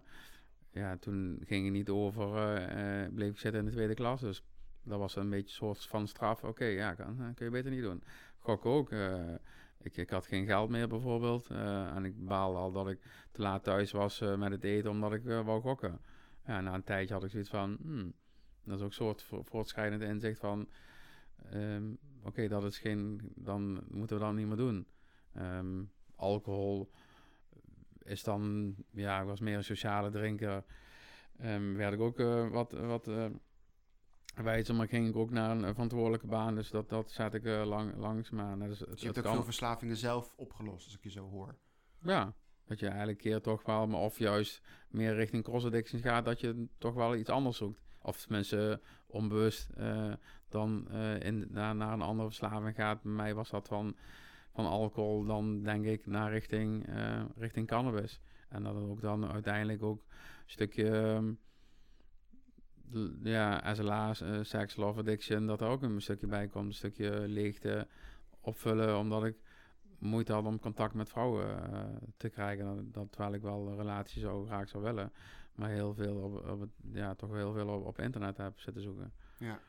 ja, 0.70 0.96
toen 0.96 1.40
ging 1.44 1.64
je 1.64 1.70
niet 1.70 1.88
over, 1.88 2.26
uh, 2.26 3.14
bleef 3.14 3.30
ik 3.30 3.38
zitten 3.38 3.60
in 3.60 3.66
de 3.66 3.72
tweede 3.72 3.94
klas. 3.94 4.20
Dus 4.20 4.44
dat 4.82 4.98
was 4.98 5.16
een 5.16 5.30
beetje 5.30 5.46
een 5.46 5.66
soort 5.66 5.86
van 5.86 6.08
straf. 6.08 6.44
Oké, 6.44 6.64
ja, 6.64 6.94
kan, 6.94 7.32
kun 7.34 7.44
je 7.44 7.52
beter 7.52 7.70
niet 7.70 7.82
doen. 7.82 8.02
Gokken 8.38 8.70
ook. 8.70 8.90
ik, 9.82 9.96
ik 9.96 10.10
had 10.10 10.26
geen 10.26 10.46
geld 10.46 10.70
meer 10.70 10.88
bijvoorbeeld. 10.88 11.50
en 11.94 12.04
ik 12.04 12.24
baalde 12.24 12.58
al 12.58 12.72
dat 12.72 12.88
ik 12.88 13.00
te 13.32 13.42
laat 13.42 13.64
thuis 13.64 13.92
was 13.92 14.20
met 14.20 14.50
het 14.50 14.64
eten 14.64 14.90
omdat 14.90 15.12
ik 15.12 15.24
wou 15.24 15.60
gokken. 15.60 16.00
Ja, 16.46 16.60
na 16.60 16.74
een 16.74 16.84
tijdje 16.84 17.14
had 17.14 17.24
ik 17.24 17.30
zoiets 17.30 17.50
van... 17.50 17.78
Hmm, 17.82 18.12
dat 18.64 18.76
is 18.76 18.82
ook 18.82 18.88
een 18.88 18.94
soort 18.94 19.22
voortschrijdend 19.22 20.02
inzicht 20.02 20.38
van 20.38 20.68
Um, 21.54 21.98
Oké, 22.22 22.48
dat 22.48 22.64
is 22.64 22.78
geen. 22.78 23.32
Dan 23.34 23.82
moeten 23.88 24.18
we 24.18 24.24
dat 24.24 24.34
niet 24.34 24.46
meer 24.46 24.56
doen. 24.56 24.86
Um, 25.36 25.90
alcohol 26.16 26.90
is 28.08 28.22
dan. 28.22 28.74
Ja, 28.90 29.20
ik 29.20 29.26
was 29.26 29.40
meer 29.40 29.56
een 29.56 29.64
sociale 29.64 30.10
drinker. 30.10 30.64
Um, 31.44 31.76
werd 31.76 31.92
ik 31.92 32.00
ook 32.00 32.18
uh, 32.18 32.48
wat. 32.50 32.72
wat 32.72 33.08
uh, 33.08 33.26
wijzen, 34.42 34.76
maar 34.76 34.88
ging 34.88 35.08
ik 35.08 35.16
ook 35.16 35.30
naar 35.30 35.50
een, 35.50 35.72
verantwoordelijke 35.72 36.26
baan. 36.26 36.54
Dus 36.54 36.70
dat, 36.70 36.88
dat 36.88 37.10
zet 37.10 37.34
ik 37.34 37.44
eh, 37.44 37.66
lang, 37.66 37.96
langs. 37.96 38.30
Maar 38.30 38.58
Dus 38.58 38.78
je 38.78 38.84
hebt 39.04 39.18
ook 39.18 39.24
kan- 39.24 39.34
veel 39.34 39.44
verslavingen 39.44 39.96
zelf 39.96 40.34
opgelost, 40.36 40.84
als 40.84 40.94
ik 40.96 41.02
je 41.02 41.10
zo 41.10 41.28
hoor. 41.28 41.56
Ja, 42.02 42.34
dat 42.66 42.80
je 42.80 42.86
eigenlijk 42.88 43.18
keer 43.18 43.40
toch 43.40 43.62
wel, 43.62 43.86
maar 43.86 44.00
of 44.00 44.18
juist 44.18 44.62
meer 44.88 45.14
richting 45.14 45.44
cross 45.44 45.64
addiction 45.64 46.00
gaat, 46.00 46.24
dat 46.24 46.40
je 46.40 46.66
toch 46.78 46.94
wel 46.94 47.16
iets 47.16 47.30
anders 47.30 47.56
zoekt. 47.56 47.80
Of 48.02 48.20
tenminste 48.20 48.80
onbewust 49.06 49.70
eh, 49.70 50.12
dan 50.48 50.88
eh, 50.90 51.20
in, 51.20 51.46
naar, 51.50 51.76
naar 51.76 51.92
een 51.92 52.02
andere 52.02 52.28
verslaving 52.28 52.74
gaat. 52.74 53.02
Bij 53.02 53.12
mij 53.12 53.34
was 53.34 53.50
dat 53.50 53.68
van, 53.68 53.96
van 54.58 54.66
alcohol 54.66 55.24
dan 55.24 55.62
denk 55.62 55.84
ik 55.84 56.06
naar 56.06 56.30
richting, 56.30 56.86
eh, 56.86 57.22
richting 57.36 57.66
cannabis. 57.66 58.20
En 58.48 58.62
dat 58.62 58.74
het 58.74 58.84
ook 58.84 59.00
dan 59.00 59.30
uiteindelijk 59.30 59.82
ook 59.82 59.98
een 59.98 60.50
stukje 60.50 60.90
ehm, 60.90 61.32
ja, 63.22 63.74
SLA's, 63.74 64.20
eh 64.20 64.38
sex, 64.42 64.76
love 64.76 64.98
addiction, 64.98 65.46
dat 65.46 65.60
er 65.60 65.68
ook 65.68 65.82
een 65.82 66.02
stukje 66.02 66.26
bij 66.26 66.48
komt. 66.48 66.66
Een 66.66 66.72
stukje 66.72 67.28
leegte 67.28 67.86
opvullen, 68.40 68.98
omdat 68.98 69.24
ik 69.24 69.36
moeite 69.98 70.32
had 70.32 70.44
om 70.44 70.60
contact 70.60 70.94
met 70.94 71.08
vrouwen 71.08 71.72
eh, 71.72 71.84
te 72.16 72.28
krijgen. 72.28 72.92
Dat, 72.92 73.12
terwijl 73.12 73.34
ik 73.34 73.42
wel 73.42 73.68
een 73.68 73.76
relatie 73.76 74.20
zo 74.20 74.44
graag 74.44 74.68
zou 74.68 74.82
willen. 74.82 75.12
Maar 75.54 75.70
heel 75.70 75.94
veel 75.94 76.16
op, 76.16 76.48
op 76.48 76.68
ja, 76.92 77.14
toch 77.14 77.32
heel 77.32 77.52
veel 77.52 77.68
op, 77.68 77.86
op 77.86 77.98
internet 77.98 78.36
heb 78.36 78.60
zitten 78.60 78.82
zoeken. 78.82 79.12
Ja. 79.38 79.60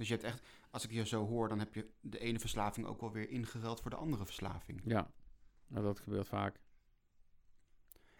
Dus 0.00 0.08
je 0.08 0.14
hebt 0.14 0.26
echt, 0.26 0.46
als 0.70 0.84
ik 0.84 0.90
je 0.90 1.06
zo 1.06 1.26
hoor, 1.26 1.48
dan 1.48 1.58
heb 1.58 1.74
je 1.74 1.90
de 2.00 2.18
ene 2.18 2.38
verslaving 2.38 2.86
ook 2.86 3.00
wel 3.00 3.12
weer 3.12 3.28
ingeruild 3.30 3.80
voor 3.80 3.90
de 3.90 3.96
andere 3.96 4.24
verslaving. 4.24 4.80
Ja, 4.84 5.10
nou, 5.66 5.84
dat 5.84 6.00
gebeurt 6.00 6.26
vaak. 6.26 6.60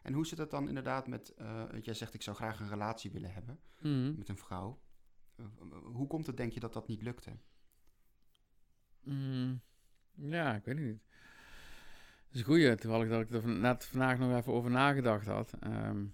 En 0.02 0.12
hoe 0.12 0.26
zit 0.26 0.38
het 0.38 0.50
dan 0.50 0.68
inderdaad 0.68 1.06
met, 1.06 1.34
want 1.70 1.84
jij 1.84 1.94
zegt 1.94 2.14
ik 2.14 2.22
zou 2.22 2.36
graag 2.36 2.60
een 2.60 2.68
relatie 2.68 3.10
willen 3.10 3.32
hebben 3.32 3.60
Mhm. 3.80 4.18
met 4.18 4.28
een 4.28 4.36
vrouw. 4.36 4.80
Eh, 5.36 5.44
hoe 5.82 6.06
komt 6.06 6.26
het, 6.26 6.36
denk 6.36 6.52
je, 6.52 6.60
dat 6.60 6.72
dat 6.72 6.88
niet 6.88 7.02
lukte? 7.02 7.30
Mm, 9.00 9.60
ja, 10.14 10.54
ik 10.54 10.64
weet 10.64 10.76
het 10.78 10.84
niet. 10.86 11.02
Dat 12.26 12.32
is 12.34 12.38
een 12.40 12.46
goeie, 12.46 12.74
terwijl 12.74 13.02
ik, 13.02 13.08
dat 13.08 13.20
ik 13.20 13.30
er 13.30 13.48
net 13.48 13.84
vandaag 13.84 14.18
nog 14.18 14.36
even 14.36 14.52
over 14.52 14.70
nagedacht 14.70 15.26
had. 15.26 15.52
Ehm, 15.60 16.04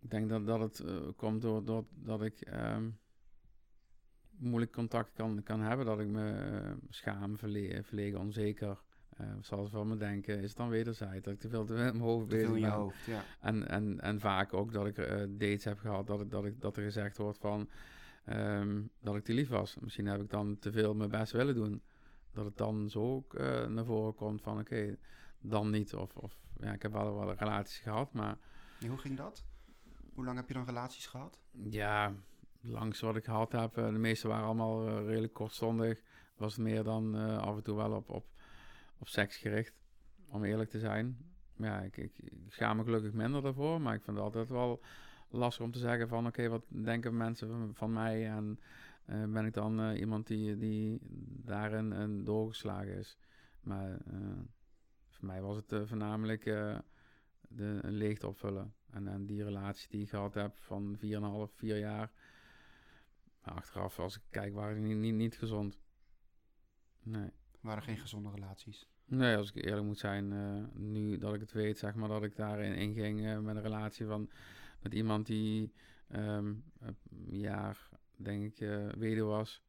ik 0.00 0.10
denk 0.10 0.28
dat, 0.28 0.46
dat 0.46 0.60
het 0.60 0.80
eh, 0.80 1.08
komt 1.16 1.42
door, 1.42 1.64
door 1.64 1.86
dat 1.90 2.22
ik 2.22 2.40
ehm, 2.40 2.90
moeilijk 4.38 4.72
contact 4.72 5.12
kan, 5.12 5.42
kan 5.42 5.60
hebben. 5.60 5.86
Dat 5.86 6.00
ik 6.00 6.06
me 6.06 6.30
eh, 6.30 6.70
schaam, 6.88 7.38
verle 7.38 7.80
verlegen, 7.82 8.18
onzeker. 8.18 8.78
eh 9.16 9.26
zoals 9.40 9.70
van 9.70 9.88
me 9.88 9.96
denken, 9.96 10.38
is 10.38 10.48
het 10.48 10.56
dan 10.56 10.68
wederzijds. 10.68 11.24
Dat 11.24 11.34
ik 11.34 11.40
te 11.40 11.48
veel 11.48 11.64
te 11.64 11.72
mijn 11.72 12.00
hoofd 12.00 12.28
bezig 12.28 12.60
ben. 12.60 12.70
hoofd, 12.70 13.04
ja. 13.04 13.22
En, 13.40 13.68
en, 13.68 14.00
en 14.00 14.20
vaak 14.20 14.54
ook 14.54 14.72
dat 14.72 14.86
ik 14.86 14.98
eh, 14.98 15.16
dates 15.28 15.64
heb 15.64 15.78
gehad, 15.78 16.06
dat, 16.06 16.20
ik, 16.20 16.30
dat, 16.30 16.44
ik, 16.44 16.60
dat 16.60 16.76
er 16.76 16.82
gezegd 16.82 17.16
wordt 17.16 17.38
van 17.38 17.68
ehm, 18.24 18.82
dat 19.00 19.16
ik 19.16 19.24
te 19.24 19.34
lief 19.34 19.48
was. 19.48 19.76
Misschien 19.80 20.06
heb 20.06 20.20
ik 20.20 20.30
dan 20.30 20.58
te 20.58 20.72
veel 20.72 20.94
mijn 20.94 21.10
best 21.10 21.32
willen 21.32 21.54
doen. 21.54 21.82
Dat 22.32 22.44
het 22.44 22.56
dan 22.56 22.90
zo 22.90 23.14
ook 23.14 23.38
naar 23.68 23.84
voren 23.84 24.14
komt 24.14 24.42
van 24.42 24.58
oké, 24.58 24.96
dan 25.40 25.70
niet. 25.70 25.94
Of, 25.94 26.16
of 26.16 26.36
ja, 26.60 26.72
ik 26.72 26.82
heb 26.82 26.92
wel 26.92 27.14
wel 27.14 27.34
relaties 27.34 27.78
gehad, 27.78 28.12
maar 28.12 28.38
En 28.80 28.88
hoe 28.88 28.98
ging 28.98 29.16
dat? 29.16 29.44
Hoe 30.14 30.24
lang 30.24 30.36
heb 30.36 30.48
je 30.48 30.54
dan 30.54 30.64
relaties 30.64 31.06
gehad? 31.06 31.38
ja, 31.70 32.14
langs 32.64 33.00
wat 33.00 33.16
ik 33.16 33.24
gehad 33.24 33.52
heb, 33.52 33.76
eh, 33.76 33.86
de 33.86 33.98
meeste 33.98 34.28
waren 34.28 34.44
allemaal 34.44 34.88
eh, 34.88 35.06
redelijk 35.06 35.32
kortstondig. 35.32 36.02
Was 36.36 36.56
meer 36.56 36.82
dan 36.82 37.16
eh, 37.16 37.38
af 37.38 37.56
en 37.56 37.62
toe 37.62 37.76
wel 37.76 37.92
op, 37.92 38.08
op, 38.08 38.26
op 38.98 39.08
seks 39.08 39.36
gericht, 39.36 39.74
om 40.28 40.44
eerlijk 40.44 40.70
te 40.70 40.78
zijn. 40.78 41.18
Ja, 41.56 41.80
ik, 41.80 41.96
ik, 41.96 42.12
schaam 42.48 42.76
me 42.76 42.84
gelukkig 42.84 43.12
minder 43.12 43.42
daarvoor, 43.42 43.80
maar 43.80 43.94
ik 43.94 44.02
vind 44.02 44.16
het 44.16 44.26
altijd 44.26 44.48
wel 44.48 44.82
lastig 45.28 45.64
om 45.64 45.72
te 45.72 45.78
zeggen 45.78 46.08
van 46.08 46.26
oké, 46.26 46.48
wat 46.48 46.64
denken 46.68 47.16
mensen 47.16 47.74
van, 47.74 47.92
mij 47.92 48.28
en 48.28 48.58
ben 49.06 49.46
ik 49.46 49.52
dan 49.52 49.92
iemand 49.92 50.26
die, 50.26 50.56
die 50.56 50.98
daarin 51.44 51.90
een 51.90 52.24
doorgeslagen 52.24 52.98
is. 52.98 53.18
Maar 53.60 53.98
voor 55.08 55.26
mij 55.26 55.42
was 55.42 55.56
het 55.56 55.88
voornamelijk 55.88 56.44
de, 57.48 57.78
een 57.82 57.92
leegte 57.92 58.26
opvullen. 58.26 58.74
En, 58.90 59.08
en 59.08 59.26
die 59.26 59.44
relatie 59.44 59.88
die 59.88 60.02
ik 60.02 60.08
gehad 60.08 60.34
heb 60.34 60.58
van 60.58 60.96
4,5, 60.96 61.54
4 61.54 61.78
jaar. 61.78 62.10
Maar 63.44 63.54
achteraf, 63.54 63.98
als 63.98 64.16
ik 64.16 64.22
kijk, 64.30 64.54
waren 64.54 64.74
die 64.74 64.84
niet, 64.84 64.96
niet, 64.96 65.14
niet 65.14 65.36
gezond. 65.36 65.78
Nee. 67.02 67.30
waren 67.60 67.82
geen 67.82 67.98
gezonde 67.98 68.30
relaties. 68.30 68.88
Nee, 69.04 69.36
als 69.36 69.52
ik 69.52 69.64
eerlijk 69.64 69.86
moet 69.86 69.98
zijn, 69.98 70.32
eh, 70.32 70.80
nu 70.80 71.18
dat 71.18 71.34
ik 71.34 71.40
het 71.40 71.52
weet, 71.52 71.78
zeg 71.78 71.94
maar, 71.94 72.08
dat 72.08 72.22
ik 72.22 72.36
daarin 72.36 72.74
inging 72.74 73.26
eh, 73.26 73.38
met 73.38 73.56
een 73.56 73.62
relatie 73.62 74.06
van 74.06 74.30
met 74.82 74.94
iemand 74.94 75.26
die 75.26 75.72
ehm, 76.08 76.54
een 76.80 76.96
jaar, 77.26 77.88
denk 78.16 78.42
ik, 78.42 78.60
eh 78.60 78.88
weduwe 78.88 79.28
was. 79.28 79.62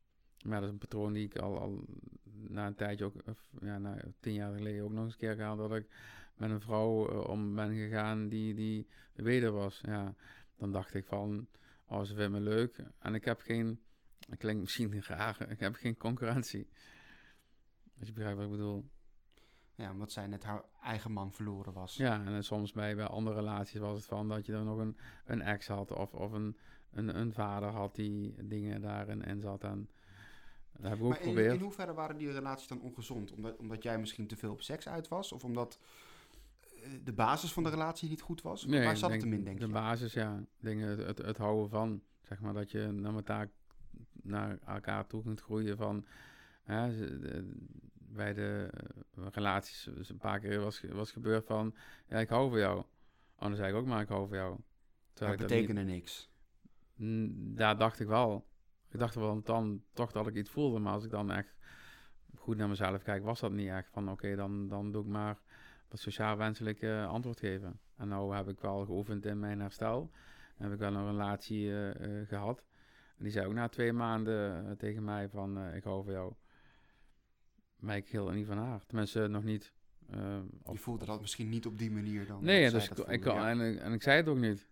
Maar 0.44 0.60
dat 0.60 0.64
is 0.64 0.74
een 0.74 0.78
patroon 0.78 1.14
die 1.14 1.26
ik 1.26 1.38
al, 1.38 1.60
al 1.60 1.86
na 2.24 2.68
een 2.68 2.76
tijdje 2.76 3.06
ook, 3.06 3.16
of, 3.26 3.50
ja, 3.62 3.78
na 3.78 3.98
tien 4.20 4.34
jaar 4.34 4.54
geleden 4.56 4.84
ook 4.84 4.92
nog 4.92 5.04
eens 5.04 5.14
een 5.14 5.20
keer 5.20 5.36
gehad, 5.36 5.58
dat 5.58 5.76
ik 5.76 5.88
met 6.36 6.50
een 6.50 6.62
vrouw 6.62 7.24
om 7.24 7.56
ben 7.56 7.74
gegaan 7.76 8.28
die, 8.28 8.54
die 8.54 8.88
weduwe 9.14 9.52
was. 9.52 9.82
Ja, 9.86 10.16
dan 10.58 10.72
dacht 10.72 10.94
ik 10.94 11.06
van, 11.06 11.48
oh, 11.88 12.04
ze 12.04 12.16
vindt 12.16 12.32
me 12.32 12.40
leuk. 12.40 12.84
En 13.00 13.14
ik 13.14 13.26
heb 13.26 13.42
geen, 13.42 13.80
dat 14.28 14.38
klinkt 14.38 14.62
misschien 14.62 15.04
raar, 15.08 15.50
ik 15.50 15.60
heb 15.60 15.76
geen 15.76 15.98
concurrentie. 15.98 16.68
Als 18.00 18.08
je 18.08 18.14
begrijpt 18.14 18.38
wat 18.38 18.46
ik 18.46 18.52
bedoel. 18.52 18.90
Ja, 19.76 19.92
omdat 19.92 20.12
zij 20.12 20.28
net 20.28 20.44
haar 20.44 20.64
eigen 20.82 21.12
man 21.12 21.34
verloren 21.34 21.74
was. 21.74 21.96
Ja, 21.96 22.26
en 22.26 22.44
soms 22.44 22.72
bij, 22.72 22.96
bij 22.96 23.06
andere 23.06 23.36
relaties 23.36 23.80
was 23.80 23.98
het 23.98 24.06
van 24.06 24.28
dat 24.28 24.46
je 24.46 24.52
dan 24.52 24.66
nog 24.66 24.78
een, 24.78 24.98
een 25.26 25.42
ex 25.42 25.68
had 25.68 25.92
of, 25.92 26.14
of 26.14 26.32
een, 26.32 26.58
een, 26.92 27.20
een 27.20 27.34
vader 27.34 27.70
had 27.70 27.96
die 27.96 28.48
dingen 28.48 28.82
daarin 28.82 29.22
in 29.22 29.42
zat. 29.42 29.64
En 29.64 29.90
dat 30.72 30.90
heb 30.90 30.98
ik 31.00 31.04
ook 31.04 31.10
maar 31.10 31.18
in, 31.18 31.24
geprobeerd. 31.24 31.54
in 31.54 31.62
hoeverre 31.62 31.94
waren 31.94 32.18
die 32.18 32.32
relaties 32.32 32.68
dan 32.68 32.82
ongezond? 32.82 33.32
Omdat, 33.32 33.58
omdat 33.58 33.84
jij 33.84 34.00
misschien 34.00 34.28
te 34.28 34.36
veel 34.36 34.52
op 34.52 34.62
seks 34.62 34.88
uit 34.88 35.08
was? 35.08 35.32
Of 35.32 35.44
omdat 35.44 35.80
de 37.04 37.14
basis 37.14 37.54
van 37.54 37.64
de 37.64 37.70
relatie 37.70 38.10
niet 38.10 38.22
goed 38.22 38.42
was? 38.42 38.66
Waar 38.66 38.82
ik 38.92 38.96
zat 38.98 39.12
het 39.12 39.22
hem 39.22 39.34
in, 39.34 39.44
denk 39.44 39.60
De 39.60 39.66
je? 39.66 39.72
basis, 39.72 40.14
ja. 40.14 40.44
Dingen, 40.60 40.90
het, 40.90 41.00
het, 41.08 41.18
het 41.18 41.38
houden 41.38 41.70
van, 41.70 42.02
zeg 42.22 42.40
maar, 42.40 42.54
dat 42.54 42.72
je 42.72 42.88
naar 42.92 43.14
elkaar, 43.14 43.50
naar 44.22 44.58
elkaar 44.66 45.08
toe 45.08 45.24
kunt 45.24 45.42
groeien 45.42 45.78
van... 45.78 46.06
Hè, 46.64 46.98
de- 47.20 47.54
bij 47.98 48.34
de 48.34 48.70
eh, 49.18 49.26
relaties 49.32 49.88
is 49.88 50.10
een 50.10 50.18
paar 50.18 50.40
keer 50.40 50.60
was, 50.60 50.82
was 50.92 51.12
gebeurd 51.12 51.46
van... 51.46 51.76
Ja, 52.08 52.18
ik 52.18 52.30
hou 52.30 52.50
van 52.50 52.60
jou. 52.60 52.78
Oh, 52.80 52.86
dan 53.42 53.56
zei 53.56 53.70
ik 53.70 53.76
ook 53.76 53.86
maar, 53.86 54.02
ik 54.02 54.08
hou 54.08 54.28
van 54.28 54.38
jou. 54.38 54.58
Dat 55.14 55.30
niet- 55.30 55.38
betekende 55.38 55.82
niks. 55.82 56.30
Daar 57.56 57.78
dacht 57.78 58.00
ik 58.00 58.08
wel. 58.08 58.48
Ik 58.90 59.00
dacht 59.00 59.16
wel 59.16 59.42
dan 59.44 59.84
toch 59.94 60.12
dat 60.12 60.28
ik 60.28 60.36
iets 60.36 60.50
voelde. 60.50 60.80
Maar 60.80 60.94
als 60.94 61.04
ik 61.04 61.10
dan 61.10 61.32
echt 61.32 61.56
goed 62.36 62.58
naar 62.58 62.70
mezelf 62.70 63.04
kijk, 63.04 63.24
was 63.24 63.40
dat 63.40 63.52
niet 63.52 63.70
echt. 63.70 63.90
Van 63.92 64.10
oké, 64.12 64.36
dan, 64.36 64.68
dan 64.68 64.92
doe 64.92 65.02
ik 65.04 65.08
maar 65.10 65.40
wat 65.88 66.00
sociaal 66.00 66.38
wenselijk 66.38 66.82
eh, 66.82 67.08
antwoord 67.08 67.40
geven. 67.40 67.80
En 67.98 68.08
nou 68.08 68.36
heb 68.36 68.48
ik 68.50 68.60
wel 68.60 68.86
geoefend 68.86 69.26
in 69.26 69.40
mijn 69.40 69.60
herstel. 69.60 70.12
Heb 70.56 70.72
ik 70.72 70.80
wel 70.80 70.94
een 70.96 71.06
relatie 71.06 71.70
eh, 71.70 72.20
eh, 72.22 72.28
gehad. 72.28 72.64
En 73.18 73.24
die 73.24 73.32
zei 73.34 73.48
ook 73.48 73.54
na 73.54 73.68
twee 73.68 73.94
maanden 73.94 74.78
tegen 74.78 75.04
mij 75.04 75.30
van 75.30 75.74
ik 75.74 75.84
hou 75.84 76.04
van 76.04 76.14
jou. 76.14 76.34
Maar 77.76 77.96
ik 77.96 78.08
er 78.14 78.34
niet 78.34 78.48
van 78.48 78.58
haar. 78.58 78.86
Tenminste, 78.86 79.28
nog 79.28 79.44
niet. 79.44 79.74
je 80.72 80.78
voelde 80.78 81.06
dat 81.06 81.22
misschien 81.22 81.50
niet 81.50 81.66
op 81.66 81.78
die 81.78 81.92
manier 81.92 82.28
dan. 82.28 82.44
Nee, 82.44 82.72
dus 82.72 82.90
ik, 82.90 82.98
en, 82.98 83.60
ik- 83.60 83.80
en 83.80 83.94
ik 83.94 84.02
zei 84.02 84.18
het 84.18 84.28
ook 84.28 84.38
niet. 84.38 84.68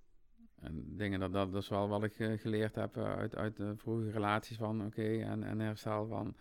En 0.59 0.97
dingen, 0.97 1.19
dat, 1.19 1.33
dat, 1.33 1.51
dat 1.51 1.61
is 1.61 1.69
wel 1.69 1.87
wat 1.89 2.03
ik 2.03 2.13
geleerd 2.39 2.75
heb 2.75 2.97
uit, 2.97 3.35
uit 3.35 3.55
de 3.55 3.75
vroege 3.77 4.11
relaties 4.11 4.57
van, 4.57 4.85
oké, 4.85 5.17
en, 5.21 5.43
en 5.43 5.59
herstel 5.59 6.07
van, 6.07 6.35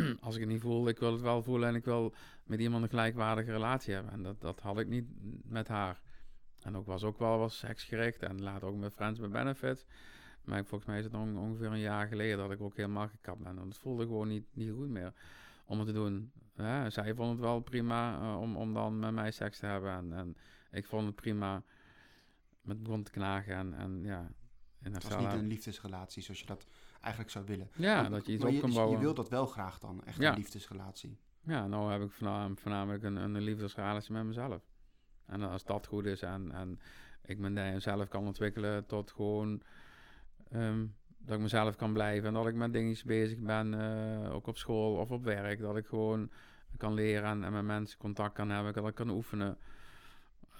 als 0.20 0.34
ik 0.34 0.40
het 0.40 0.50
niet 0.50 0.60
voel, 0.60 0.88
ik 0.88 0.98
wil 0.98 1.12
het 1.12 1.20
wel 1.20 1.42
voelen 1.42 1.68
en 1.68 1.74
ik 1.74 1.84
wil 1.84 2.14
met 2.44 2.60
iemand 2.60 2.82
een 2.82 2.88
gelijkwaardige 2.88 3.52
relatie 3.52 3.94
hebben. 3.94 4.12
En 4.12 4.22
dat, 4.22 4.40
dat 4.40 4.60
had 4.60 4.78
ik 4.78 4.88
niet 4.88 5.06
met 5.44 5.68
haar. 5.68 6.00
En 6.62 6.76
ook 6.76 6.86
was 6.86 7.04
ook 7.04 7.18
wel 7.18 7.38
wat 7.38 7.52
seksgericht 7.52 8.22
en 8.22 8.42
later 8.42 8.68
ook 8.68 8.76
met 8.76 8.92
Friends 8.92 9.20
with 9.20 9.32
Benefits. 9.32 9.84
Maar 10.44 10.64
volgens 10.64 10.90
mij 10.90 10.98
is 10.98 11.04
het 11.04 11.14
on- 11.14 11.38
ongeveer 11.38 11.66
een 11.66 11.78
jaar 11.78 12.06
geleden 12.06 12.38
dat 12.38 12.50
ik 12.50 12.60
ook 12.60 12.76
helemaal 12.76 13.08
gekapt 13.08 13.42
ben. 13.42 13.54
Want 13.54 13.72
het 13.72 13.82
voelde 13.82 14.02
gewoon 14.02 14.28
niet, 14.28 14.44
niet 14.52 14.72
goed 14.72 14.88
meer 14.88 15.12
om 15.64 15.78
het 15.78 15.86
te 15.86 15.92
doen. 15.92 16.32
Ja, 16.56 16.90
zij 16.90 17.14
vond 17.14 17.30
het 17.30 17.40
wel 17.40 17.60
prima 17.60 18.20
eh, 18.20 18.40
om, 18.40 18.56
om 18.56 18.74
dan 18.74 18.98
met 18.98 19.12
mij 19.12 19.30
seks 19.30 19.58
te 19.58 19.66
hebben. 19.66 19.92
En, 19.92 20.12
en 20.12 20.36
ik 20.70 20.86
vond 20.86 21.06
het 21.06 21.14
prima 21.14 21.62
met 22.62 22.82
begon 22.82 23.02
te 23.02 23.10
knagen. 23.10 23.54
En, 23.54 23.74
en 23.74 24.04
ja, 24.04 24.30
in 24.82 24.94
Het 24.94 25.02
was 25.08 25.16
niet 25.16 25.32
een 25.32 25.46
liefdesrelatie 25.46 26.22
zoals 26.22 26.40
je 26.40 26.46
dat 26.46 26.66
eigenlijk 27.02 27.32
zou 27.32 27.44
willen. 27.44 27.70
Ja, 27.76 28.00
Maar- 28.00 28.10
dat 28.10 28.26
je 28.26 28.32
iets 28.32 28.44
op 28.44 28.60
kan 28.60 28.68
je, 28.68 28.74
bouwen. 28.74 28.96
Je 28.96 29.02
wilt 29.04 29.16
dat 29.16 29.28
wel 29.28 29.46
graag 29.46 29.78
dan, 29.78 30.04
echt 30.04 30.16
Ja. 30.18 30.30
een 30.30 30.36
liefdesrelatie. 30.36 31.18
Ja, 31.40 31.66
nou 31.66 31.92
heb 31.92 32.02
ik 32.02 32.10
voornam- 32.10 32.58
voornamelijk 32.58 33.02
een, 33.02 33.16
een 33.16 33.40
liefdesrelatie 33.40 34.12
met 34.12 34.24
mezelf. 34.24 34.62
En 35.26 35.42
als 35.42 35.64
dat 35.64 35.86
goed 35.86 36.04
is 36.06 36.22
en, 36.22 36.52
en 36.52 36.80
ik 37.24 37.38
mezelf 37.38 38.08
kan 38.08 38.26
ontwikkelen 38.26 38.86
tot 38.86 39.10
gewoon 39.10 39.62
ehm, 40.50 40.86
dat 41.18 41.36
ik 41.36 41.42
mezelf 41.42 41.76
kan 41.76 41.92
blijven 41.92 42.28
en 42.28 42.34
dat 42.34 42.46
ik 42.46 42.54
met 42.54 42.72
dingen 42.72 42.96
bezig 43.04 43.38
ben, 43.38 43.74
eh, 43.80 44.34
ook 44.34 44.46
op 44.46 44.56
school 44.56 44.96
of 44.96 45.10
op 45.10 45.24
werk, 45.24 45.60
dat 45.60 45.76
ik 45.76 45.86
gewoon 45.86 46.30
kan 46.76 46.94
leren 46.94 47.28
en, 47.30 47.44
en 47.44 47.52
met 47.52 47.64
mensen 47.64 47.98
contact 47.98 48.34
kan 48.34 48.50
hebben, 48.50 48.72
dat 48.72 48.88
ik 48.88 48.94
kan 48.94 49.10
oefenen. 49.10 49.58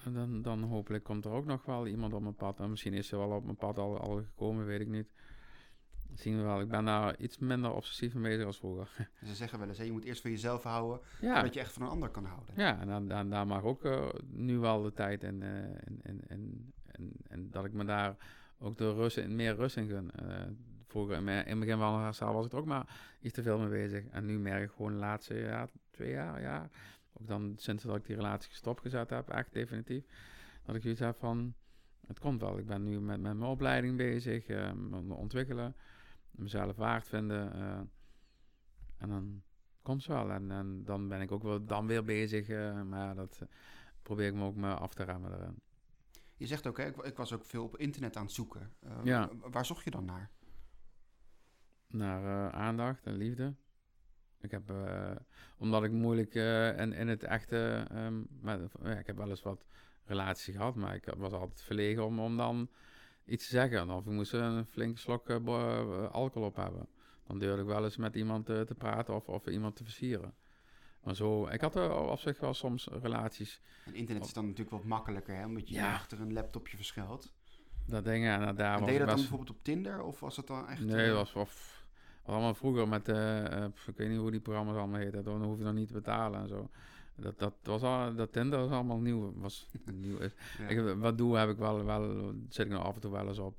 En 0.05 0.13
dan, 0.13 0.43
dan 0.43 0.63
hopelijk 0.63 1.05
komt 1.05 1.25
er 1.25 1.31
ook 1.31 1.45
nog 1.47 1.65
wel 1.65 1.87
iemand 1.87 2.13
op 2.13 2.23
mijn 2.23 2.35
pad. 2.35 2.61
En 2.61 2.71
misschien 2.71 2.95
is 2.95 3.13
er 3.13 3.19
wel 3.19 3.31
op 3.31 3.45
mijn 3.45 3.57
pad 3.57 3.79
al, 3.79 3.99
al 3.99 4.17
gekomen, 4.17 4.67
weet 4.67 4.81
ik 4.81 4.89
niet. 4.89 5.13
Zien 6.15 6.37
we 6.37 6.43
wel. 6.43 6.61
Ik 6.61 6.69
ben 6.69 6.85
daar 6.85 7.17
iets 7.19 7.39
minder 7.39 7.73
obsessief 7.73 8.15
mee 8.15 8.31
bezig 8.33 8.47
als 8.47 8.59
vroeger. 8.59 9.09
Ze 9.27 9.35
zeggen 9.35 9.59
wel 9.59 9.69
eens, 9.69 9.79
hè, 9.79 9.85
je 9.85 9.93
moet 9.93 10.05
eerst 10.05 10.21
van 10.23 10.31
jezelf 10.31 10.63
houden, 10.63 11.01
ja, 11.21 11.37
zodat 11.37 11.55
je 11.55 11.61
echt 11.61 11.73
van 11.73 11.83
een 11.83 11.89
ander 11.89 12.09
kan 12.09 12.25
houden. 12.25 12.55
ja 12.57 12.81
en 12.81 12.89
dan, 12.89 13.09
dan, 13.09 13.31
daar 13.31 13.47
mag 13.47 13.63
ook 13.63 13.85
eh, 13.85 14.09
nu 14.31 14.59
wel 14.59 14.83
de 14.83 14.93
tijd 14.93 15.23
in, 15.23 15.43
eh, 15.43 15.49
en, 15.65 15.99
en, 16.03 16.21
en, 16.29 16.73
en, 16.87 17.13
en 17.29 17.51
dat 17.51 17.65
ik 17.65 17.73
me 17.73 17.85
daar 17.85 18.17
ook 18.59 18.77
de 18.79 18.93
rust 18.95 19.17
in, 19.17 19.37
meer 19.37 19.55
rust 19.55 19.77
in 19.77 19.89
gun. 19.89 20.11
Eh, 20.11 20.43
vroeger 20.87 21.17
in, 21.17 21.25
mijn- 21.25 21.45
in 21.45 21.51
het 21.51 21.61
begin 21.61 21.79
van 21.79 21.97
de 21.97 22.03
herstel 22.03 22.33
was 22.33 22.47
ik 22.47 22.53
er 22.53 22.59
ook 22.59 22.67
maar 22.67 23.17
iets 23.21 23.35
te 23.35 23.43
veel 23.43 23.59
mee 23.59 23.69
bezig. 23.69 24.05
En 24.11 24.27
nu 24.27 24.39
merk 24.39 24.63
ik 24.65 24.71
gewoon 24.77 24.93
de 24.93 24.99
laatste 24.99 25.35
ja, 25.35 25.69
twee 25.91 26.11
jaar, 26.11 26.41
ja, 26.41 26.71
ook 27.21 27.27
dan 27.27 27.53
sinds 27.57 27.85
dat 27.85 27.97
ik 27.97 28.07
die 28.07 28.17
relatie 28.17 28.55
stopgezet 28.55 29.11
heb, 29.11 29.29
echt 29.29 29.53
definitief, 29.53 30.05
dat 30.65 30.75
ik 30.75 30.83
zoiets 30.83 31.01
heb 31.01 31.17
van, 31.19 31.55
het 32.07 32.19
komt 32.19 32.41
wel. 32.41 32.59
Ik 32.59 32.67
ben 32.67 32.83
nu 32.85 33.01
met, 33.01 33.21
met 33.21 33.37
mijn 33.37 33.51
opleiding 33.51 33.97
bezig, 33.97 34.47
eh, 34.47 34.73
me 34.73 35.03
me 35.03 35.15
ontwikkelen, 35.15 35.75
mezelf 36.33 36.77
waard 36.77 37.09
vinden. 37.09 37.53
eh, 37.53 37.81
en 38.97 39.09
dan 39.09 39.43
komt 39.83 40.03
ze 40.03 40.13
wel. 40.13 40.31
En, 40.31 40.51
en 40.51 40.85
dan 40.85 41.09
ben 41.09 41.21
ik 41.21 41.33
ook 41.33 41.43
wel 41.43 41.65
dan 41.65 41.87
weer 41.87 42.05
bezig, 42.05 42.49
eh, 42.49 42.83
maar 42.83 42.99
ja, 42.99 43.15
dat 43.15 43.39
eh, 43.41 43.49
probeer 44.03 44.27
ik 44.27 44.35
me 44.35 44.45
ook 44.45 44.57
me 44.57 44.75
af 44.75 44.95
te 44.95 45.05
remmen 45.05 45.33
erin. 45.33 45.61
Je 46.37 46.47
zegt 46.47 46.67
ook, 46.67 46.77
hè, 46.77 46.87
ik, 46.87 46.97
ik 46.97 47.17
was 47.17 47.33
ook 47.33 47.45
veel 47.45 47.65
op 47.65 47.77
internet 47.77 48.17
aan 48.17 48.25
het 48.25 48.33
zoeken. 48.33 48.73
Ja. 49.03 49.31
Waar 49.41 49.67
zocht 49.67 49.85
je 49.85 49.91
dan 49.91 50.05
naar? 50.05 50.31
naar 51.87 52.53
aandacht 52.53 53.07
en 53.07 53.17
liefde. 53.17 53.55
Ik 54.41 54.51
heb, 54.51 54.73
omdat 55.57 55.85
ik 55.85 55.91
moeilijk 55.91 56.35
en 56.35 56.93
in 56.93 57.09
het 57.09 57.23
echte, 57.23 57.87
ehm, 57.91 58.23
met, 58.41 58.73
ja, 58.83 58.99
ik 58.99 59.07
heb 59.07 59.17
wel 59.17 59.29
eens 59.29 59.43
wat 59.43 59.65
relaties 60.05 60.55
gehad, 60.55 60.75
maar 60.75 60.95
ik 60.95 61.15
was 61.17 61.33
altijd 61.33 61.63
verlegen 61.63 62.07
om, 62.07 62.21
om 62.21 62.37
dan 62.37 62.71
iets 63.25 63.49
zeggen. 63.49 63.91
Of 63.91 64.07
ik 64.07 64.13
moest 64.13 64.33
een 64.33 64.67
flinke 64.67 64.99
slok 64.99 65.29
eh, 65.29 65.37
eh, 65.37 66.11
alcohol 66.11 66.49
op 66.49 66.57
hebben. 66.57 66.89
Dan 67.27 67.39
durfde 67.39 67.61
ik 67.61 67.67
wel 67.67 67.85
eens 67.85 67.97
met 67.97 68.15
iemand 68.15 68.49
eh, 68.49 68.61
te 68.61 68.75
praten 68.75 69.15
of, 69.15 69.27
of 69.27 69.47
iemand 69.47 69.77
te 69.77 69.85
versieren. 69.85 70.35
Maar 71.03 71.15
zo, 71.17 71.47
ik 71.49 71.61
had 71.61 71.77
er 71.77 71.95
op 71.95 72.19
zich 72.19 72.41
wel 72.41 72.55
soms 72.55 72.89
relaties, 73.03 73.61
En 73.85 73.95
internet 73.95 74.25
is 74.25 74.33
dan 74.33 74.45
natuurlijk 74.45 74.71
wat 74.71 74.85
makkelijker, 74.85 75.37
hè, 75.37 75.47
omdat 75.47 75.69
je 75.69 75.75
Ja. 75.75 75.93
achter 75.93 76.21
een 76.21 76.33
laptopje 76.33 76.77
verschuilt. 76.77 77.33
dat 77.87 78.05
dingen. 78.05 78.41
En 78.47 78.57
daar 78.57 78.75
en 78.75 78.79
was 78.79 78.89
deed 78.89 78.93
je 78.93 78.99
dat 78.99 79.09
dan 79.09 79.17
bijvoorbeeld 79.17 79.51
op 79.51 79.63
Tinder, 79.65 80.03
of 80.03 80.21
was 80.21 80.37
het 80.37 80.47
dan 80.47 80.69
echt... 80.69 80.85
Nee, 80.85 81.07
eh, 81.09 81.15
dat 81.15 81.17
was, 81.17 81.33
was 81.33 81.85
allemaal 82.25 82.55
vroeger 82.55 82.89
met, 82.89 83.09
eh, 83.09 83.63
eh, 83.65 83.65
ik 83.87 83.97
weet 83.97 84.09
niet 84.09 84.19
hoe 84.19 84.31
die 84.31 84.41
programma's 84.41 84.77
allemaal 84.77 85.01
heten, 85.01 85.25
dan 85.25 85.43
hoef 85.43 85.59
je 85.59 85.65
dan 85.65 85.75
niet 85.75 85.87
te 85.87 85.93
betalen 85.93 86.41
en 86.41 86.49
zo. 86.49 86.71
Dat, 87.17 87.39
dat, 87.39 87.55
was 87.63 87.83
al, 87.83 88.15
dat 88.15 88.33
Tinder 88.33 88.59
was 88.59 88.71
allemaal 88.71 88.99
nieuw. 89.01 89.33
Was 89.37 89.69
nieuw. 89.93 90.19
Ja. 90.59 90.69
Ik, 90.69 90.97
wat 90.99 91.19
doe 91.19 91.37
heb 91.37 91.49
ik 91.49 91.57
wel, 91.57 91.85
wel, 91.85 92.33
zit 92.49 92.67
ik 92.67 92.73
nog 92.73 92.83
af 92.85 92.95
en 92.95 93.01
toe 93.01 93.13
wel 93.13 93.29
eens 93.29 93.39
op. 93.39 93.57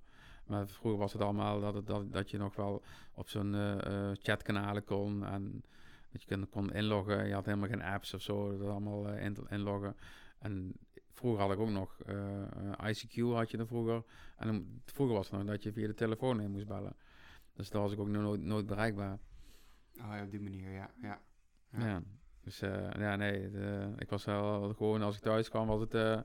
Maar 0.48 0.68
vroeger 0.68 1.00
was 1.00 1.13
het 1.13 1.22
allemaal 1.22 1.60
dat, 1.62 1.74
het, 1.74 1.88
dat, 1.88 2.12
dat 2.13 2.30
je 2.30 2.38
nog 2.38 2.56
wel 2.56 2.84
op 3.13 3.30
zo'n 3.30 3.56
eh, 3.56 4.12
chatkanalen 4.13 4.84
kon 4.84 5.26
en 5.26 5.63
dat 6.12 6.24
je 6.24 6.28
kon, 6.36 6.50
kon 6.50 6.72
inloggen. 6.74 7.28
Je 7.28 7.34
had 7.34 7.46
helemaal 7.46 7.70
geen 7.70 7.82
apps 7.82 8.13
of 8.13 8.22
zo, 8.22 8.50
dat 8.50 8.60
was 8.60 8.70
allemaal 8.70 9.08
eh, 9.10 9.24
in- 9.26 9.48
inloggen. 9.50 9.96
En 10.39 10.74
vroeger 11.12 11.42
had 11.42 11.52
ik 11.52 11.60
ook 11.60 11.70
nog 11.70 11.98
ICQ 12.84 13.22
had 13.34 13.52
je 13.52 13.58
er 13.58 13.68
vroeger. 13.68 14.04
En 14.38 14.48
dan- 14.48 14.82
vroeger 14.86 15.16
was 15.16 15.30
het 15.30 15.39
nog 15.39 15.48
dat 15.48 15.63
je 15.63 15.72
via 15.74 15.88
de 15.88 15.94
telefoon 15.94 16.42
in 16.42 16.52
moest 16.52 16.68
bellen. 16.68 16.96
Dus 17.54 17.70
daar 17.70 17.82
was 17.82 17.92
ik 17.92 18.00
ook 18.00 18.08
nooit, 18.08 18.42
nooit 18.42 18.66
bereikbaar. 18.66 19.18
Oh 19.98 20.08
ja, 20.10 20.24
op 20.24 20.32
die 20.32 20.42
manier, 20.42 20.72
ja. 20.72 20.92
ja. 21.02 21.22
Ja. 21.72 21.88
Ja. 21.88 22.02
Dus 22.44 22.62
eh, 22.62 22.90
ja, 22.92 23.16
nee, 23.16 23.52
de- 23.52 23.94
ik 23.98 24.10
was 24.10 24.26
wel 24.26 24.74
gewoon 24.74 25.02
als 25.02 25.16
ik 25.16 25.22
thuis 25.22 25.50
kwam, 25.50 25.68
was 25.68 25.80
het 25.80 25.94
eh, 25.94 26.20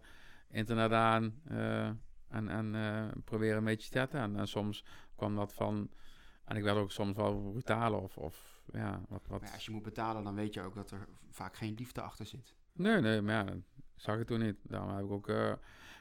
internet 0.50 0.92
aan 0.92 1.40
eh, 1.48 1.86
en, 2.28 2.48
en 2.48 2.74
eh, 2.74 3.06
proberen 3.24 3.56
een 3.56 3.64
beetje 3.64 3.90
te 3.90 3.98
chatten. 3.98 4.20
En, 4.20 4.36
en 4.36 4.48
soms 4.48 4.84
kwam 5.16 5.36
dat 5.36 5.52
van, 5.54 5.90
en 6.44 6.56
ik 6.56 6.62
werd 6.62 6.76
ook 6.76 6.90
soms 6.90 7.16
wel 7.16 7.50
brutaler 7.52 8.00
of, 8.00 8.16
of 8.16 8.62
ja, 8.72 9.00
wat, 9.08 9.26
wat. 9.28 9.40
Maar 9.40 9.52
als 9.52 9.64
je 9.64 9.70
moet 9.70 9.82
betalen, 9.82 10.24
dan 10.24 10.34
weet 10.34 10.54
je 10.54 10.60
ook 10.62 10.74
dat 10.74 10.90
er 10.90 11.08
vaak 11.30 11.56
geen 11.56 11.74
liefde 11.74 12.00
achter 12.00 12.26
zit. 12.26 12.54
Nee, 12.72 13.00
nee, 13.00 13.20
maar 13.22 13.34
ja, 13.34 13.44
dat 13.44 13.62
zag 13.94 14.18
ik 14.18 14.26
toen 14.26 14.40
niet. 14.40 14.56
Daarom 14.62 14.94
heb 14.96 15.04
ik 15.04 15.10
ook, 15.10 15.28
eh, 15.28 15.36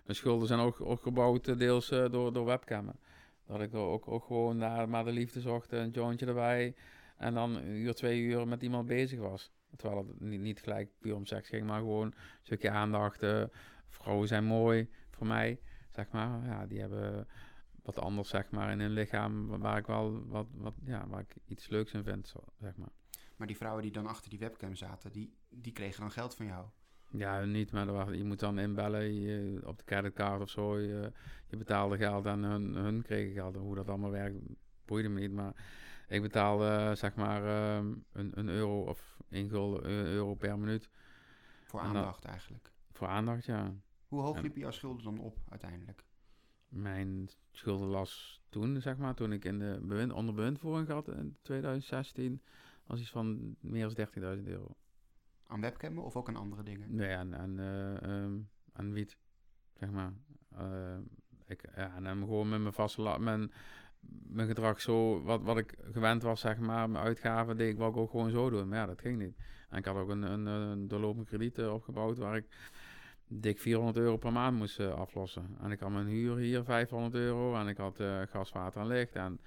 mijn 0.04 0.16
schulden 0.18 0.48
zijn 0.48 0.60
ook, 0.60 0.82
ook 0.82 1.02
gebouwd 1.02 1.48
eh, 1.48 1.58
deels 1.58 1.92
eh, 1.92 2.10
door, 2.12 2.34
door 2.34 2.46
webcammen. 2.46 3.00
Dat 3.46 3.62
ik 3.62 3.74
ook, 3.74 4.08
ook 4.08 4.24
gewoon 4.26 4.58
naar 4.58 4.90
maar 4.90 5.04
de 5.06 5.12
liefde 5.12 5.42
zocht, 5.42 5.72
een 5.72 5.90
jointje 5.90 6.26
erbij. 6.26 6.76
En 7.18 7.34
dan 7.34 7.56
een 7.56 7.68
uur, 7.76 7.94
twee 7.96 8.22
uur 8.22 8.48
met 8.48 8.62
iemand 8.64 8.88
bezig 8.88 9.20
was. 9.20 9.52
Terwijl 9.76 10.08
het 10.08 10.20
niet, 10.22 10.42
niet 10.42 10.60
gelijk 10.60 10.90
puur 11.00 11.16
om 11.16 11.26
seks 11.26 11.50
ging, 11.50 11.68
maar 11.68 11.80
gewoon 11.80 12.06
een 12.06 12.14
stukje 12.42 12.70
aandacht. 12.70 13.22
eh, 13.24 13.44
vrouwen 13.88 14.28
zijn 14.28 14.44
mooi 14.44 14.90
voor 15.12 15.28
mij, 15.28 15.60
zeg 15.90 16.10
maar. 16.12 16.46
Ja, 16.46 16.66
die 16.66 16.80
hebben 16.80 17.28
wat 17.84 18.00
anders, 18.00 18.30
zeg 18.30 18.50
maar, 18.52 18.72
in 18.72 18.80
hun 18.80 18.92
lichaam. 18.92 19.48
wa- 19.48 19.58
Waar 19.58 19.78
ik 19.78 19.86
wel 19.88 20.28
wat, 20.28 20.48
wat 20.54 20.74
ja, 20.84 21.08
waar 21.08 21.22
ik 21.22 21.36
iets 21.46 21.68
leuks 21.68 21.92
in 21.94 22.04
vind, 22.04 22.28
zo, 22.28 22.40
zeg 22.60 22.76
maar. 22.78 22.92
Maar 23.36 23.48
die 23.48 23.58
vrouwen 23.58 23.84
die 23.84 23.92
dan 23.92 24.08
achter 24.08 24.30
die 24.30 24.40
webcam 24.40 24.76
zaten, 24.76 25.12
die, 25.12 25.34
die 25.50 25.72
kregen 25.74 26.00
dan 26.02 26.12
geld 26.12 26.36
van 26.36 26.46
jou. 26.46 26.66
Ja, 27.12 27.44
niet, 27.46 27.72
maar 27.72 27.86
was- 27.92 28.16
je 28.16 28.24
moet 28.24 28.40
dan 28.40 28.60
inbellen 28.60 29.14
je, 29.14 29.62
op 29.66 29.78
de 29.78 29.84
creditcard 29.84 30.42
of 30.42 30.50
zo. 30.50 30.80
Je, 30.80 31.12
je 31.48 31.58
betaalde 31.58 31.98
geld 31.98 32.26
en 32.26 32.44
hun, 32.44 32.76
hun 32.76 33.02
kregen 33.02 33.34
geld. 33.34 33.56
Hoe 33.56 33.76
dat 33.76 33.88
allemaal 33.90 34.12
werkt, 34.12 34.38
boeide 34.88 35.10
me 35.10 35.19
niet. 35.19 35.32
Maar 35.32 35.54
ik 36.08 36.21
betaalde 36.21 36.95
zeg 36.95 37.15
maar 37.15 37.45
ehm, 37.45 37.93
een, 38.12 38.32
een 38.39 38.47
euro 38.50 38.82
of 38.84 39.17
één 39.30 39.50
gulden 39.50 39.89
een 39.89 40.06
euro 40.06 40.36
per 40.36 40.60
minuut 40.60 40.89
Voor 41.63 41.80
aandacht 41.80 42.26
eigenlijk. 42.26 42.71
voor 42.91 43.08
aandacht, 43.08 43.45
ja. 43.45 43.73
Hoe 44.08 44.21
hoog 44.21 44.36
En- 44.36 44.41
liepen 44.41 44.60
jouw 44.62 44.71
schulden 44.71 45.04
dan 45.04 45.19
op 45.19 45.38
uiteindelijk? 45.50 46.04
Mijn 46.69 47.30
schuldenlast 47.52 48.41
toen, 48.50 48.82
zeg 48.82 48.97
maar, 48.97 49.13
toen 49.15 49.32
ik 49.32 49.45
in 49.45 49.60
de 49.60 49.80
bewind, 49.82 50.12
onder 50.12 50.34
bewindvoering 50.36 50.88
had 50.88 51.08
in 51.08 51.38
2016, 51.41 52.41
was 52.86 53.00
iets 53.00 53.10
van 53.12 53.56
meer 53.60 53.93
dan 53.93 54.38
13.000 54.38 54.43
euro. 54.47 54.76
Aan 55.47 55.62
webcammen 55.62 56.04
of 56.04 56.15
ook 56.15 56.28
aan 56.28 56.36
andere 56.36 56.63
dingen? 56.63 56.95
Nee, 56.95 57.15
aan, 57.15 57.36
aan, 57.36 57.60
eh, 57.60 58.02
ehm, 58.02 58.38
aan 58.73 58.93
wiet, 58.93 59.17
zeg 59.73 59.91
maar. 59.91 60.13
Eh, 60.58 60.97
ik, 61.45 61.69
ja, 61.76 61.95
en 61.95 62.04
dan 62.04 62.17
gewoon 62.19 62.50
met 62.50 62.62
mijn 62.62 62.73
vaste 62.73 63.02
mijn, 63.19 63.52
mijn 64.28 64.48
gedrag 64.48 64.82
zo, 64.82 65.24
wat, 65.24 65.41
wat 65.41 65.58
ik 65.58 65.76
gewend 65.91 66.22
was, 66.22 66.39
zeg 66.39 66.58
maar, 66.58 66.89
mijn 66.89 67.04
uitgaven 67.04 67.58
deed 67.58 67.74
ik 67.74 67.82
ik 67.82 67.98
ook 67.98 68.10
gewoon 68.10 68.32
zo 68.32 68.50
doen. 68.50 68.67
Maar 68.67 68.78
ja, 68.78 68.86
dat 68.86 69.02
ging 69.02 69.17
niet. 69.17 69.36
En 69.70 69.78
ik 69.78 69.86
had 69.86 69.96
ook 69.96 70.10
een, 70.10 70.22
een, 70.22 70.46
een 70.46 71.26
krediet 71.26 71.58
eh, 71.58 71.74
opgebouwd 71.74 72.17
waar 72.17 72.36
ik 72.36 72.46
dik 73.28 73.60
400 73.60 73.98
euro 73.98 74.17
per 74.17 74.32
maand 74.32 74.58
moest 74.58 74.80
eh, 74.80 74.93
aflossen. 74.93 75.58
En 75.62 75.72
ik 75.72 75.80
had 75.80 75.91
mijn 75.91 76.08
huur 76.08 76.38
hier 76.38 76.63
500 76.63 77.13
euro 77.13 77.56
en 77.56 77.67
ik 77.67 77.78
had 77.78 78.00
eh, 78.00 78.22
gas, 78.22 78.52
water 78.52 78.82
en 78.82 78.88
licht. 78.88 79.15
En 79.15 79.39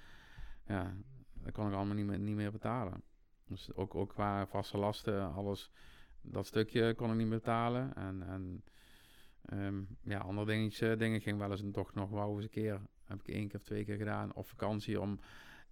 ja, 0.67 0.93
dat 1.33 1.53
kon 1.53 1.67
ik 1.67 1.73
allemaal 1.73 1.95
niet 1.95 2.05
meer, 2.05 2.19
niet 2.19 2.35
meer 2.35 2.51
betalen. 2.51 3.03
Dus 3.47 3.73
ook, 3.73 3.95
ook 3.95 4.09
qua 4.09 4.47
vaste 4.47 4.77
lasten, 4.77 5.33
alles 5.33 5.71
dat 6.21 6.45
stukje 6.45 6.93
kon 6.93 7.09
ik 7.09 7.17
niet 7.17 7.27
meer 7.27 7.37
betalen. 7.37 7.95
En, 7.95 8.23
en 8.27 8.63
ehm, 9.45 9.81
ja, 10.03 10.19
andere 10.19 10.45
dingetjes, 10.45 10.97
dingen 10.97 11.21
ging 11.21 11.37
wel 11.37 11.51
eens 11.51 11.61
een 11.61 11.71
toch 11.71 11.93
nog 11.93 12.09
wel 12.09 12.35
eens 12.35 12.43
een 12.43 12.49
keer. 12.49 12.81
Heb 13.11 13.27
ik 13.27 13.35
één 13.35 13.47
keer 13.47 13.59
of 13.59 13.65
twee 13.65 13.85
keer 13.85 13.97
gedaan. 13.97 14.33
Of 14.33 14.47
vakantie 14.47 15.01
om 15.01 15.19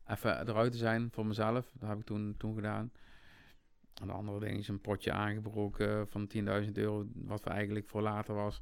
even 0.08 0.48
eruit 0.50 0.72
te 0.72 0.78
zijn 0.78 1.12
voor 1.12 1.26
mezelf. 1.26 1.72
Dat 1.80 1.90
heb 1.90 2.00
ik 2.00 2.06
toen, 2.06 2.36
toen 2.38 2.56
gedaan. 2.56 2.92
En 4.02 4.08
de 4.08 4.14
andere 4.14 4.40
dingetjes, 4.40 4.68
een 4.68 4.82
potje 4.82 5.12
aangebroken 5.12 6.08
van 6.08 6.28
10.000 6.64 6.72
euro. 6.74 7.08
Wat 7.14 7.46
eigenlijk 7.46 7.88
voor 7.88 8.02
later 8.02 8.34
was. 8.36 8.62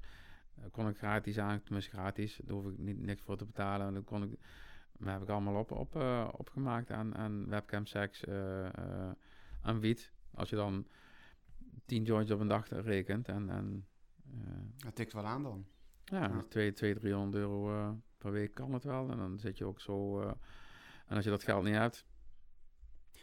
Eh, 0.56 0.64
kon 0.72 0.88
ik 0.88 0.98
gratis 0.98 1.38
aan, 1.40 1.64
tenminste 1.64 1.92
gratis. 1.92 2.40
Daar 2.44 2.56
hoef 2.56 2.72
ik 2.72 2.78
niet, 2.78 3.00
niks 3.00 3.22
voor 3.22 3.38
te 3.38 3.46
betalen. 3.46 3.88
En 3.88 3.94
dan 3.94 4.04
kon 4.04 4.24
ik, 4.24 4.30
dat 4.98 5.10
heb 5.14 5.22
ik 5.22 5.30
allemaal 5.30 5.56
op, 5.60 5.72
op, 5.72 5.96
eh, 5.96 6.28
opgemaakt 6.32 6.92
aan, 6.92 7.16
aan 7.16 7.50
webcam 7.50 7.86
seks, 7.86 8.24
eh, 8.26 8.70
aan 9.62 9.80
wiet. 9.80 10.12
Als 10.34 10.50
je 10.50 10.56
dan 10.56 10.88
10 11.86 12.04
joints 12.04 12.32
op 12.32 12.40
een 12.40 12.48
dag 12.48 12.70
rekent. 12.70 13.28
En, 13.28 13.50
en 13.50 13.86
Dat 14.78 14.96
tikt 14.96 15.14
wel 15.14 15.26
aan 15.26 15.44
dan. 15.44 15.66
ja, 16.04 16.20
Ja. 16.22 16.28
dus 16.28 16.46
2, 16.50 16.72
2, 16.74 16.94
300 16.94 17.36
euro 17.44 17.96
per 18.18 18.32
week 18.32 18.54
kan 18.54 18.74
het 18.74 18.84
wel. 18.84 19.10
En 19.10 19.18
dan 19.18 19.40
zit 19.40 19.58
je 19.58 19.66
ook 19.66 19.80
zo. 19.80 20.22
eh, 20.22 20.32
en 21.08 21.16
als 21.16 21.24
je 21.24 21.30
dat 21.30 21.44
geld 21.44 21.64
niet 21.64 21.74
hebt. 21.76 22.06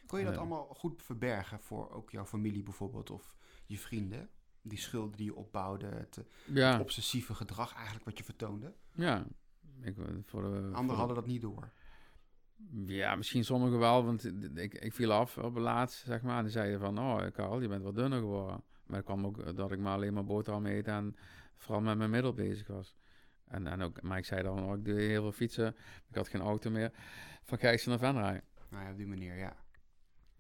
Kon 0.07 0.18
je 0.18 0.24
dat 0.24 0.36
allemaal 0.36 0.64
goed 0.64 1.03
verbergen 1.03 1.61
voor 1.61 1.90
ook 1.90 2.11
jouw 2.11 2.24
familie 2.24 2.62
bijvoorbeeld 2.62 3.11
of 3.11 3.34
je 3.66 3.78
vrienden? 3.78 4.28
Die 4.62 4.78
schulden 4.78 5.16
die 5.16 5.26
je 5.26 5.34
opbouwde, 5.34 5.86
het, 5.86 6.16
het 6.16 6.26
Ja, 6.47 6.80
obsessieve 6.80 7.34
gedrag 7.34 7.74
eigenlijk 7.74 8.05
wat 8.05 8.18
je 8.18 8.24
vertoonde. 8.24 8.74
ja. 8.95 9.26
Ik, 9.80 9.99
eh, 9.99 10.05
voor 10.05 10.42
de, 10.42 10.49
voor 10.49 10.57
Anderen 10.62 10.86
de- 10.86 10.92
hadden 10.95 11.16
dat 11.16 11.26
niet 11.26 11.40
door. 11.40 11.72
Ja, 12.86 13.14
misschien 13.16 13.45
sommigen 13.45 13.78
wel, 13.78 14.05
want 14.05 14.24
ik, 14.59 14.74
ik 14.74 14.92
viel 14.95 15.12
af 15.12 15.38
op 15.38 15.55
het 15.55 15.62
laatst, 15.62 16.05
zeg 16.05 16.22
maar. 16.22 16.36
En 16.38 16.42
die 16.42 16.53
zeiden 16.53 16.80
van, 16.80 16.99
oh 16.99 17.30
Karel, 17.32 17.61
je 17.61 17.68
bent 17.68 17.82
wat 17.82 17.95
dunner 17.95 18.18
geworden. 18.18 18.62
Maar 18.86 18.97
het 18.97 19.05
kwam 19.05 19.26
ook 19.26 19.57
dat 19.57 19.72
ik 19.72 19.78
maar 19.78 19.95
alleen 19.95 20.12
maar 20.14 20.24
boterham 20.24 20.66
eet 20.66 20.86
en 20.88 21.16
vooral 21.57 21.80
met 21.82 21.99
mijn 21.99 22.11
middel 22.11 22.32
bezig 22.32 22.66
was. 22.66 22.97
En, 23.49 23.66
en 23.66 23.82
ook, 23.82 24.03
maar 24.03 24.18
ik 24.18 24.24
zei 24.24 24.42
dan, 24.42 24.64
oh, 24.64 24.76
ik 24.76 24.84
doe 24.84 25.01
heel 25.01 25.22
veel 25.22 25.32
fietsen. 25.32 25.76
Ik 26.09 26.14
had 26.14 26.28
geen 26.28 26.40
auto 26.40 26.70
meer. 26.70 26.92
Van 27.42 27.59
Gijssen 27.59 27.90
naar 27.90 27.99
Venray. 27.99 28.42
Nou 28.70 28.84
ja, 28.84 28.90
op 28.90 28.97
die 28.97 29.07
manier, 29.07 29.36
ja. 29.36 29.57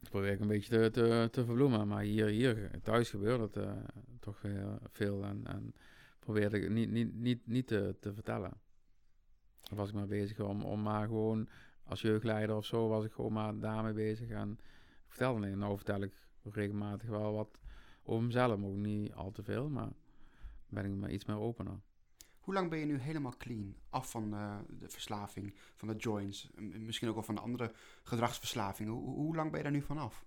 Dat 0.00 0.10
probeer 0.10 0.32
ik 0.32 0.40
een 0.40 0.48
beetje 0.48 0.70
te, 0.70 0.90
te, 0.90 1.28
te 1.30 1.44
verbloemen. 1.44 1.88
Maar 1.88 2.02
hier, 2.02 2.26
hier 2.26 2.70
thuis 2.82 3.10
gebeurt 3.10 3.40
het 3.40 3.56
eh, 3.56 3.72
toch 4.20 4.42
heel 4.42 4.78
veel. 4.90 5.24
En, 5.24 5.46
en 5.46 5.74
probeerde 6.18 6.60
ik 6.60 6.70
niet, 6.70 6.90
niet, 6.90 7.14
niet, 7.14 7.46
niet 7.46 7.66
te, 7.66 7.96
te 8.00 8.14
vertellen. 8.14 8.52
Dan 9.60 9.78
was 9.78 9.88
ik 9.88 9.94
maar 9.94 10.06
bezig 10.06 10.40
om, 10.40 10.62
om 10.62 10.82
maar 10.82 11.06
gewoon 11.06 11.48
als 11.84 12.00
jeugdleider 12.00 12.56
of 12.56 12.64
zo 12.64 12.88
was 12.88 13.04
ik 13.04 13.12
gewoon 13.12 13.32
maar 13.32 13.58
daarmee 13.58 13.92
bezig. 13.92 14.28
En 14.28 14.58
vertelde 15.06 15.46
niet. 15.46 15.56
Nou 15.56 15.76
vertel 15.76 16.02
ik 16.02 16.12
regelmatig 16.42 17.08
wel 17.08 17.32
wat 17.32 17.58
over 18.02 18.24
mezelf. 18.24 18.62
Ook 18.62 18.76
niet 18.76 19.12
al 19.12 19.30
te 19.30 19.42
veel, 19.42 19.68
maar 19.68 19.92
ben 20.68 20.84
ik 20.84 20.94
maar 20.94 21.10
iets 21.10 21.24
meer 21.24 21.38
opener. 21.38 21.80
Hoe 22.44 22.54
lang 22.54 22.70
ben 22.70 22.78
je 22.78 22.84
nu 22.84 22.98
helemaal 22.98 23.36
clean? 23.36 23.76
Af 23.90 24.10
van 24.10 24.34
uh, 24.34 24.58
de 24.68 24.88
verslaving, 24.88 25.54
van 25.74 25.88
de 25.88 25.96
joints, 25.96 26.50
misschien 26.56 27.08
ook 27.08 27.14
wel 27.14 27.22
van 27.22 27.34
de 27.34 27.40
andere 27.40 27.72
gedragsverslavingen. 28.02 28.92
Hoe, 28.92 29.14
hoe 29.14 29.36
lang 29.36 29.48
ben 29.48 29.58
je 29.58 29.64
daar 29.64 29.72
nu 29.72 29.82
vanaf? 29.82 30.24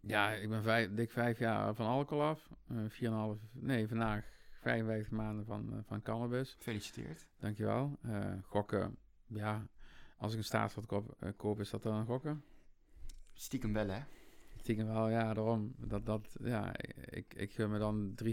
Ja, 0.00 0.32
ik 0.32 0.48
ben 0.48 0.62
vijf, 0.62 0.94
dik 0.94 1.10
vijf 1.10 1.38
jaar 1.38 1.74
van 1.74 1.86
alcohol 1.86 2.24
af. 2.24 2.48
Uh, 2.70 2.84
vier 2.88 3.08
en 3.08 3.14
half, 3.14 3.38
nee, 3.52 3.88
vandaag 3.88 4.24
55 4.60 5.10
maanden 5.10 5.44
van, 5.44 5.68
uh, 5.72 5.78
van 5.82 6.02
cannabis. 6.02 6.54
Gefeliciteerd. 6.54 7.26
Dankjewel. 7.38 7.98
Gokken, 8.42 8.96
ja, 9.26 9.66
als 10.16 10.32
ik 10.32 10.38
een 10.38 10.44
staatsvat 10.44 10.86
koop, 10.86 11.34
koop, 11.36 11.60
is 11.60 11.70
dat 11.70 11.82
dan 11.82 11.94
een 11.94 12.06
gokken? 12.06 12.44
Stiekem 13.32 13.72
wel, 13.72 13.88
hè? 13.88 14.00
Stiekem 14.56 14.86
wel, 14.86 15.08
ja, 15.08 15.34
daarom. 15.34 15.74
Dat, 15.78 16.06
dat, 16.06 16.36
ja, 16.40 16.72
ik, 17.10 17.34
ik 17.34 17.52
gun 17.52 17.70
me 17.70 17.78
dan 17.78 18.14
3,50 18.24 18.32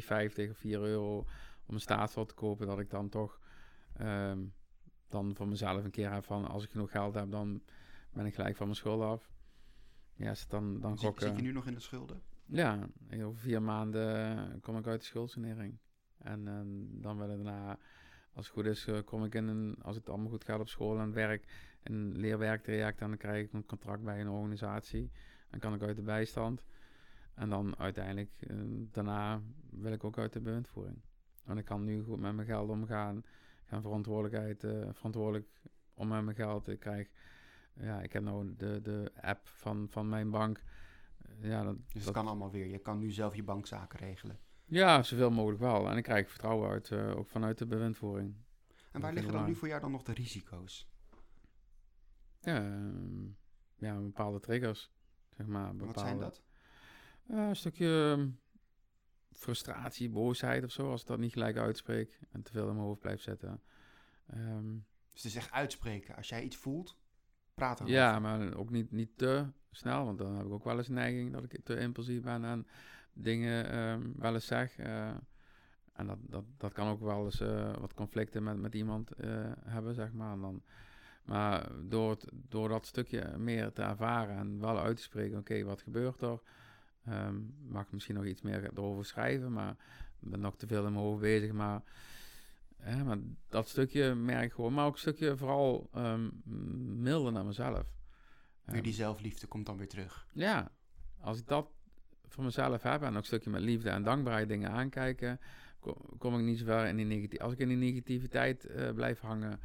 of 0.50 0.58
4 0.58 0.82
euro 0.82 1.26
om 1.66 1.74
een 1.74 1.82
staatsvat 1.82 2.28
te 2.28 2.34
kopen, 2.34 2.68
dat 2.68 2.80
ik 2.80 2.90
dan 2.90 3.10
toch 3.10 3.40
um, 4.02 4.54
dan 5.08 5.36
voor 5.36 5.48
mezelf 5.48 5.84
een 5.84 5.92
keer 5.92 6.12
heb 6.12 6.24
van, 6.24 6.48
als 6.48 6.64
ik 6.64 6.70
genoeg 6.70 6.92
geld 6.92 7.14
heb, 7.14 7.32
dan 7.32 7.62
ben 8.14 8.26
ik 8.26 8.36
gelijk 8.36 8.56
van 8.56 8.66
mijn 8.66 8.78
schulden 8.78 9.08
af. 9.08 9.32
Ja, 10.14 10.36
zit 10.36 10.50
dan, 10.50 10.80
dan 10.80 10.98
zit, 10.98 11.08
gokken. 11.08 11.28
Zit 11.28 11.36
je 11.36 11.42
nu 11.42 11.52
nog 11.52 11.68
in 11.68 11.74
de 11.74 11.80
schulden? 11.80 12.22
Ja, 12.46 12.88
over 13.12 13.40
vier 13.40 13.62
maanden 13.62 14.60
kom 14.62 14.78
ik 14.78 14.88
uit 14.88 15.00
de 15.00 15.06
schuldsanering. 15.06 15.78
En 16.18 16.46
uh, 16.48 16.60
dan 17.02 17.18
willen 17.18 17.44
daarna, 17.44 17.78
als 18.34 18.46
het 18.46 18.56
goed 18.56 18.66
is, 18.66 18.88
uh, 18.88 19.00
kom 19.06 19.26
ik 19.26 19.36
in 19.36 19.48
een, 19.48 19.76
als 19.82 19.96
het 19.96 20.10
allemaal 20.10 20.30
goed 20.30 20.44
gaat 20.44 20.60
op 20.60 20.68
school 20.68 21.00
en 21.00 21.14
werk, 21.14 21.46
een 21.84 22.18
leerwerktraject 22.18 23.02
en 23.02 23.08
dan 23.08 23.18
krijg 23.18 23.46
ik 23.46 23.54
een 23.54 23.66
contract 23.66 24.04
bij 24.04 24.22
een 24.22 24.30
organisatie. 24.30 25.12
Dan 25.50 25.60
kan 25.60 25.74
ik 25.74 25.82
uit 25.82 25.96
de 25.96 26.02
bijstand. 26.02 26.66
En 27.34 27.50
dan 27.50 27.78
uiteindelijk, 27.78 28.32
uh, 28.40 28.58
daarna 28.92 29.42
wil 29.70 29.92
ik 29.92 30.04
ook 30.04 30.18
uit 30.18 30.34
de 30.34 30.42
bewindvoering. 30.42 31.02
En 31.46 31.58
ik 31.58 31.66
kan 31.66 31.84
nu 31.84 32.04
goed 32.04 32.20
met 32.20 32.34
mijn 32.34 32.48
geld 32.48 32.70
omgaan. 32.70 33.24
Gaan 33.66 33.82
verantwoordelijkheid, 33.82 34.64
uh, 34.64 34.88
verantwoordelijk 34.94 35.48
om 35.94 36.08
met 36.08 36.24
mijn 36.24 36.36
geld. 36.36 36.68
Ik 36.68 36.80
krijg, 36.80 37.10
ja, 37.74 38.02
ik 38.02 38.14
heb 38.14 38.24
nou 38.24 38.56
de, 38.56 38.82
de 38.82 39.12
app 39.22 39.48
van, 39.48 39.88
van 39.90 40.10
mijn 40.10 40.30
bank. 40.30 40.64
Ja, 41.40 41.64
dat, 41.64 41.76
dus 41.94 42.06
het 42.06 42.14
kan 42.14 42.28
allemaal 42.28 42.52
weer. 42.52 42.68
Je 42.68 42.80
kan 42.80 43.00
nu 43.00 43.12
zelf 43.12 43.36
je 43.36 43.44
bankzaken 43.44 44.00
regelen. 44.00 44.40
Ja, 44.66 45.04
zoveel 45.04 45.32
mogelijk 45.32 45.60
wel. 45.60 45.90
En 45.90 45.98
ik 45.98 46.04
krijg 46.04 46.30
vertrouwen 46.30 46.70
uit, 46.70 46.90
uh, 46.90 47.18
ook 47.18 47.28
vanuit 47.28 47.58
de 47.58 47.66
bewindvoering. 47.66 48.36
En 48.92 49.02
waar 49.02 49.14
liggen 49.14 49.34
dan 49.34 49.46
nu 49.46 49.56
voor 49.56 49.68
jou 49.68 49.82
dan 49.82 49.92
nog 49.92 50.04
de 50.04 50.14
risico's? 50.14 50.90
Ja, 52.40 52.62
uh, 52.62 53.30
ja 53.76 53.96
bepaalde 53.96 54.40
triggers, 54.40 54.92
zeg 55.30 55.48
maar. 55.48 55.76
Bepaalde, 55.76 55.94
Wat 55.94 56.00
zijn 56.00 56.20
dat? 56.20 56.42
Uh, 57.28 57.48
een 57.48 57.56
stukje 57.56 58.16
ehm, 58.18 58.30
frustratie, 59.32 60.10
boosheid 60.10 60.64
of 60.64 60.72
zo, 60.72 60.92
als 60.92 61.02
ik 61.02 61.08
dat 61.08 61.20
niet 61.20 61.34
gelijk 61.34 61.58
uitspreek 61.58 62.20
en 62.32 62.42
te 62.42 62.52
veel 62.52 62.68
in 62.68 62.74
mijn 62.74 62.86
hoofd 62.86 63.00
blijf 63.00 63.22
zetten. 63.22 63.62
Um, 64.34 64.86
dus 65.14 65.24
het 65.24 65.32
is 65.32 65.38
echt 65.38 65.52
uitspreken. 65.52 66.16
Als 66.16 66.30
jij 66.30 66.44
iets 66.44 66.56
voelt, 66.56 66.98
praat 67.54 67.80
erover. 67.80 67.96
Ja, 67.96 68.20
maar 68.20 68.56
ook 68.56 68.70
niet, 68.70 68.92
niet 68.92 69.18
te 69.18 69.46
snel, 69.72 70.06
want 70.06 70.18
dan 70.18 70.36
heb 70.36 70.46
ik 70.46 70.52
ook 70.52 70.64
wel 70.64 70.78
eens 70.78 70.88
een 70.88 70.94
neiging 70.94 71.34
dat 71.34 71.44
ik 71.44 71.64
te 71.64 71.78
impulsief 71.78 72.22
ben 72.22 72.46
en 72.46 72.68
dingen 73.14 73.78
um, 73.78 74.14
wel 74.18 74.34
eens 74.34 74.46
zeg. 74.46 74.78
Uh, 74.80 75.10
en 75.94 76.08
dat, 76.08 76.18
dat, 76.22 76.44
dat 76.58 76.74
kan 76.74 76.88
ook 76.88 77.02
wel 77.02 77.26
eens 77.26 77.42
uh, 77.42 77.76
wat 77.78 77.94
conflicten 77.94 78.44
met, 78.44 78.58
met 78.58 78.76
iemand 78.76 79.12
uh, 79.18 79.52
hebben, 79.66 79.94
zeg 79.94 80.14
maar. 80.14 80.34
En 80.34 80.42
dan, 80.42 80.64
maar 81.24 81.70
door, 81.84 82.10
het, 82.10 82.30
door 82.32 82.70
dat 82.70 82.86
stukje 82.86 83.38
meer 83.38 83.72
te 83.72 83.82
ervaren 83.82 84.38
en 84.38 84.60
wel 84.60 84.80
uit 84.80 84.98
te 84.98 85.04
spreken, 85.04 85.38
oké, 85.38 85.52
okay, 85.52 85.66
wat 85.66 85.82
gebeurt 85.82 86.22
er? 86.22 86.42
Um, 87.10 87.56
mag 87.68 87.86
ik 87.86 87.92
misschien 87.92 88.16
nog 88.16 88.26
iets 88.26 88.42
meer 88.42 88.64
erover 88.64 89.06
schrijven, 89.06 89.54
maar 89.54 89.76
ik 90.20 90.30
ben 90.30 90.40
nog 90.40 90.58
te 90.58 90.68
veel 90.68 90.86
in 90.86 90.94
mijn 90.94 91.06
hoofd 91.06 91.22
bezig. 91.22 91.52
Maar, 91.52 91.82
hè, 92.78 93.04
maar 93.04 93.18
dat 93.50 93.68
stukje 93.68 94.16
merk 94.16 94.44
ik 94.44 94.54
gewoon, 94.54 94.74
maar 94.74 94.86
ook 94.86 94.94
een 94.94 95.00
stukje 95.00 95.38
vooral 95.38 95.90
um, 95.96 96.42
milder 97.02 97.32
naar 97.32 97.46
mezelf. 97.46 97.86
Weer 98.66 98.84
die 98.84 98.94
zelfliefde 98.94 99.48
komt 99.48 99.66
dan 99.66 99.78
weer 99.78 99.88
terug. 99.88 100.28
Ja, 100.34 100.72
als 101.20 101.40
ik 101.40 101.48
dat 101.48 101.70
voor 102.28 102.44
mezelf 102.44 102.82
heb 102.82 103.02
en 103.02 103.10
ook 103.10 103.16
een 103.16 103.24
stukje 103.24 103.50
met 103.50 103.62
liefde 103.62 103.90
en 103.90 104.04
dankbaarheid 104.04 104.48
dingen 104.48 104.72
aankijken, 104.72 105.40
kom, 105.80 105.96
kom 106.18 106.40
ik 106.40 106.46
niet 106.46 106.60
zo 106.60 106.66
ver 106.66 106.86
in 106.86 106.96
die 106.96 107.06
negativiteit. 107.06 107.42
Als 107.42 107.54
ik 107.54 107.60
in 107.60 107.68
die 107.68 107.78
negativiteit 107.78 108.70
uh, 108.70 108.92
blijf 108.92 109.20
hangen, 109.20 109.60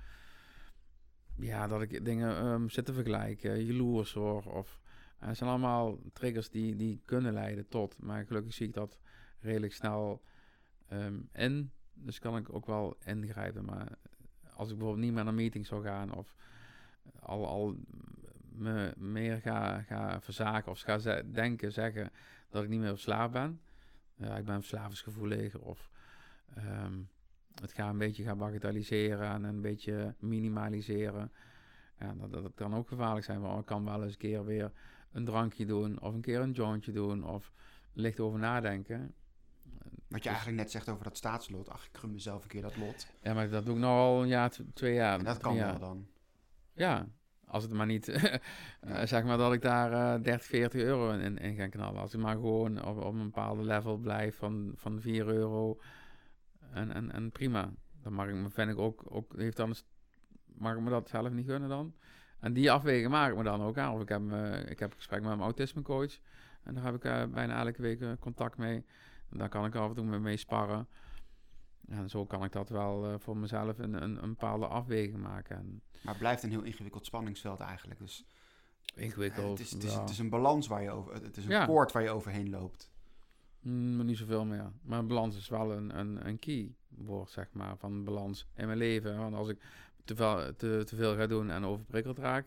ja, 1.37 1.67
dat 1.67 1.83
ik 1.83 2.05
dingen 2.05 2.47
um, 2.47 2.71
zit 2.71 2.85
te 2.85 2.93
vergelijken, 2.93 3.65
jaloers 3.65 4.13
hoor, 4.13 4.43
of 4.45 4.81
uh, 5.23 5.29
zijn 5.33 5.51
allemaal 5.51 5.99
triggers 6.13 6.51
die, 6.51 6.77
die 6.77 7.01
kunnen 7.05 7.33
leiden 7.33 7.69
tot, 7.69 8.03
maar 8.03 8.25
gelukkig 8.27 8.55
zie 8.55 8.67
ik 8.67 8.75
dat 8.75 8.99
redelijk 9.41 9.73
snel 9.73 10.23
um, 10.93 11.29
in, 11.33 11.71
dus 11.95 12.19
kan 12.19 12.37
ik 12.37 12.55
ook 12.55 12.67
wel 12.67 12.97
ingrijpen. 13.05 13.65
Maar 13.65 13.99
als 14.55 14.71
ik 14.71 14.77
bijvoorbeeld 14.77 15.05
niet 15.05 15.15
meer 15.15 15.25
naar 15.25 15.35
meeting 15.35 15.67
zou 15.67 15.83
gaan 15.83 16.13
of 16.13 16.35
al, 17.21 17.47
al 17.47 17.77
me 18.53 18.93
meer 18.97 19.41
ga, 19.41 19.81
ga 19.81 20.21
verzaken 20.21 20.71
of 20.71 20.81
ga 20.81 21.23
denken, 21.33 21.73
zeggen 21.73 22.11
dat 22.49 22.63
ik 22.63 22.69
niet 22.69 22.81
meer 22.81 22.89
verslaafd 22.89 23.33
ben. 23.33 23.61
Ik 24.17 24.45
ben 24.45 24.61
verslavingsgevoelig 24.61 25.59
of 25.59 25.91
um, 26.59 27.09
het 27.61 27.73
ga 27.73 27.89
een 27.89 27.99
beetje 27.99 28.23
gaan 28.23 28.39
bagatelliseren 28.39 29.31
en 29.31 29.45
een 29.45 29.61
beetje 29.61 30.15
minimaliseren. 30.19 31.33
Ja, 31.99 32.15
dat, 32.15 32.33
dat, 32.33 32.55
kan 32.55 32.75
ook 32.75 32.89
gevaarlijk 32.89 33.25
zijn, 33.25 33.41
want 33.41 33.61
ik 33.61 33.67
kan 33.67 33.85
wel 33.85 34.03
eens 34.03 34.13
een 34.13 34.19
keer 34.19 34.45
weer 34.45 34.73
een 35.13 35.25
drankje 35.25 35.67
doen 35.67 36.01
of 36.01 36.15
een 36.15 36.21
keer 36.21 36.41
een 36.41 36.53
jointje 36.53 36.93
doen 36.93 37.25
of 37.25 37.53
licht 37.93 38.21
over 38.21 38.39
nadenken. 38.39 39.15
Wat 40.09 40.23
je 40.23 40.29
dus, 40.29 40.39
eigenlijk 40.39 40.57
net 40.57 40.71
zegt 40.71 40.89
over 40.89 41.05
dat 41.05 41.17
staatslot. 41.17 41.69
Ach, 41.69 41.87
ik 41.87 41.99
gun 41.99 42.13
mezelf 42.13 42.43
een 42.43 42.49
keer 42.49 42.63
dat 42.63 42.77
lot. 42.77 43.07
Ja, 43.23 43.35
maar 43.35 43.49
dat 43.49 43.65
doe 43.65 43.75
ik 43.75 43.81
nou 43.81 43.99
al 43.99 44.23
een 44.23 44.29
jaar, 44.29 44.57
twee 44.75 44.95
jaar. 44.95 45.19
En 45.19 45.25
dat 45.25 45.39
kan 45.39 45.55
jaar. 45.55 45.71
wel 45.71 45.89
dan. 45.89 46.07
Ja, 46.73 47.07
als 47.47 47.63
het 47.63 47.73
maar 47.73 47.87
niet, 47.87 48.09
uh, 48.89 49.03
zeg 49.05 49.25
maar 49.25 49.37
dat 49.37 49.53
ik 49.53 49.63
daar 49.63 49.93
uh, 49.93 50.23
30, 50.23 50.47
40 50.47 50.81
euro 50.81 51.11
in, 51.11 51.39
in 51.39 51.55
ga 51.55 51.67
knallen. 51.67 52.01
Als 52.01 52.15
ik 52.15 52.21
maar 52.21 52.35
gewoon 52.35 52.85
op, 52.85 52.97
op 52.97 53.15
een 53.15 53.23
bepaalde 53.25 53.63
level 53.63 53.97
blijf 53.97 54.37
van, 54.37 54.73
van 54.75 55.01
4 55.01 55.27
euro 55.27 55.81
en, 56.73 56.93
en, 56.93 57.13
en 57.13 57.31
prima. 57.31 57.73
Dan 58.03 58.13
mag 58.13 58.29
ik 58.29 58.35
me, 58.35 58.51
vind 58.51 58.71
ik 58.71 58.79
ook, 58.79 59.03
ook 59.05 59.37
heeft 59.37 59.57
dan, 59.57 59.75
mag 60.47 60.75
ik 60.75 60.81
me 60.81 60.91
dat 60.91 61.09
zelf 61.09 61.31
niet 61.31 61.47
gunnen 61.47 61.69
dan. 61.69 61.95
En 62.41 62.53
die 62.53 62.71
afweging 62.71 63.11
maak 63.11 63.31
ik 63.31 63.37
me 63.37 63.43
dan 63.43 63.63
ook 63.63 63.79
aan. 63.79 63.95
Of 63.95 64.01
ik 64.01 64.09
heb, 64.09 64.23
uh, 64.23 64.71
ik 64.71 64.79
heb 64.79 64.91
een 64.91 64.97
gesprek 64.97 65.21
met 65.21 65.29
mijn 65.29 65.41
autismecoach 65.41 66.19
en 66.63 66.75
daar 66.75 66.85
heb 66.85 66.95
ik 66.95 67.05
uh, 67.05 67.25
bijna 67.25 67.65
elke 67.65 67.83
week 67.83 68.01
uh, 68.01 68.11
contact 68.21 68.57
mee. 68.57 68.85
En 69.31 69.39
daar 69.39 69.49
kan 69.49 69.65
ik 69.65 69.75
af 69.75 69.89
en 69.89 69.95
toe 69.95 70.19
mee, 70.19 70.37
sparren. 70.37 70.89
En 71.89 72.11
zo 72.11 72.27
kan 72.27 72.45
ik 72.45 72.53
dat 72.53 72.69
wel 72.69 73.11
uh, 73.11 73.15
voor 73.19 73.37
mezelf 73.37 73.79
een, 73.79 74.03
een, 74.03 74.23
een, 74.23 74.29
bepaalde 74.29 74.67
afweging 74.67 75.17
maken. 75.17 75.57
En 75.57 75.83
maar 76.01 76.15
het 76.15 76.23
blijft 76.23 76.43
een 76.43 76.51
heel 76.51 76.63
ingewikkeld 76.63 77.07
spanningsveld 77.07 77.61
eigenlijk. 77.61 78.01
Dus 78.01 78.25
ingewikkeld. 78.95 79.59
het, 79.59 79.67
is, 79.67 79.71
het, 79.71 79.83
is, 79.83 79.95
het 79.95 80.11
is 80.11 80.19
een 80.19 80.29
balans 80.29 80.67
waar 80.67 80.83
je 80.83 80.91
over. 80.91 81.15
Het 81.15 81.37
is 81.37 81.45
een 81.45 81.51
ja. 81.51 81.67
koord 81.67 81.93
waar 81.93 82.03
je 82.03 82.11
overheen 82.11 82.51
loopt. 82.51 82.91
Mm, 83.61 83.97
maar 83.97 84.05
niet 84.05 84.17
zoveel 84.17 84.45
meer. 84.45 84.73
Maar 84.83 85.07
balans 85.07 85.37
is 85.37 85.49
wel 85.49 85.73
een, 85.73 85.99
een, 85.99 86.27
een 86.27 86.39
key 86.39 86.75
woord, 86.89 87.31
zeg 87.31 87.49
maar, 87.53 87.77
van 87.77 88.05
balans 88.05 88.47
in 88.55 88.67
mijn 88.67 88.79
leven. 88.79 89.19
Want 89.19 89.35
als 89.35 89.49
ik 89.49 89.63
te 90.07 90.17
veel, 90.17 90.57
te, 90.57 90.83
te 90.87 90.97
veel 90.97 91.17
ga 91.17 91.27
doen 91.27 91.51
en 91.51 91.65
overprikkeld 91.65 92.19
raak, 92.19 92.47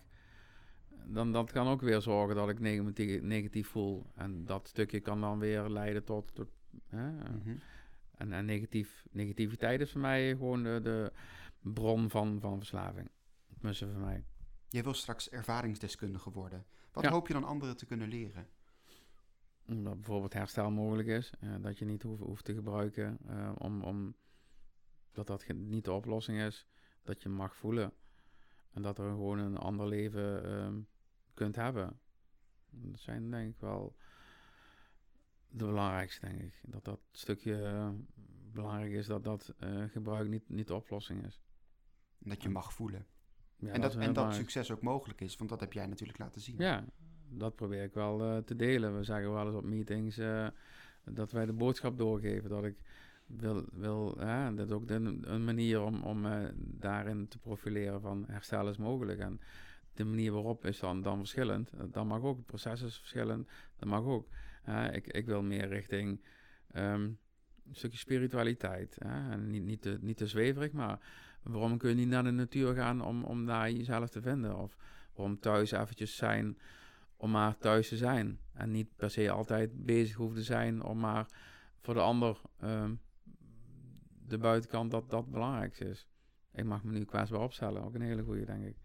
dan 1.05 1.31
dat 1.31 1.51
kan 1.51 1.67
ook 1.67 1.81
weer 1.81 2.01
zorgen 2.01 2.35
dat 2.35 2.49
ik 2.49 2.59
negatief, 2.59 3.21
negatief 3.21 3.67
voel. 3.67 4.05
En 4.15 4.45
dat 4.45 4.67
stukje 4.67 4.99
kan 4.99 5.21
dan 5.21 5.39
weer 5.39 5.69
leiden 5.69 6.03
tot. 6.03 6.35
tot 6.35 6.47
hè? 6.87 7.09
Mm 7.09 7.41
-hmm. 7.43 7.59
En, 8.17 8.33
en 8.33 8.45
negatief, 8.45 9.05
negativiteit 9.11 9.81
is 9.81 9.91
voor 9.91 10.01
mij 10.01 10.29
gewoon 10.29 10.63
de, 10.63 10.79
de 10.83 11.11
bron 11.59 12.09
van, 12.09 12.39
van 12.39 12.57
verslaving. 12.57 13.09
Tenminste 13.53 13.91
voor 13.91 14.01
mij. 14.01 14.23
Jij 14.67 14.83
wil 14.83 14.93
straks 14.93 15.29
ervaringsdeskundige 15.29 16.31
worden. 16.31 16.65
Wat 16.91 17.03
ja. 17.03 17.09
hoop 17.09 17.27
je 17.27 17.33
dan 17.33 17.43
anderen 17.43 17.77
te 17.77 17.85
kunnen 17.85 18.07
leren? 18.07 18.47
Dat 19.65 19.95
bijvoorbeeld 19.95 20.33
herstel 20.33 20.71
mogelijk 20.71 21.07
is. 21.07 21.31
Uh, 21.43 21.55
dat 21.61 21.77
je 21.77 21.85
niet 21.85 22.03
hoeft, 22.03 22.21
hoeft 22.21 22.45
te 22.45 22.53
gebruiken 22.53 23.17
uh, 23.29 23.51
om, 23.57 23.81
om 23.83 24.15
dat 25.11 25.27
dat 25.27 25.45
niet 25.53 25.85
de 25.85 25.91
oplossing 25.91 26.39
is. 26.39 26.67
Dat 27.09 27.21
je 27.21 27.29
mag 27.29 27.55
voelen. 27.55 27.91
En 28.71 28.81
dat 28.81 28.97
er 28.97 29.09
gewoon 29.09 29.39
een 29.39 29.57
ander 29.57 29.87
leven 29.87 30.51
um, 30.51 30.87
kunt 31.33 31.55
hebben. 31.55 31.99
Dat 32.69 32.99
zijn 32.99 33.31
denk 33.31 33.53
ik 33.53 33.59
wel 33.59 33.95
de 35.49 35.65
belangrijkste, 35.65 36.25
denk 36.25 36.41
ik. 36.41 36.53
Dat 36.61 36.85
dat 36.85 36.99
stukje 37.11 37.61
uh, 37.61 37.89
belangrijk 38.51 38.91
is 38.91 39.07
dat 39.07 39.23
dat 39.23 39.53
uh, 39.63 39.83
gebruik 39.89 40.29
niet, 40.29 40.49
niet 40.49 40.67
de 40.67 40.75
oplossing 40.75 41.25
is. 41.25 41.41
Dat 42.17 42.43
je 42.43 42.49
mag 42.49 42.73
voelen. 42.73 43.05
Ja, 43.55 43.71
en 43.71 43.81
dat, 43.81 43.93
dat 43.93 44.01
en 44.01 44.13
dat 44.13 44.35
succes 44.35 44.71
ook 44.71 44.81
mogelijk 44.81 45.21
is, 45.21 45.37
want 45.37 45.49
dat 45.49 45.59
heb 45.59 45.73
jij 45.73 45.85
natuurlijk 45.85 46.19
laten 46.19 46.41
zien. 46.41 46.55
Ja, 46.57 46.85
dat 47.29 47.55
probeer 47.55 47.83
ik 47.83 47.93
wel 47.93 48.21
uh, 48.21 48.37
te 48.37 48.55
delen. 48.55 48.97
We 48.97 49.03
zeggen 49.03 49.33
wel 49.33 49.45
eens 49.45 49.55
op 49.55 49.63
meetings 49.63 50.19
dat 51.03 51.31
wij 51.31 51.45
de 51.45 51.53
boodschap 51.53 51.97
doorgeven. 51.97 52.49
Dat 52.49 52.63
ik 52.63 52.81
wil, 53.37 53.65
wil 53.71 54.15
dat 54.55 54.67
is 54.67 54.71
ook 54.71 54.89
een, 54.89 55.43
manier 55.43 55.81
om, 55.81 56.03
om 56.03 56.25
daarin 56.57 57.27
te 57.27 57.37
profileren 57.37 58.01
van 58.01 58.25
herstel 58.27 58.69
is 58.69 58.77
mogelijk. 58.77 59.19
En 59.19 59.39
de 59.99 60.05
manier 60.05 60.31
waarop 60.31 60.65
is 60.65 60.79
dan, 60.79 61.01
dan 61.01 61.17
verschillend. 61.17 61.71
Eh, 61.71 61.79
Dan 61.91 62.07
mag 62.07 62.21
ook, 62.21 62.37
het 62.37 62.45
proces 62.45 62.81
is 62.81 62.97
verschillend. 62.97 63.49
Dat 63.75 63.89
mag 63.89 64.03
ook. 64.03 64.27
Eh, 64.63 64.85
ik, 64.91 65.07
ik 65.07 65.25
wil 65.25 65.41
meer 65.41 65.67
richting 65.67 66.21
ehm, 66.71 67.01
een 67.01 67.17
stukje 67.71 67.97
spiritualiteit. 67.97 68.97
Hè? 68.99 69.31
En 69.31 69.49
niet, 69.49 69.63
niet, 69.63 69.81
te, 69.81 69.97
niet 70.01 70.17
te 70.17 70.27
zweverig, 70.27 70.71
maar 70.71 70.99
waarom 71.43 71.77
kun 71.77 71.89
je 71.89 71.95
niet 71.95 72.07
naar 72.07 72.23
de 72.23 72.31
natuur 72.31 72.73
gaan 72.73 73.01
om, 73.01 73.23
om 73.23 73.45
daar 73.45 73.71
jezelf 73.71 74.09
te 74.09 74.21
vinden? 74.21 74.57
Of 74.57 74.77
waarom 75.13 75.39
thuis 75.39 75.71
eventjes 75.71 76.15
zijn 76.15 76.57
om 77.17 77.31
maar 77.31 77.57
thuis 77.57 77.87
te 77.87 77.97
zijn. 77.97 78.39
En 78.53 78.71
niet 78.71 78.95
per 78.95 79.09
se 79.09 79.29
altijd 79.29 79.85
bezig 79.85 80.15
hoeven 80.15 80.37
te 80.37 80.43
zijn 80.43 80.83
om 80.83 80.99
maar 80.99 81.27
voor 81.81 81.93
de 81.93 81.99
ander 81.99 82.41
ehm, 82.59 82.93
de 84.29 84.37
buitenkant 84.37 84.91
dat 84.91 85.09
dat 85.09 85.31
belangrijkste 85.31 85.85
is. 85.85 86.07
Ik 86.53 86.63
mag 86.63 86.83
me 86.83 86.91
nu 86.91 87.05
kwetsbaar 87.05 87.41
opstellen, 87.41 87.83
ook 87.83 87.95
een 87.95 88.01
hele 88.01 88.23
goede, 88.23 88.45
denk 88.45 88.65
ik. 88.65 88.75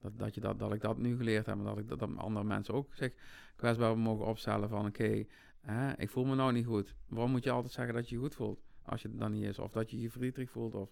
Dat, 0.00 0.18
dat, 0.18 0.34
je 0.34 0.40
dat, 0.40 0.58
dat 0.58 0.72
ik 0.72 0.80
dat 0.80 0.98
nu 0.98 1.16
geleerd 1.16 1.46
heb, 1.46 1.64
dat, 1.64 1.78
ik, 1.78 1.88
dat, 1.88 1.98
dat 1.98 2.16
andere 2.16 2.44
mensen 2.44 2.74
ook 2.74 2.94
zich 2.94 3.14
kwetsbaar 3.56 3.98
mogen 3.98 4.26
opstellen 4.26 4.68
van 4.68 4.86
oké, 4.86 5.24
ik 5.96 6.10
voel 6.10 6.24
me 6.24 6.34
nou 6.34 6.52
niet 6.52 6.66
goed. 6.66 6.94
Waarom 7.08 7.30
moet 7.30 7.44
je 7.44 7.50
altijd 7.50 7.72
zeggen 7.72 7.94
dat 7.94 8.08
je 8.08 8.14
je 8.14 8.20
goed 8.20 8.34
voelt, 8.34 8.60
als 8.82 9.02
je 9.02 9.08
het 9.08 9.18
dan 9.18 9.32
niet 9.32 9.44
is? 9.44 9.58
Of 9.58 9.72
dat 9.72 9.90
je 9.90 10.00
je 10.00 10.10
verdrietig 10.10 10.50
voelt, 10.50 10.74
of 10.74 10.90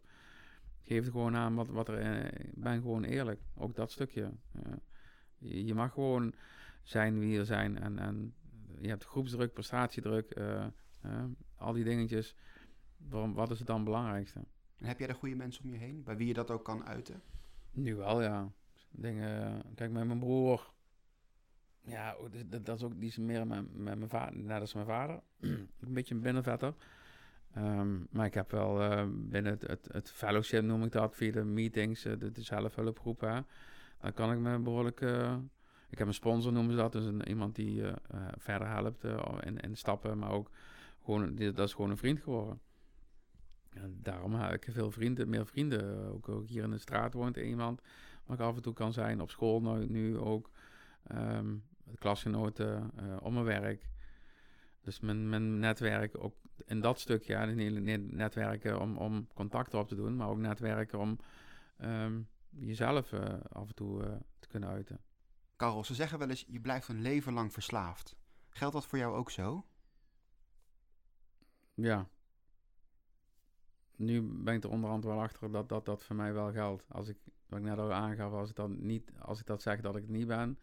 geef 0.82 1.02
het 1.02 1.12
gewoon 1.12 1.36
aan 1.36 1.54
wat, 1.54 1.68
wat 1.68 1.88
er, 1.88 1.98
eh, 1.98 2.50
ben 2.54 2.80
gewoon 2.80 3.04
eerlijk. 3.04 3.40
Ook 3.56 3.74
dat 3.74 3.90
stukje. 3.90 4.30
je, 5.38 5.74
mag 5.74 5.92
gewoon 5.92 6.34
zijn 6.82 7.18
wie 7.18 7.32
je 7.32 7.44
zijn 7.44 7.78
en, 7.78 7.98
en 7.98 8.34
je 8.80 8.88
hebt 8.88 9.04
groepsdruk, 9.04 9.52
prestatiedruk, 9.52 10.30
eh, 10.30 10.64
al 11.56 11.72
die 11.72 11.84
dingetjes. 11.84 12.36
Waarom, 13.08 13.34
wat 13.34 13.50
is 13.50 13.58
het 13.58 13.66
dan 13.66 13.84
belangrijkste? 13.84 14.40
En 14.78 14.86
heb 14.86 14.98
jij 14.98 15.06
de 15.06 15.14
goede 15.14 15.34
mensen 15.34 15.64
om 15.64 15.70
je 15.70 15.78
heen, 15.78 16.02
bij 16.02 16.16
wie 16.16 16.26
je 16.26 16.34
dat 16.34 16.50
ook 16.50 16.64
kan 16.64 16.84
uiten? 16.86 17.22
Nu 17.72 17.94
wel, 17.96 18.22
ja. 18.22 18.52
Dingen, 18.90 19.62
kijk, 19.74 19.90
met 19.90 20.06
mijn 20.06 20.18
broer. 20.18 20.70
Ja, 21.84 22.16
dat- 22.30 22.50
dat, 22.50 22.66
dat 22.66 22.76
is 22.76 22.82
ook, 22.82 22.98
die 23.00 23.08
is 23.08 23.16
meer 23.18 23.46
met, 23.46 23.76
met 23.76 23.98
mijn 23.98 24.08
vader, 24.08 24.36
net 24.36 24.60
als 24.60 24.74
mijn 24.74 24.86
vader. 24.86 25.20
een 25.40 25.68
beetje 25.80 26.14
een 26.14 26.20
binnenvetter. 26.20 26.74
Ehm, 27.54 27.98
maar 28.10 28.26
ik 28.26 28.34
heb 28.34 28.50
wel 28.50 28.82
eh, 28.82 29.06
binnen 29.10 29.52
het, 29.52 29.62
het, 29.66 29.88
het 29.92 30.10
fellowship, 30.10 30.62
noem 30.64 30.82
ik 30.84 30.92
dat, 30.92 31.16
via 31.16 31.32
de 31.32 31.44
meetings, 31.44 32.04
eh, 32.04 32.18
de, 32.18 32.32
de 32.32 32.42
zelfhulpgroepen. 32.42 33.34
hè. 33.34 33.40
Dan 34.00 34.12
kan 34.12 34.32
ik 34.32 34.38
me 34.38 34.58
behoorlijk... 34.58 35.00
eh, 35.00 35.36
ik 35.88 35.98
heb 35.98 36.06
een 36.06 36.14
sponsor, 36.14 36.52
noemen 36.52 36.70
ze 36.72 36.76
dat. 36.78 36.92
Dus 36.92 37.04
een, 37.04 37.28
iemand 37.28 37.54
die 37.54 37.82
verder 38.38 38.68
helpt 38.68 39.04
in, 39.40 39.58
in 39.58 39.76
stappen. 39.76 40.18
Maar 40.18 40.30
ook 40.30 40.50
gewoon, 41.04 41.34
dat 41.36 41.58
is 41.58 41.74
gewoon 41.74 41.90
een 41.90 41.96
vriend 41.96 42.20
geworden. 42.20 42.60
En 43.70 43.98
daarom 44.02 44.34
heb 44.34 44.52
ik 44.52 44.72
veel 44.72 44.90
vrienden, 44.90 45.28
meer 45.28 45.46
vrienden. 45.46 46.12
Ook, 46.12 46.28
ook 46.28 46.48
hier 46.48 46.62
in 46.62 46.70
de 46.70 46.78
straat 46.78 47.12
woont 47.12 47.36
iemand 47.36 47.80
waar 48.24 48.38
ik 48.38 48.44
af 48.44 48.56
en 48.56 48.62
toe 48.62 48.72
kan 48.72 48.92
zijn. 48.92 49.20
Op 49.20 49.30
school 49.30 49.60
nu, 49.60 49.86
nu 49.86 50.18
ook. 50.18 50.50
Ehm, 51.02 51.56
klasgenoten, 51.98 52.90
eh 52.96 53.16
op 53.20 53.32
mijn 53.32 53.44
werk. 53.44 53.88
Dus 54.80 55.00
mijn, 55.00 55.28
mijn 55.28 55.58
netwerk, 55.58 56.24
ook 56.24 56.34
in 56.66 56.80
dat 56.80 57.00
stukje, 57.00 57.32
ja, 57.32 57.44
netwerken 57.96 58.80
om, 58.80 58.96
om 58.96 59.28
contacten 59.34 59.78
op 59.78 59.88
te 59.88 59.94
doen, 59.94 60.16
maar 60.16 60.28
ook 60.28 60.38
netwerken 60.38 60.98
om 60.98 61.18
ehm, 61.76 62.20
jezelf 62.48 63.12
eh, 63.12 63.40
af 63.48 63.68
en 63.68 63.74
toe 63.74 64.04
eh, 64.04 64.12
te 64.38 64.48
kunnen 64.48 64.68
uiten. 64.68 65.00
Karel, 65.56 65.84
ze 65.84 65.94
zeggen 65.94 66.18
wel 66.18 66.28
eens, 66.28 66.44
je 66.48 66.60
blijft 66.60 66.88
een 66.88 67.02
leven 67.02 67.32
lang 67.32 67.52
verslaafd. 67.52 68.16
Geldt 68.50 68.74
dat 68.74 68.86
voor 68.86 68.98
jou 68.98 69.14
ook 69.14 69.30
zo? 69.30 69.66
Ja. 71.74 72.08
Nu 74.00 74.22
ben 74.22 74.54
ik 74.54 74.64
er 74.64 74.70
onderhand 74.70 75.04
wel 75.04 75.20
achter 75.20 75.50
dat 75.50 75.68
dat, 75.68 75.84
dat 75.84 76.04
voor 76.04 76.16
mij 76.16 76.32
wel 76.32 76.52
geldt. 76.52 76.84
Als 76.88 77.08
ik, 77.08 77.16
wat 77.46 77.58
ik 77.58 77.64
net 77.64 77.78
al 77.78 77.92
aangaf, 77.92 78.32
als 78.32 78.50
ik, 78.50 78.56
dat 78.56 78.68
niet, 78.68 79.12
als 79.18 79.40
ik 79.40 79.46
dat 79.46 79.62
zeg 79.62 79.80
dat 79.80 79.96
ik 79.96 80.02
het 80.02 80.10
niet 80.10 80.26
ben, 80.26 80.58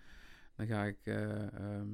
dan 0.56 0.68
ga 0.68 0.84
ik 0.86 0.98
eh, 1.04 1.54
ehm, 1.54 1.88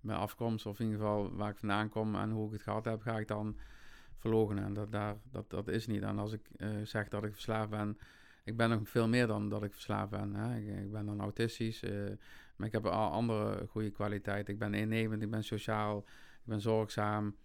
mijn 0.00 0.18
afkomst, 0.18 0.66
of 0.66 0.80
in 0.80 0.84
ieder 0.84 1.00
geval 1.00 1.34
waar 1.34 1.50
ik 1.50 1.56
vandaan 1.56 1.88
kom 1.88 2.14
en 2.14 2.30
hoe 2.30 2.46
ik 2.46 2.52
het 2.52 2.62
gehad 2.62 2.84
heb, 2.84 3.02
ga 3.02 3.18
ik 3.18 3.28
dan 3.28 3.56
verlogenen. 4.16 4.64
En 4.64 4.72
dat, 4.72 4.92
daar, 4.92 5.16
dat, 5.30 5.50
dat 5.50 5.68
is 5.68 5.86
niet. 5.86 6.02
En 6.02 6.18
als 6.18 6.32
ik 6.32 6.50
eh, 6.56 6.68
zeg 6.82 7.08
dat 7.08 7.24
ik 7.24 7.32
verslaafd 7.32 7.70
ben, 7.70 7.98
ik 8.44 8.56
ben 8.56 8.70
nog 8.70 8.88
veel 8.88 9.08
meer 9.08 9.26
dan 9.26 9.48
dat 9.48 9.62
ik 9.62 9.72
verslaafd 9.72 10.10
ben. 10.10 10.34
Hè? 10.34 10.58
Ik, 10.58 10.92
ben 10.92 11.06
dan 11.06 11.20
autistisch, 11.20 11.82
eh, 11.82 11.92
maar 12.56 12.66
ik 12.66 12.72
heb 12.72 12.86
andere 12.86 13.66
goede 13.66 13.90
kwaliteiten. 13.90 14.54
Ik 14.54 14.58
ben 14.58 14.74
innemend, 14.74 15.22
ik 15.22 15.30
ben 15.30 15.44
sociaal, 15.44 15.98
ik 15.98 16.44
ben 16.44 16.60
zorgzaam. 16.60 17.36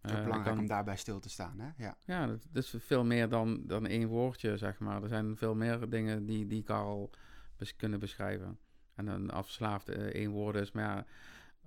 Het 0.00 0.10
is 0.10 0.16
Eh, 0.16 0.18
ik 0.18 0.24
belangrijk 0.24 0.54
kan- 0.54 0.64
om 0.64 0.68
daarbij 0.70 0.96
stil 0.96 1.20
te 1.20 1.28
staan, 1.28 1.58
hè? 1.58 1.70
Ja. 1.84 1.96
ja, 2.04 2.26
dat, 2.26 2.46
dat 2.50 2.62
is 2.64 2.74
veel 2.78 3.04
meer 3.04 3.28
dan, 3.28 3.62
dan 3.66 3.86
één 3.86 4.08
woordje, 4.08 4.56
zeg 4.56 4.78
maar. 4.78 5.02
Er 5.02 5.08
zijn 5.08 5.36
veel 5.36 5.54
meer 5.54 5.88
dingen 5.90 6.26
die, 6.26 6.46
die 6.46 6.68
al 6.70 7.10
bes- 7.56 7.76
kunnen 7.76 7.98
beschrijven. 8.00 8.58
En 8.94 9.06
een 9.06 9.30
afslaafd 9.30 9.88
eh, 9.88 10.02
één 10.04 10.30
woord 10.30 10.56
is, 10.56 10.72
maar 10.72 10.84
ja, 10.84 11.04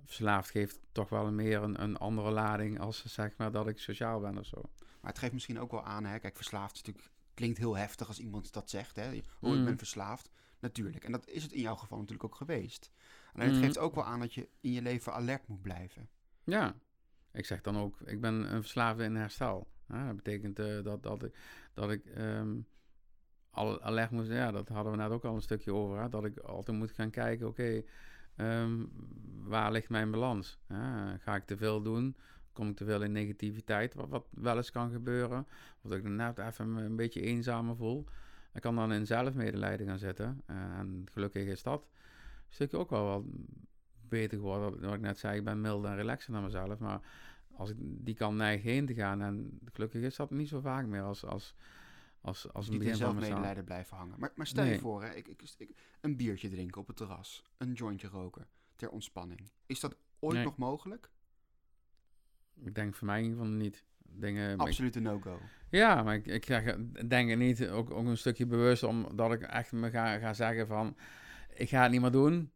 verslaafd 0.04 0.50
geeft 0.50 0.80
toch 0.92 1.08
wel 1.08 1.32
meer 1.32 1.62
een, 1.62 1.82
een 1.82 1.96
andere 1.96 2.30
lading 2.30 2.80
als 2.80 3.04
zeg 3.04 3.36
maar 3.36 3.52
dat 3.52 3.68
ik 3.68 3.78
sociaal 3.78 4.20
ben 4.20 4.38
of 4.38 4.46
zo. 4.46 4.60
Maar 5.00 5.10
het 5.10 5.18
geeft 5.18 5.32
misschien 5.32 5.58
ook 5.60 5.70
wel 5.70 5.84
aan, 5.84 6.04
hè? 6.04 6.18
Kijk, 6.18 6.36
verslaafd 6.36 6.74
is 6.74 6.82
natuurlijk, 6.82 7.12
klinkt 7.34 7.58
heel 7.58 7.76
heftig 7.76 8.06
als 8.08 8.18
iemand 8.18 8.52
dat 8.52 8.70
zegt, 8.70 8.96
hè? 8.96 9.08
Oh, 9.08 9.14
ik 9.14 9.58
Mm. 9.58 9.64
ben 9.64 9.78
verslaafd. 9.78 10.30
Natuurlijk. 10.58 11.04
En 11.04 11.12
dat 11.12 11.26
is 11.28 11.42
het 11.42 11.52
in 11.52 11.60
jouw 11.60 11.74
geval 11.76 11.98
natuurlijk 11.98 12.24
ook 12.24 12.34
geweest. 12.34 12.90
Alleen 13.32 13.48
het 13.48 13.56
Mm. 13.56 13.62
geeft 13.62 13.78
ook 13.78 13.94
wel 13.94 14.04
aan 14.04 14.20
dat 14.20 14.34
je 14.34 14.48
in 14.60 14.72
je 14.72 14.82
leven 14.82 15.12
alert 15.12 15.48
moet 15.48 15.62
blijven. 15.62 16.08
Ja, 16.44 16.74
ik 17.34 17.46
zeg 17.46 17.60
dan 17.60 17.76
ook, 17.76 18.00
ik 18.00 18.20
ben 18.20 18.54
een 18.54 18.60
verslaafde 18.60 19.04
in 19.04 19.14
herstel. 19.16 19.66
Ja, 19.88 20.06
dat 20.06 20.16
betekent 20.16 20.58
eh, 20.58 20.82
dat, 20.82 21.02
dat 21.02 21.22
ik, 21.22 21.36
dat 21.74 21.90
ik 21.90 22.06
ehm, 22.06 22.56
al 23.50 23.82
alert 23.82 24.10
moet 24.10 24.26
Ja, 24.26 24.50
dat 24.50 24.68
hadden 24.68 24.92
we 24.92 24.98
net 24.98 25.10
ook 25.10 25.24
al 25.24 25.34
een 25.34 25.42
stukje 25.42 25.72
over. 25.72 26.00
Hè, 26.00 26.08
dat 26.08 26.24
ik 26.24 26.38
altijd 26.38 26.76
moet 26.76 26.90
gaan 26.90 27.10
kijken, 27.10 27.46
oké, 27.46 27.82
ehm, 28.36 28.84
waar 29.42 29.72
ligt 29.72 29.88
mijn 29.88 30.10
balans? 30.10 30.58
Ga 31.18 31.34
ik 31.34 31.44
te 31.44 31.56
veel 31.56 31.82
doen? 31.82 32.16
Kom 32.52 32.68
ik 32.68 32.76
te 32.76 32.84
veel 32.84 33.02
in 33.02 33.12
negativiteit, 33.12 33.94
wat, 33.94 34.08
wat 34.08 34.26
wel 34.30 34.56
eens 34.56 34.70
kan 34.70 34.90
gebeuren? 34.90 35.46
Of 35.82 35.90
dat 35.90 35.98
ik 35.98 36.04
net 36.04 36.38
even 36.38 36.76
een 36.76 36.96
beetje 36.96 37.20
eenzamer 37.20 37.76
voel. 37.76 38.04
Ik 38.52 38.60
kan 38.60 38.76
dan 38.76 38.92
in 38.92 39.06
zelfmedelijden 39.06 39.86
gaan 39.86 39.98
zitten. 39.98 40.42
Eh, 40.46 40.56
en 40.56 41.06
gelukkig 41.12 41.46
is 41.46 41.62
dat 41.62 41.86
stukje 42.48 42.78
ook 42.78 42.90
wel 42.90 43.04
wat 43.04 43.22
beter 44.20 44.38
geworden. 44.38 44.80
Wat 44.80 44.94
ik 44.94 45.00
net 45.00 45.18
zei, 45.18 45.38
ik 45.38 45.44
ben 45.44 45.60
milder 45.60 45.90
en 45.90 45.96
relaxer 45.96 46.32
naar 46.32 46.42
mezelf. 46.42 46.78
Maar 46.78 47.00
als 47.52 47.70
ik 47.70 47.76
die 47.78 48.14
kan 48.14 48.36
neig 48.36 48.62
heen 48.62 48.86
te 48.86 48.94
gaan, 48.94 49.22
en 49.22 49.58
gelukkig 49.72 50.02
is 50.02 50.16
dat 50.16 50.30
niet 50.30 50.48
zo 50.48 50.60
vaak 50.60 50.86
meer 50.86 51.02
als, 51.02 51.24
als, 51.24 51.54
als, 52.20 52.52
als 52.52 52.68
Niet 52.68 52.82
in 52.82 52.96
zelfmedelijden 52.96 53.64
blijven 53.64 53.96
hangen. 53.96 54.18
Maar, 54.18 54.32
maar 54.34 54.46
stel 54.46 54.64
je 54.64 54.78
voor, 54.78 55.02
hè? 55.02 55.14
Ik, 55.14 55.28
ik, 55.28 55.42
ik- 55.58 55.76
een 56.00 56.16
biertje 56.16 56.48
drinken 56.48 56.80
op 56.80 56.86
het 56.86 56.96
terras. 56.96 57.44
Een 57.56 57.72
jointje 57.72 58.08
roken 58.08 58.46
ter 58.76 58.90
ontspanning. 58.90 59.50
Is 59.66 59.80
dat 59.80 59.96
ooit 60.18 60.34
Nee. 60.34 60.44
nog 60.44 60.56
mogelijk? 60.56 61.10
Ik 62.60 62.74
denk 62.74 62.94
voor 62.94 63.06
mij 63.06 63.18
in 63.18 63.24
ieder 63.24 63.38
geval 63.38 63.54
niet. 63.56 63.84
Dingen, 64.16 64.52
ik- 64.54 64.60
Absolute 64.60 65.00
no-go. 65.00 65.38
ja, 65.70 66.02
maar 66.02 66.14
ik, 66.14 66.26
ik 66.26 66.44
zeg, 66.44 66.76
denk 67.08 67.30
het 67.30 67.38
niet, 67.38 67.68
ook, 67.68 67.90
ook 67.90 68.06
een 68.06 68.16
stukje 68.18 68.46
bewust, 68.46 68.82
omdat 68.82 69.32
ik 69.32 69.42
echt 69.42 69.72
me 69.72 69.90
ga, 69.90 70.18
ga 70.18 70.32
zeggen 70.32 70.66
van, 70.66 70.96
ik 71.54 71.68
ga 71.68 71.82
het 71.82 71.90
niet 71.90 72.00
meer 72.00 72.10
doen. 72.10 72.50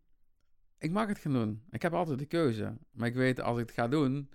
Ik 0.78 0.90
mag 0.90 1.08
het 1.08 1.18
gaan 1.18 1.32
doen. 1.32 1.62
Ik 1.70 1.82
heb 1.82 1.92
altijd 1.92 2.18
de 2.18 2.26
keuze. 2.26 2.76
Maar 2.90 3.08
ik 3.08 3.14
weet 3.14 3.40
als 3.40 3.58
ik 3.58 3.66
het 3.66 3.74
ga 3.74 3.88
doen, 3.88 4.30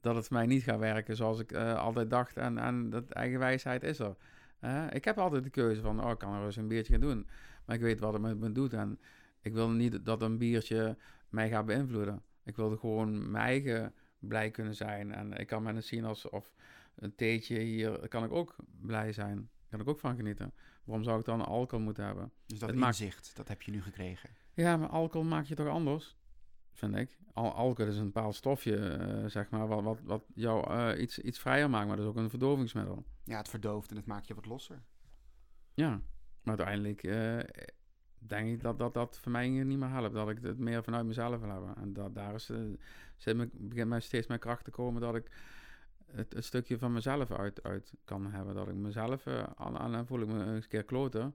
dat 0.00 0.14
het 0.16 0.26
voor 0.26 0.36
mij 0.36 0.46
niet 0.46 0.62
gaat 0.62 0.78
werken 0.78 1.16
zoals 1.16 1.38
ik 1.38 1.52
eh, 1.52 1.74
altijd 1.78 2.10
dacht. 2.10 2.36
En, 2.36 2.58
en 2.58 2.90
dat 2.90 3.10
eigen 3.10 3.38
wijsheid 3.38 3.82
is 3.82 3.98
er. 3.98 4.16
Ik 4.90 5.04
heb 5.04 5.18
altijd 5.18 5.44
de 5.44 5.50
keuze 5.50 5.80
van, 5.80 6.04
oh, 6.04 6.10
ik 6.10 6.18
kan 6.18 6.34
er 6.34 6.44
eens 6.44 6.56
een 6.56 6.68
biertje 6.68 6.92
gaan 6.92 7.00
doen. 7.00 7.26
Maar 7.64 7.76
ik 7.76 7.82
weet 7.82 8.00
wat 8.00 8.12
het 8.12 8.22
met 8.22 8.38
me 8.38 8.52
doet. 8.52 8.72
En 8.72 8.98
ik 9.40 9.52
wil 9.52 9.70
niet 9.70 10.04
dat 10.04 10.22
een 10.22 10.38
biertje 10.38 10.96
mij 11.28 11.48
gaat 11.48 11.66
beïnvloeden. 11.66 12.22
Ik 12.44 12.56
wil 12.56 12.76
gewoon 12.76 13.30
mijn 13.30 13.44
eigen 13.44 13.94
blij 14.18 14.50
kunnen 14.50 14.74
zijn. 14.74 15.12
En 15.12 15.32
ik 15.32 15.46
kan 15.46 15.62
mensen 15.62 15.82
zien 15.82 16.04
als 16.04 16.28
of 16.28 16.52
een 16.94 17.14
theetje 17.14 17.58
hier, 17.58 18.08
kan 18.08 18.24
ik 18.24 18.32
ook 18.32 18.56
blij 18.80 19.12
zijn. 19.12 19.36
Daar 19.36 19.70
kan 19.70 19.80
ik 19.80 19.88
ook 19.88 20.00
van 20.00 20.16
genieten. 20.16 20.52
Waarom 20.84 21.04
zou 21.04 21.18
ik 21.18 21.24
dan 21.24 21.44
alcohol 21.44 21.84
moeten 21.84 22.04
hebben? 22.04 22.32
Dus 22.46 22.58
dat 22.58 22.68
Het 22.68 22.78
maakt- 22.78 23.00
inzicht, 23.00 23.36
dat 23.36 23.48
heb 23.48 23.62
je 23.62 23.70
nu 23.70 23.82
gekregen. 23.82 24.30
Ja, 24.54 24.76
maar 24.76 24.88
alcohol 24.88 25.26
maakt 25.26 25.48
je 25.48 25.54
toch 25.54 25.68
anders, 25.68 26.16
vind 26.72 26.96
ik. 26.96 27.18
Al 27.32 27.52
alcohol 27.54 27.90
is 27.92 27.98
een 27.98 28.04
bepaald 28.04 28.34
stofje, 28.34 28.76
eh, 28.76 29.24
zeg 29.26 29.50
maar, 29.50 29.66
wat, 29.68 29.82
wat, 29.82 30.00
wat 30.02 30.24
jou 30.34 30.70
eh, 30.70 31.02
iets, 31.02 31.18
iets 31.18 31.38
vrijer 31.38 31.70
maakt. 31.70 31.86
Maar 31.86 31.96
dat 31.96 32.04
is 32.04 32.10
ook 32.10 32.16
een 32.18 32.30
verdovingsmiddel. 32.30 33.04
Ja, 33.24 33.36
het 33.36 33.48
verdooft 33.48 33.90
en 33.90 33.96
het 33.96 34.06
maakt 34.06 34.26
je 34.26 34.34
wat 34.34 34.46
losser. 34.46 34.82
Ja, 35.74 35.90
maar 36.42 36.58
uiteindelijk 36.58 37.02
eh, 37.02 37.38
denk 38.18 38.48
ik 38.48 38.60
dat, 38.60 38.78
dat 38.78 38.94
dat 38.94 39.18
voor 39.18 39.32
mij 39.32 39.48
niet 39.48 39.78
meer 39.78 39.88
helpt. 39.88 40.14
Dat 40.14 40.28
ik 40.28 40.38
het 40.42 40.58
meer 40.58 40.82
vanuit 40.84 41.06
mezelf 41.06 41.40
wil 41.40 41.50
hebben. 41.50 41.76
En 41.76 41.92
dat, 41.92 42.14
daar 42.14 42.34
is, 42.34 42.50
zit 43.16 43.36
me, 43.36 43.48
begint 43.52 43.88
mij 43.88 44.00
steeds 44.00 44.26
meer 44.26 44.38
kracht 44.38 44.64
te 44.64 44.70
komen 44.70 45.00
dat 45.00 45.14
ik 45.14 45.30
het, 46.06 46.32
het 46.32 46.44
stukje 46.44 46.78
van 46.78 46.92
mezelf 46.92 47.30
uit, 47.30 47.62
uit 47.62 47.92
kan 48.04 48.26
hebben. 48.32 48.54
Dat 48.54 48.68
ik 48.68 48.74
mezelf 48.74 49.26
aan, 49.26 49.78
aan 49.78 50.06
voel 50.06 50.20
ik 50.20 50.28
me 50.28 50.38
een 50.44 50.68
keer 50.68 50.84
kloten. 50.84 51.34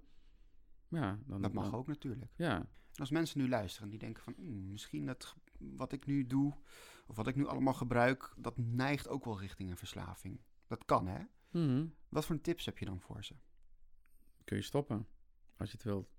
Ja, 0.88 1.20
dan, 1.26 1.42
Dat 1.42 1.54
mag 1.54 1.64
dan- 1.70 1.74
ook 1.80 1.88
natuurlijk. 1.88 2.32
Ja, 2.36 2.66
als 3.00 3.10
mensen 3.10 3.40
nu 3.40 3.50
luisteren 3.50 3.90
die 3.90 4.00
denken 4.00 4.24
van... 4.24 4.34
"Hmm, 4.38 4.72
misschien 4.72 5.06
dat 5.06 5.36
wat 5.58 5.92
ik 5.92 6.06
nu 6.06 6.28
doe, 6.28 6.54
of 7.08 7.16
wat 7.16 7.28
ik 7.28 7.36
nu 7.36 7.48
allemaal 7.48 7.74
gebruik... 7.74 8.34
dat 8.38 8.58
neigt 8.58 9.08
ook 9.08 9.26
wel 9.26 9.40
richting 9.40 9.70
een 9.70 9.78
verslaving. 9.78 10.40
Dat 10.68 10.86
kan, 10.86 11.08
hè? 11.08 11.20
Mhm. 11.52 11.86
Wat 12.10 12.26
voor 12.26 12.42
tips 12.42 12.66
heb 12.66 12.78
je 12.78 12.86
dan 12.86 13.00
voor 13.00 13.24
ze? 13.24 13.36
kun 14.44 14.58
je 14.58 14.64
stoppen 14.64 15.08
als 15.58 15.70
je 15.70 15.76
het 15.78 15.86
wilt. 15.86 16.10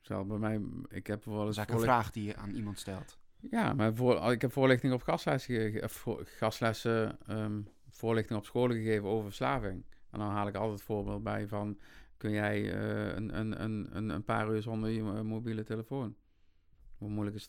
Zelf 0.00 0.26
bij 0.26 0.38
mij, 0.38 0.60
ik 0.88 1.06
heb 1.06 1.24
wel 1.24 1.34
Dat 1.36 1.46
eens 1.46 1.56
is 1.56 1.56
eigenlijk 1.56 1.88
een 1.88 1.94
vraag 1.94 2.10
die 2.10 2.24
je 2.24 2.36
aan 2.36 2.50
iemand 2.50 2.78
stelt. 2.78 3.18
Ja, 3.50 3.72
maar 3.72 3.94
voor, 3.94 4.32
ik 4.32 4.40
heb 4.40 4.52
voorlichting 4.52 4.92
op 4.92 5.02
gastlessen, 5.02 5.90
voor- 5.90 6.26
gastlessen 6.26 7.18
ehm, 7.26 7.62
voorlichting 7.88 8.38
op 8.38 8.44
scholen 8.44 8.76
gegeven 8.76 9.08
over 9.08 9.24
verslaving. 9.24 9.84
En 10.10 10.18
dan 10.18 10.30
haal 10.30 10.48
ik 10.48 10.54
altijd 10.54 10.72
het 10.72 10.82
voorbeeld 10.82 11.22
bij 11.22 11.48
van, 11.48 11.78
kun 12.20 12.30
jij 12.30 12.72
eh, 12.72 13.14
een, 13.14 13.38
een, 13.38 13.64
een, 13.64 14.08
een, 14.08 14.24
paar 14.24 14.52
uur 14.52 14.62
zonder 14.62 14.90
je 14.90 15.02
mo- 15.02 15.24
mobiele 15.24 15.64
telefoon? 15.64 16.16
Hoe 16.98 17.08
moeilijk 17.08 17.36
is 17.36 17.48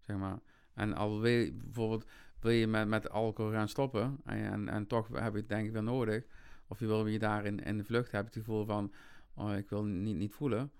zeg 0.00 0.16
maar. 0.16 0.38
En 0.74 0.94
al 0.94 1.20
wil 1.20 1.30
je 1.30 1.52
bijvoorbeeld, 1.52 2.06
wil 2.40 2.50
je 2.50 2.66
met, 2.66 2.88
met 2.88 3.10
alcohol 3.10 3.52
gaan 3.52 3.68
stoppen 3.68 4.20
en, 4.24 4.68
en, 4.68 4.86
toch 4.86 5.08
heb 5.08 5.32
je 5.32 5.38
het 5.38 5.48
denk 5.48 5.66
ik 5.66 5.72
weer 5.72 5.82
nodig. 5.82 6.24
Of 6.66 6.78
je 6.78 6.86
wil 6.86 7.06
je 7.06 7.18
daarin 7.18 7.64
in 7.64 7.76
de 7.76 7.84
vlucht 7.84 8.10
hebben 8.12 8.32
het 8.32 8.42
gevoel 8.42 8.64
van, 8.64 8.92
oh, 9.34 9.56
ik 9.56 9.68
wil 9.68 9.84
niet, 9.84 10.16
niet 10.16 10.32
voelen. 10.32 10.72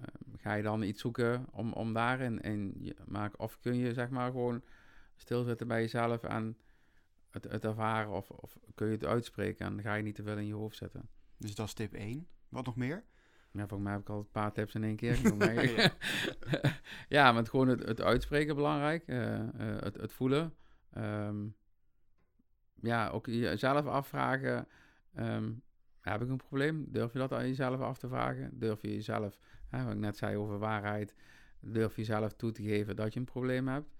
Eh, 0.00 0.04
ga 0.36 0.54
je 0.54 0.62
dan 0.62 0.82
iets 0.82 1.00
zoeken 1.00 1.46
om, 1.50 1.72
om 1.72 1.92
daarin 1.92 2.40
in 2.40 2.74
je 2.80 2.96
maken? 3.06 3.38
Of 3.38 3.58
kun 3.60 3.76
je 3.76 3.92
zeg 3.92 4.08
maar 4.10 4.30
gewoon 4.30 4.62
stilzitten 5.16 5.68
bij 5.68 5.80
jezelf 5.80 6.22
en 6.22 6.56
het, 7.30 7.44
het 7.44 7.64
ervaren? 7.64 8.10
Of, 8.10 8.30
of 8.30 8.58
kun 8.74 8.86
je 8.86 8.92
het 8.92 9.04
uitspreken 9.04 9.66
en 9.66 9.82
ga 9.82 9.94
je 9.94 10.02
niet 10.02 10.14
te 10.14 10.22
veel 10.22 10.38
in 10.38 10.46
je 10.46 10.54
hoofd 10.54 10.76
zetten? 10.76 11.08
Dus 11.36 11.54
dat 11.54 11.66
is 11.66 11.74
tip 11.74 11.94
1. 11.94 12.26
Wat 12.48 12.66
nog 12.66 12.76
meer? 12.76 13.04
Ja, 13.50 13.58
volgens 13.66 13.82
mij 13.82 13.92
heb 13.92 14.00
ik 14.00 14.08
al 14.08 14.18
een 14.18 14.30
paar 14.30 14.52
tips 14.52 14.74
in 14.74 14.84
één 14.84 14.96
keer. 14.96 15.18
Ja. 15.76 15.90
ja, 17.16 17.24
maar 17.32 17.40
het, 17.40 17.48
gewoon 17.48 17.68
het, 17.68 17.82
het 17.86 18.00
uitspreken 18.00 18.54
belangrijk. 18.54 19.02
eh, 19.06 19.34
eh, 19.38 19.48
het, 19.82 19.96
het 19.96 20.12
voelen. 20.12 20.54
Ehm, 20.92 21.46
ja, 22.80 23.08
ook 23.08 23.26
jezelf 23.26 23.86
afvragen. 23.86 24.68
ehm, 25.14 25.52
heb 26.00 26.22
ik 26.22 26.28
een 26.28 26.36
probleem? 26.36 26.84
Durf 26.88 27.12
je 27.12 27.18
dat 27.18 27.32
aan 27.32 27.46
jezelf 27.48 27.80
af 27.80 27.98
te 27.98 28.08
vragen? 28.08 28.58
Durf 28.58 28.82
je 28.82 28.92
jezelf, 28.94 29.38
hè, 29.68 29.84
wat 29.84 29.92
ik 29.92 29.98
net 29.98 30.16
zei 30.16 30.36
over 30.36 30.58
waarheid, 30.58 31.14
durf 31.60 31.96
je 31.96 32.00
jezelf 32.02 32.32
toe 32.32 32.52
te 32.52 32.62
geven 32.62 32.96
dat 32.96 33.12
je 33.12 33.18
een 33.20 33.26
probleem 33.26 33.68
hebt? 33.68 33.96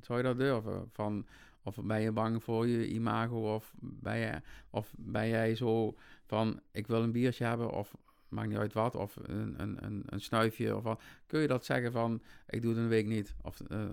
Zou 0.00 0.18
je 0.18 0.24
dat 0.24 0.38
durven? 0.38 0.88
Van, 0.92 1.26
of 1.62 1.78
ben 1.82 2.00
je 2.00 2.12
bang 2.12 2.42
voor 2.42 2.66
je 2.66 2.88
imago? 2.88 3.54
Of 3.54 3.74
ben, 3.80 4.16
je, 4.16 4.40
of 4.70 4.94
ben 4.98 5.28
jij 5.28 5.54
zo 5.54 5.94
van, 6.26 6.60
ik 6.72 6.86
wil 6.86 7.02
een 7.02 7.12
biertje 7.12 7.44
hebben? 7.44 7.70
Of 7.70 7.94
maakt 8.28 8.48
niet 8.48 8.58
uit 8.58 8.72
wat, 8.72 8.94
of 8.94 9.16
een, 9.16 9.62
een, 9.62 9.84
een, 9.84 10.02
een 10.06 10.20
snuifje 10.20 10.76
of 10.76 10.82
wat. 10.82 11.02
Kun 11.26 11.40
je 11.40 11.46
dat 11.46 11.64
zeggen 11.64 11.92
van, 11.92 12.22
ik 12.46 12.62
doe 12.62 12.70
het 12.70 12.80
een 12.80 12.88
week 12.88 13.06
niet? 13.06 13.34
Of 13.42 13.60
eh, 13.60 13.84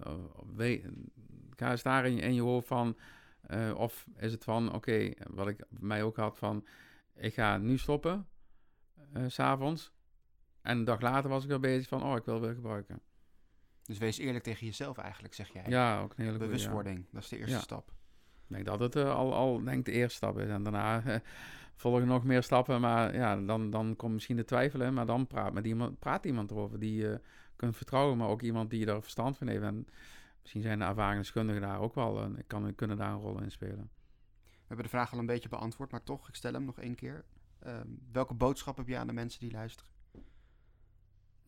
we, 0.55 0.81
ga 1.55 1.71
eens 1.71 1.83
daar 1.83 2.05
in 2.05 2.15
je, 2.15 2.21
in 2.21 2.33
je 2.33 2.41
hoofd 2.41 2.67
van, 2.67 2.97
eh, 3.41 3.71
of 3.75 4.07
is 4.17 4.31
het 4.31 4.43
van, 4.43 4.73
oké, 4.73 5.11
wat 5.29 5.47
ik 5.47 5.63
mij 5.69 6.03
ook 6.03 6.15
had 6.15 6.37
van, 6.37 6.65
ik 7.15 7.33
ga 7.33 7.57
nu 7.57 7.77
stoppen, 7.77 8.27
eh, 9.13 9.23
s 9.27 9.33
s'avonds. 9.33 9.91
En 10.61 10.77
een 10.77 10.83
dag 10.83 11.01
later 11.01 11.29
was 11.29 11.43
ik 11.43 11.51
er 11.51 11.59
bezig 11.59 11.87
van, 11.87 12.03
oh, 12.03 12.15
ik 12.15 12.25
wil 12.25 12.41
weer 12.41 12.53
gebruiken. 12.53 13.01
Dus 13.89 13.97
wees 13.97 14.17
eerlijk 14.17 14.43
tegen 14.43 14.65
jezelf 14.65 14.97
eigenlijk, 14.97 15.33
zeg 15.33 15.53
jij. 15.53 15.63
Ja, 15.67 16.01
ook 16.01 16.11
een 16.11 16.15
hele 16.17 16.29
goede. 16.29 16.43
ja. 16.45 16.51
Bewustwording, 16.51 17.05
dat 17.11 17.23
is 17.23 17.29
de 17.29 17.37
eerste 17.37 17.53
Ja. 17.55 17.59
stap. 17.61 17.87
Ik 18.47 18.55
denk 18.55 18.65
dat 18.65 18.79
het 18.79 18.95
eh, 18.95 19.15
al, 19.15 19.33
al 19.33 19.63
denk 19.63 19.77
ik, 19.77 19.85
de 19.85 19.91
eerste 19.91 20.15
stap 20.15 20.39
is. 20.39 20.49
En 20.49 20.63
daarna 20.63 21.03
eh, 21.03 21.19
volgen 21.75 22.07
nog 22.07 22.23
meer 22.23 22.43
stappen. 22.43 22.81
Maar 22.81 23.15
ja, 23.15 23.35
dan, 23.41 23.69
dan 23.69 23.95
komt 23.95 24.13
misschien 24.13 24.35
de 24.35 24.45
twijfel 24.45 24.81
in. 24.81 24.93
Maar 24.93 25.05
dan 25.05 25.27
praat, 25.27 25.53
met 25.53 25.65
iemand, 25.65 25.99
praat 25.99 26.25
iemand 26.25 26.51
erover 26.51 26.79
die 26.79 26.95
je 26.95 27.21
kunt 27.55 27.75
vertrouwen. 27.75 28.17
Maar 28.17 28.27
ook 28.27 28.41
iemand 28.41 28.69
die 28.69 28.85
er 28.85 29.01
verstand 29.01 29.37
van 29.37 29.47
heeft. 29.47 29.63
En 29.63 29.87
misschien 30.41 30.61
zijn 30.61 30.79
de 30.79 30.85
ervaringskundigen 30.85 31.61
daar 31.61 31.79
ook 31.79 31.95
wel. 31.95 32.21
En 32.21 32.43
kan, 32.47 32.75
kunnen 32.75 32.97
daar 32.97 33.11
een 33.11 33.19
rol 33.19 33.41
in 33.41 33.51
spelen. 33.51 33.89
We 34.43 34.65
hebben 34.75 34.85
de 34.85 34.91
vraag 34.91 35.13
al 35.13 35.19
een 35.19 35.25
beetje 35.25 35.49
beantwoord, 35.49 35.91
maar 35.91 36.03
toch, 36.03 36.27
ik 36.27 36.35
stel 36.35 36.53
hem 36.53 36.65
nog 36.65 36.79
één 36.79 36.95
keer. 36.95 37.25
Ehm, 37.59 37.87
welke 38.11 38.33
boodschap 38.33 38.77
heb 38.77 38.87
je 38.87 38.97
aan 38.97 39.07
de 39.07 39.13
mensen 39.13 39.39
die 39.39 39.51
luisteren? 39.51 39.91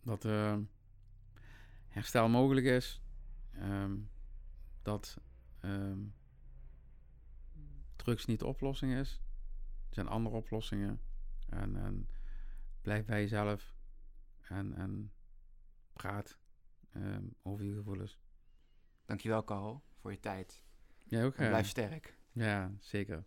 Dat 0.03 0.25
eh, 0.25 0.55
herstel 1.91 2.29
mogelijk 2.29 2.65
is. 2.65 3.01
Ehm, 3.53 3.97
dat 4.81 5.17
ehm, 5.59 5.99
drugs 7.95 8.25
niet 8.25 8.39
de 8.39 8.45
oplossing 8.45 8.93
is. 8.93 9.21
Er 9.89 9.93
zijn 9.93 10.07
andere 10.07 10.35
oplossingen. 10.35 11.01
En, 11.49 11.75
en 11.75 12.09
blijf 12.81 13.05
bij 13.05 13.21
jezelf. 13.21 13.75
En, 14.41 14.75
en 14.75 15.11
praat 15.93 16.37
ehm, 16.91 17.23
over 17.41 17.65
je 17.65 17.73
gevoelens. 17.73 18.19
Dankjewel, 19.05 19.43
Carl, 19.43 19.83
voor 19.99 20.11
je 20.11 20.19
tijd. 20.19 20.63
Jij 21.03 21.25
ook? 21.25 21.35
En 21.35 21.47
blijf 21.47 21.67
sterk. 21.67 22.17
Ja, 22.31 22.71
zeker. 22.79 23.23